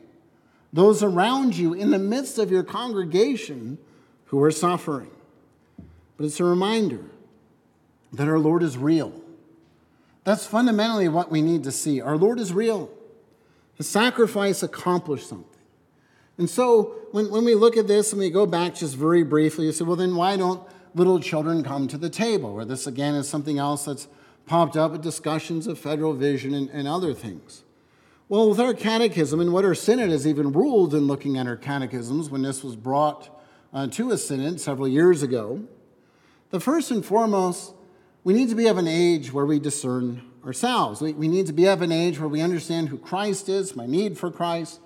those 0.71 1.03
around 1.03 1.55
you 1.55 1.73
in 1.73 1.91
the 1.91 1.99
midst 1.99 2.39
of 2.39 2.49
your 2.49 2.63
congregation 2.63 3.77
who 4.25 4.41
are 4.41 4.49
suffering. 4.49 5.11
But 6.17 6.25
it's 6.25 6.39
a 6.39 6.43
reminder 6.43 7.01
that 8.13 8.27
our 8.27 8.39
Lord 8.39 8.63
is 8.63 8.77
real. 8.77 9.13
That's 10.23 10.45
fundamentally 10.45 11.09
what 11.09 11.29
we 11.29 11.41
need 11.41 11.63
to 11.65 11.71
see. 11.71 12.01
Our 12.01 12.17
Lord 12.17 12.39
is 12.39 12.53
real. 12.53 12.89
His 13.75 13.87
sacrifice 13.87 14.63
accomplished 14.63 15.29
something. 15.29 15.52
And 16.37 16.49
so 16.49 16.95
when, 17.11 17.29
when 17.29 17.45
we 17.45 17.55
look 17.55 17.77
at 17.77 17.87
this 17.87 18.11
and 18.11 18.19
we 18.19 18.29
go 18.29 18.45
back 18.45 18.75
just 18.75 18.95
very 18.95 19.23
briefly, 19.23 19.65
you 19.65 19.71
say, 19.71 19.83
well, 19.83 19.95
then 19.95 20.15
why 20.15 20.35
don't 20.35 20.61
little 20.95 21.19
children 21.19 21.63
come 21.63 21.87
to 21.87 21.97
the 21.97 22.09
table? 22.09 22.55
Where 22.55 22.65
this 22.65 22.87
again 22.87 23.15
is 23.15 23.27
something 23.27 23.59
else 23.59 23.85
that's 23.85 24.07
popped 24.45 24.75
up 24.75 24.91
with 24.91 25.01
discussions 25.01 25.67
of 25.67 25.77
federal 25.77 26.13
vision 26.13 26.53
and, 26.53 26.69
and 26.69 26.87
other 26.87 27.13
things. 27.13 27.63
Well, 28.29 28.49
with 28.49 28.59
our 28.59 28.73
catechism 28.73 29.39
and 29.39 29.53
what 29.53 29.65
our 29.65 29.75
synod 29.75 30.09
has 30.09 30.25
even 30.25 30.51
ruled 30.51 30.93
in 30.93 31.07
looking 31.07 31.37
at 31.37 31.45
our 31.45 31.55
catechisms 31.55 32.29
when 32.29 32.41
this 32.41 32.63
was 32.63 32.75
brought 32.75 33.29
uh, 33.73 33.87
to 33.87 34.11
a 34.11 34.17
synod 34.17 34.59
several 34.59 34.87
years 34.87 35.23
ago, 35.23 35.63
the 36.49 36.59
first 36.59 36.89
and 36.89 37.05
foremost, 37.05 37.73
we 38.23 38.33
need 38.33 38.49
to 38.49 38.55
be 38.55 38.67
of 38.67 38.77
an 38.77 38.87
age 38.87 39.33
where 39.33 39.45
we 39.45 39.59
discern 39.59 40.21
ourselves. 40.45 41.01
We, 41.01 41.13
we 41.13 41.27
need 41.27 41.47
to 41.47 41.53
be 41.53 41.65
of 41.65 41.81
an 41.81 41.91
age 41.91 42.19
where 42.19 42.29
we 42.29 42.41
understand 42.41 42.89
who 42.89 42.97
Christ 42.97 43.49
is, 43.49 43.75
my 43.75 43.85
need 43.85 44.17
for 44.17 44.31
Christ, 44.31 44.79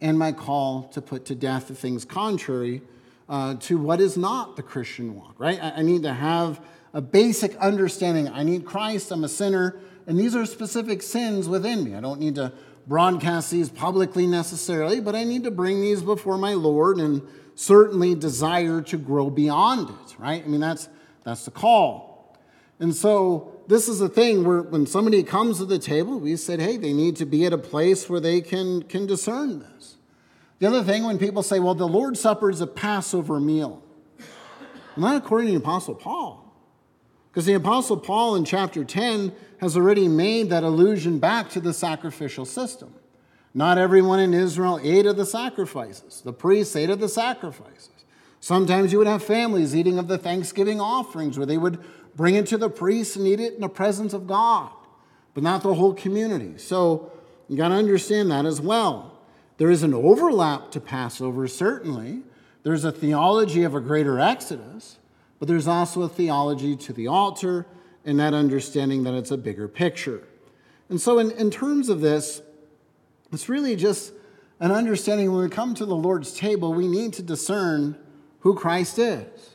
and 0.00 0.18
my 0.18 0.32
call 0.32 0.84
to 0.88 1.02
put 1.02 1.24
to 1.26 1.34
death 1.34 1.68
the 1.68 1.74
things 1.74 2.04
contrary 2.04 2.82
uh, 3.28 3.54
to 3.56 3.78
what 3.78 4.00
is 4.00 4.16
not 4.16 4.56
the 4.56 4.62
Christian 4.62 5.14
walk, 5.14 5.34
right? 5.38 5.62
I, 5.62 5.70
I 5.76 5.82
need 5.82 6.02
to 6.04 6.12
have 6.12 6.60
a 6.94 7.00
basic 7.00 7.54
understanding. 7.56 8.28
I 8.28 8.42
need 8.42 8.64
Christ, 8.64 9.10
I'm 9.10 9.24
a 9.24 9.28
sinner, 9.28 9.78
and 10.06 10.18
these 10.18 10.34
are 10.34 10.46
specific 10.46 11.02
sins 11.02 11.48
within 11.48 11.84
me. 11.84 11.94
I 11.94 12.00
don't 12.00 12.20
need 12.20 12.36
to 12.36 12.52
broadcast 12.86 13.50
these 13.50 13.68
publicly 13.68 14.26
necessarily, 14.26 15.00
but 15.00 15.14
I 15.14 15.24
need 15.24 15.44
to 15.44 15.50
bring 15.50 15.82
these 15.82 16.00
before 16.00 16.38
my 16.38 16.54
Lord 16.54 16.96
and 16.96 17.22
certainly 17.54 18.14
desire 18.14 18.80
to 18.80 18.96
grow 18.96 19.28
beyond 19.28 19.90
it, 19.90 20.18
right? 20.18 20.42
I 20.42 20.46
mean, 20.48 20.60
that's, 20.60 20.88
that's 21.24 21.44
the 21.44 21.50
call. 21.50 22.36
And 22.80 22.94
so 22.94 23.57
this 23.68 23.86
is 23.86 24.00
a 24.00 24.08
thing 24.08 24.44
where 24.44 24.62
when 24.62 24.86
somebody 24.86 25.22
comes 25.22 25.58
to 25.58 25.66
the 25.66 25.78
table, 25.78 26.18
we 26.18 26.36
said, 26.36 26.58
hey, 26.58 26.78
they 26.78 26.94
need 26.94 27.16
to 27.16 27.26
be 27.26 27.44
at 27.44 27.52
a 27.52 27.58
place 27.58 28.08
where 28.08 28.18
they 28.18 28.40
can, 28.40 28.82
can 28.82 29.06
discern 29.06 29.60
this. 29.60 29.98
The 30.58 30.66
other 30.66 30.82
thing, 30.82 31.04
when 31.04 31.18
people 31.18 31.42
say, 31.42 31.60
well, 31.60 31.74
the 31.74 31.86
Lord's 31.86 32.18
Supper 32.18 32.50
is 32.50 32.62
a 32.62 32.66
Passover 32.66 33.38
meal, 33.38 33.82
not 34.96 35.16
according 35.16 35.48
to 35.48 35.52
the 35.52 35.58
Apostle 35.58 35.94
Paul. 35.94 36.44
Because 37.30 37.44
the 37.44 37.54
Apostle 37.54 37.98
Paul 37.98 38.36
in 38.36 38.46
chapter 38.46 38.84
10 38.84 39.32
has 39.60 39.76
already 39.76 40.08
made 40.08 40.48
that 40.48 40.64
allusion 40.64 41.18
back 41.18 41.50
to 41.50 41.60
the 41.60 41.74
sacrificial 41.74 42.46
system. 42.46 42.94
Not 43.52 43.76
everyone 43.76 44.18
in 44.18 44.32
Israel 44.32 44.80
ate 44.82 45.04
of 45.04 45.16
the 45.16 45.26
sacrifices, 45.26 46.22
the 46.22 46.32
priests 46.32 46.74
ate 46.74 46.90
of 46.90 47.00
the 47.00 47.08
sacrifices. 47.08 47.90
Sometimes 48.40 48.92
you 48.92 48.98
would 48.98 49.06
have 49.06 49.22
families 49.22 49.74
eating 49.76 49.98
of 49.98 50.08
the 50.08 50.16
thanksgiving 50.16 50.80
offerings 50.80 51.36
where 51.36 51.46
they 51.46 51.58
would 51.58 51.84
bring 52.18 52.34
it 52.34 52.46
to 52.48 52.58
the 52.58 52.68
priest 52.68 53.14
and 53.14 53.26
eat 53.28 53.38
it 53.38 53.54
in 53.54 53.60
the 53.60 53.68
presence 53.68 54.12
of 54.12 54.26
God, 54.26 54.70
but 55.34 55.44
not 55.44 55.62
the 55.62 55.72
whole 55.72 55.94
community. 55.94 56.58
So 56.58 57.12
you 57.48 57.56
got 57.56 57.68
to 57.68 57.76
understand 57.76 58.32
that 58.32 58.44
as 58.44 58.60
well. 58.60 59.20
There 59.56 59.70
is 59.70 59.84
an 59.84 59.94
overlap 59.94 60.72
to 60.72 60.80
Passover, 60.80 61.46
certainly. 61.46 62.22
There's 62.64 62.84
a 62.84 62.90
theology 62.90 63.62
of 63.62 63.76
a 63.76 63.80
greater 63.80 64.18
exodus, 64.18 64.98
but 65.38 65.46
there's 65.46 65.68
also 65.68 66.02
a 66.02 66.08
theology 66.08 66.74
to 66.74 66.92
the 66.92 67.06
altar 67.06 67.66
and 68.04 68.18
that 68.18 68.34
understanding 68.34 69.04
that 69.04 69.14
it's 69.14 69.30
a 69.30 69.38
bigger 69.38 69.68
picture. 69.68 70.26
And 70.88 71.00
so, 71.00 71.20
in, 71.20 71.30
in 71.32 71.52
terms 71.52 71.88
of 71.88 72.00
this, 72.00 72.42
it's 73.32 73.48
really 73.48 73.76
just 73.76 74.12
an 74.58 74.72
understanding 74.72 75.30
when 75.30 75.44
we 75.44 75.50
come 75.50 75.72
to 75.74 75.86
the 75.86 75.94
Lord's 75.94 76.32
table, 76.32 76.74
we 76.74 76.88
need 76.88 77.12
to 77.12 77.22
discern 77.22 77.96
who 78.40 78.56
Christ 78.56 78.98
is. 78.98 79.50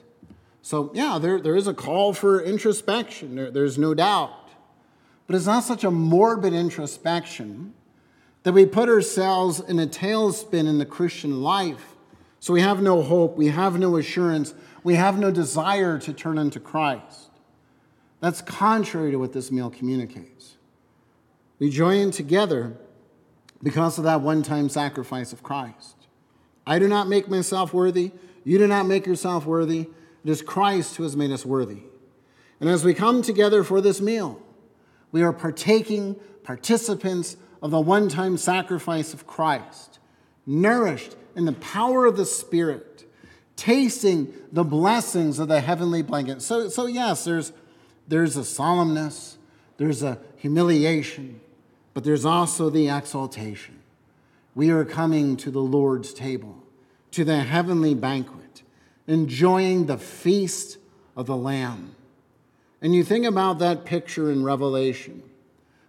So, 0.63 0.91
yeah, 0.93 1.19
there, 1.21 1.41
there 1.41 1.57
is 1.57 1.67
a 1.67 1.73
call 1.73 2.13
for 2.13 2.41
introspection, 2.41 3.35
there, 3.35 3.51
there's 3.51 3.77
no 3.77 3.93
doubt. 3.93 4.49
But 5.27 5.35
it's 5.35 5.45
not 5.45 5.63
such 5.63 5.83
a 5.83 5.91
morbid 5.91 6.53
introspection 6.53 7.73
that 8.43 8.53
we 8.53 8.65
put 8.65 8.87
ourselves 8.87 9.59
in 9.59 9.77
a 9.77 9.85
tailspin 9.85 10.67
in 10.67 10.77
the 10.77 10.85
Christian 10.85 11.43
life. 11.43 11.95
So 12.39 12.53
we 12.53 12.61
have 12.61 12.81
no 12.81 13.01
hope, 13.01 13.37
we 13.37 13.47
have 13.47 13.77
no 13.77 13.97
assurance, 13.97 14.53
we 14.83 14.95
have 14.95 15.19
no 15.19 15.31
desire 15.31 15.99
to 15.99 16.13
turn 16.13 16.37
into 16.37 16.61
Christ. 16.61 17.29
That's 18.21 18.41
contrary 18.41 19.11
to 19.11 19.17
what 19.17 19.33
this 19.33 19.51
meal 19.51 19.69
communicates. 19.69 20.55
We 21.59 21.69
join 21.69 22.11
together 22.11 22.77
because 23.61 23.97
of 23.97 24.05
that 24.05 24.21
one 24.21 24.43
time 24.43 24.69
sacrifice 24.69 25.33
of 25.33 25.43
Christ. 25.43 26.07
I 26.65 26.79
do 26.79 26.87
not 26.87 27.09
make 27.09 27.27
myself 27.27 27.73
worthy. 27.73 28.11
You 28.45 28.57
do 28.57 28.67
not 28.67 28.87
make 28.87 29.05
yourself 29.05 29.45
worthy. 29.45 29.89
It 30.23 30.29
is 30.29 30.41
Christ 30.41 30.95
who 30.95 31.03
has 31.03 31.15
made 31.15 31.31
us 31.31 31.45
worthy. 31.45 31.83
And 32.59 32.69
as 32.69 32.83
we 32.83 32.93
come 32.93 33.21
together 33.21 33.63
for 33.63 33.81
this 33.81 33.99
meal, 33.99 34.41
we 35.11 35.21
are 35.21 35.33
partaking, 35.33 36.15
participants 36.43 37.37
of 37.61 37.71
the 37.71 37.79
one 37.79 38.09
time 38.09 38.37
sacrifice 38.37 39.13
of 39.13 39.27
Christ, 39.27 39.99
nourished 40.45 41.15
in 41.35 41.45
the 41.45 41.53
power 41.53 42.05
of 42.05 42.17
the 42.17 42.25
Spirit, 42.25 43.05
tasting 43.55 44.33
the 44.51 44.63
blessings 44.63 45.39
of 45.39 45.47
the 45.47 45.61
heavenly 45.61 46.01
blanket. 46.01 46.41
So, 46.41 46.69
so 46.69 46.85
yes, 46.87 47.25
there's 47.25 47.53
there's 48.07 48.35
a 48.37 48.41
solemnness, 48.41 49.35
there's 49.77 50.03
a 50.03 50.19
humiliation, 50.37 51.39
but 51.93 52.03
there's 52.03 52.25
also 52.25 52.69
the 52.69 52.89
exaltation. 52.89 53.79
We 54.55 54.69
are 54.69 54.85
coming 54.85 55.37
to 55.37 55.51
the 55.51 55.61
Lord's 55.61 56.13
table, 56.13 56.63
to 57.11 57.23
the 57.23 57.39
heavenly 57.39 57.93
banquet, 57.95 58.42
enjoying 59.07 59.85
the 59.85 59.97
feast 59.97 60.77
of 61.15 61.25
the 61.25 61.35
Lamb. 61.35 61.95
And 62.81 62.93
you 62.93 63.03
think 63.03 63.25
about 63.25 63.59
that 63.59 63.85
picture 63.85 64.31
in 64.31 64.43
Revelation. 64.43 65.23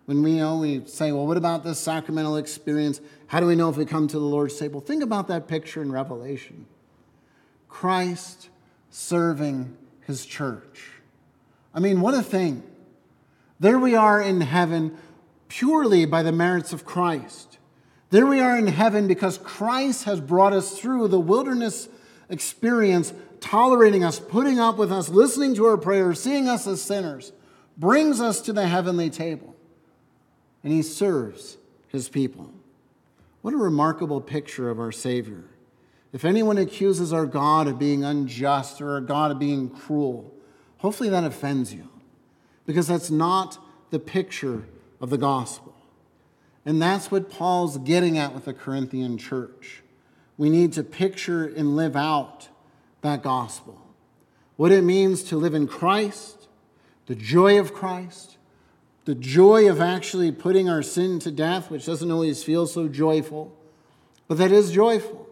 When 0.06 0.22
we, 0.22 0.44
we 0.58 0.86
say, 0.86 1.12
well, 1.12 1.26
what 1.26 1.36
about 1.36 1.64
this 1.64 1.78
sacramental 1.78 2.36
experience? 2.36 3.00
How 3.26 3.40
do 3.40 3.46
we 3.46 3.56
know 3.56 3.70
if 3.70 3.76
we 3.76 3.86
come 3.86 4.06
to 4.08 4.18
the 4.18 4.24
Lord's 4.24 4.58
table? 4.58 4.80
Think 4.80 5.02
about 5.02 5.28
that 5.28 5.48
picture 5.48 5.82
in 5.82 5.90
Revelation 5.90 6.66
Christ 7.68 8.50
serving 8.90 9.76
his 10.02 10.24
church 10.24 10.94
I 11.74 11.80
mean, 11.80 12.00
what 12.00 12.14
a 12.14 12.22
thing. 12.22 12.62
There 13.58 13.78
we 13.78 13.96
are 13.96 14.22
in 14.22 14.40
heaven 14.40 14.96
purely 15.48 16.06
by 16.06 16.22
the 16.22 16.32
merits 16.32 16.72
of 16.72 16.84
Christ. 16.84 17.58
There 18.10 18.26
we 18.26 18.38
are 18.40 18.56
in 18.56 18.68
heaven 18.68 19.08
because 19.08 19.38
Christ 19.38 20.04
has 20.04 20.20
brought 20.20 20.52
us 20.52 20.78
through 20.78 21.08
the 21.08 21.18
wilderness 21.18 21.88
experience, 22.28 23.12
tolerating 23.40 24.04
us, 24.04 24.18
putting 24.18 24.58
up 24.58 24.76
with 24.76 24.90
us, 24.90 25.08
listening 25.08 25.54
to 25.54 25.66
our 25.66 25.76
prayers, 25.76 26.20
seeing 26.20 26.48
us 26.48 26.66
as 26.66 26.80
sinners, 26.82 27.32
brings 27.76 28.20
us 28.20 28.40
to 28.42 28.52
the 28.52 28.66
heavenly 28.66 29.10
table. 29.10 29.54
And 30.62 30.72
he 30.72 30.82
serves 30.82 31.58
his 31.88 32.08
people. 32.08 32.50
What 33.42 33.54
a 33.54 33.58
remarkable 33.58 34.20
picture 34.20 34.70
of 34.70 34.80
our 34.80 34.92
Savior. 34.92 35.44
If 36.12 36.24
anyone 36.24 36.58
accuses 36.58 37.12
our 37.12 37.26
God 37.26 37.66
of 37.66 37.78
being 37.78 38.04
unjust 38.04 38.80
or 38.80 38.92
our 38.92 39.00
God 39.00 39.30
of 39.30 39.38
being 39.38 39.68
cruel, 39.68 40.32
hopefully 40.78 41.08
that 41.10 41.24
offends 41.24 41.74
you 41.74 41.88
because 42.66 42.86
that's 42.86 43.10
not 43.10 43.58
the 43.90 43.98
picture 43.98 44.64
of 45.00 45.10
the 45.10 45.18
gospel. 45.18 45.74
And 46.64 46.80
that's 46.80 47.10
what 47.10 47.30
Paul's 47.30 47.76
getting 47.78 48.16
at 48.16 48.34
with 48.34 48.46
the 48.46 48.54
Corinthian 48.54 49.18
church. 49.18 49.83
We 50.36 50.50
need 50.50 50.72
to 50.74 50.82
picture 50.82 51.44
and 51.44 51.76
live 51.76 51.94
out 51.96 52.48
that 53.02 53.22
gospel. 53.22 53.80
What 54.56 54.72
it 54.72 54.82
means 54.82 55.22
to 55.24 55.36
live 55.36 55.54
in 55.54 55.66
Christ, 55.66 56.48
the 57.06 57.14
joy 57.14 57.58
of 57.58 57.74
Christ, 57.74 58.38
the 59.04 59.14
joy 59.14 59.70
of 59.70 59.80
actually 59.80 60.32
putting 60.32 60.68
our 60.68 60.82
sin 60.82 61.18
to 61.20 61.30
death, 61.30 61.70
which 61.70 61.86
doesn't 61.86 62.10
always 62.10 62.42
feel 62.42 62.66
so 62.66 62.88
joyful, 62.88 63.56
but 64.26 64.38
that 64.38 64.50
is 64.50 64.72
joyful 64.72 65.28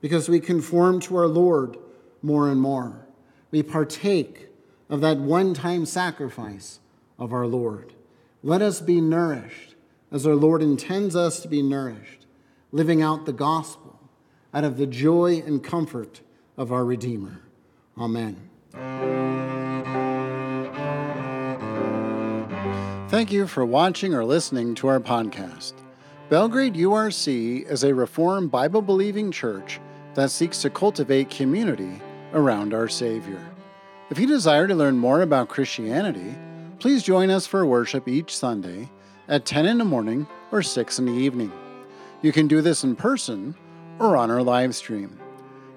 because 0.00 0.28
we 0.28 0.40
conform 0.40 1.00
to 1.00 1.16
our 1.16 1.28
Lord 1.28 1.76
more 2.22 2.50
and 2.50 2.60
more. 2.60 3.06
We 3.50 3.62
partake 3.62 4.48
of 4.90 5.00
that 5.02 5.18
one 5.18 5.54
time 5.54 5.86
sacrifice 5.86 6.80
of 7.18 7.32
our 7.32 7.46
Lord. 7.46 7.94
Let 8.42 8.60
us 8.60 8.80
be 8.80 9.00
nourished 9.00 9.76
as 10.10 10.26
our 10.26 10.34
Lord 10.34 10.62
intends 10.62 11.14
us 11.14 11.40
to 11.40 11.48
be 11.48 11.62
nourished, 11.62 12.26
living 12.72 13.00
out 13.00 13.24
the 13.24 13.32
gospel 13.32 14.01
out 14.54 14.64
of 14.64 14.76
the 14.76 14.86
joy 14.86 15.42
and 15.46 15.62
comfort 15.62 16.20
of 16.56 16.72
our 16.72 16.84
Redeemer. 16.84 17.40
Amen. 17.98 18.48
Thank 23.08 23.30
you 23.30 23.46
for 23.46 23.64
watching 23.64 24.14
or 24.14 24.24
listening 24.24 24.74
to 24.76 24.88
our 24.88 25.00
podcast. 25.00 25.74
Belgrade 26.30 26.74
URC 26.74 27.66
is 27.70 27.84
a 27.84 27.94
Reformed 27.94 28.50
Bible 28.50 28.80
believing 28.80 29.30
church 29.30 29.80
that 30.14 30.30
seeks 30.30 30.62
to 30.62 30.70
cultivate 30.70 31.28
community 31.28 32.00
around 32.32 32.72
our 32.72 32.88
Savior. 32.88 33.40
If 34.08 34.18
you 34.18 34.26
desire 34.26 34.66
to 34.66 34.74
learn 34.74 34.96
more 34.96 35.22
about 35.22 35.48
Christianity, 35.48 36.34
please 36.78 37.02
join 37.02 37.30
us 37.30 37.46
for 37.46 37.66
worship 37.66 38.08
each 38.08 38.34
Sunday 38.34 38.88
at 39.28 39.44
10 39.44 39.66
in 39.66 39.78
the 39.78 39.84
morning 39.84 40.26
or 40.50 40.62
6 40.62 40.98
in 40.98 41.06
the 41.06 41.12
evening. 41.12 41.52
You 42.22 42.32
can 42.32 42.48
do 42.48 42.60
this 42.62 42.82
in 42.84 42.96
person 42.96 43.54
or 44.02 44.16
on 44.16 44.30
our 44.30 44.42
live 44.42 44.74
stream. 44.74 45.18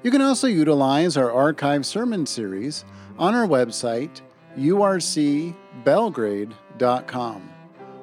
You 0.04 0.12
can 0.12 0.22
also 0.22 0.48
utilize 0.48 1.18
our 1.18 1.30
archive 1.32 1.86
sermon 1.86 2.26
series 2.26 2.86
on 3.18 3.34
our 3.34 3.48
website, 3.48 4.22
urcbelgrade.com, 4.58 7.50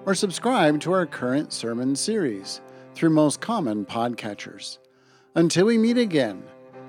or 0.05 0.15
subscribe 0.15 0.81
to 0.81 0.93
our 0.93 1.07
current 1.07 1.53
sermon 1.53 1.95
series 1.95 2.61
through 2.95 3.11
most 3.11 3.41
common 3.41 3.85
podcatchers. 3.85 4.79
Until 5.35 5.67
we 5.67 5.79
meet 5.79 5.99
again, 5.99 6.43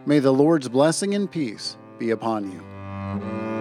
may 0.06 0.20
the 0.20 0.34
Lord's 0.34 0.70
blessing 0.70 1.16
and 1.16 1.32
peace 1.32 1.78
be 1.98 2.12
upon 2.12 2.52
you. 2.52 3.53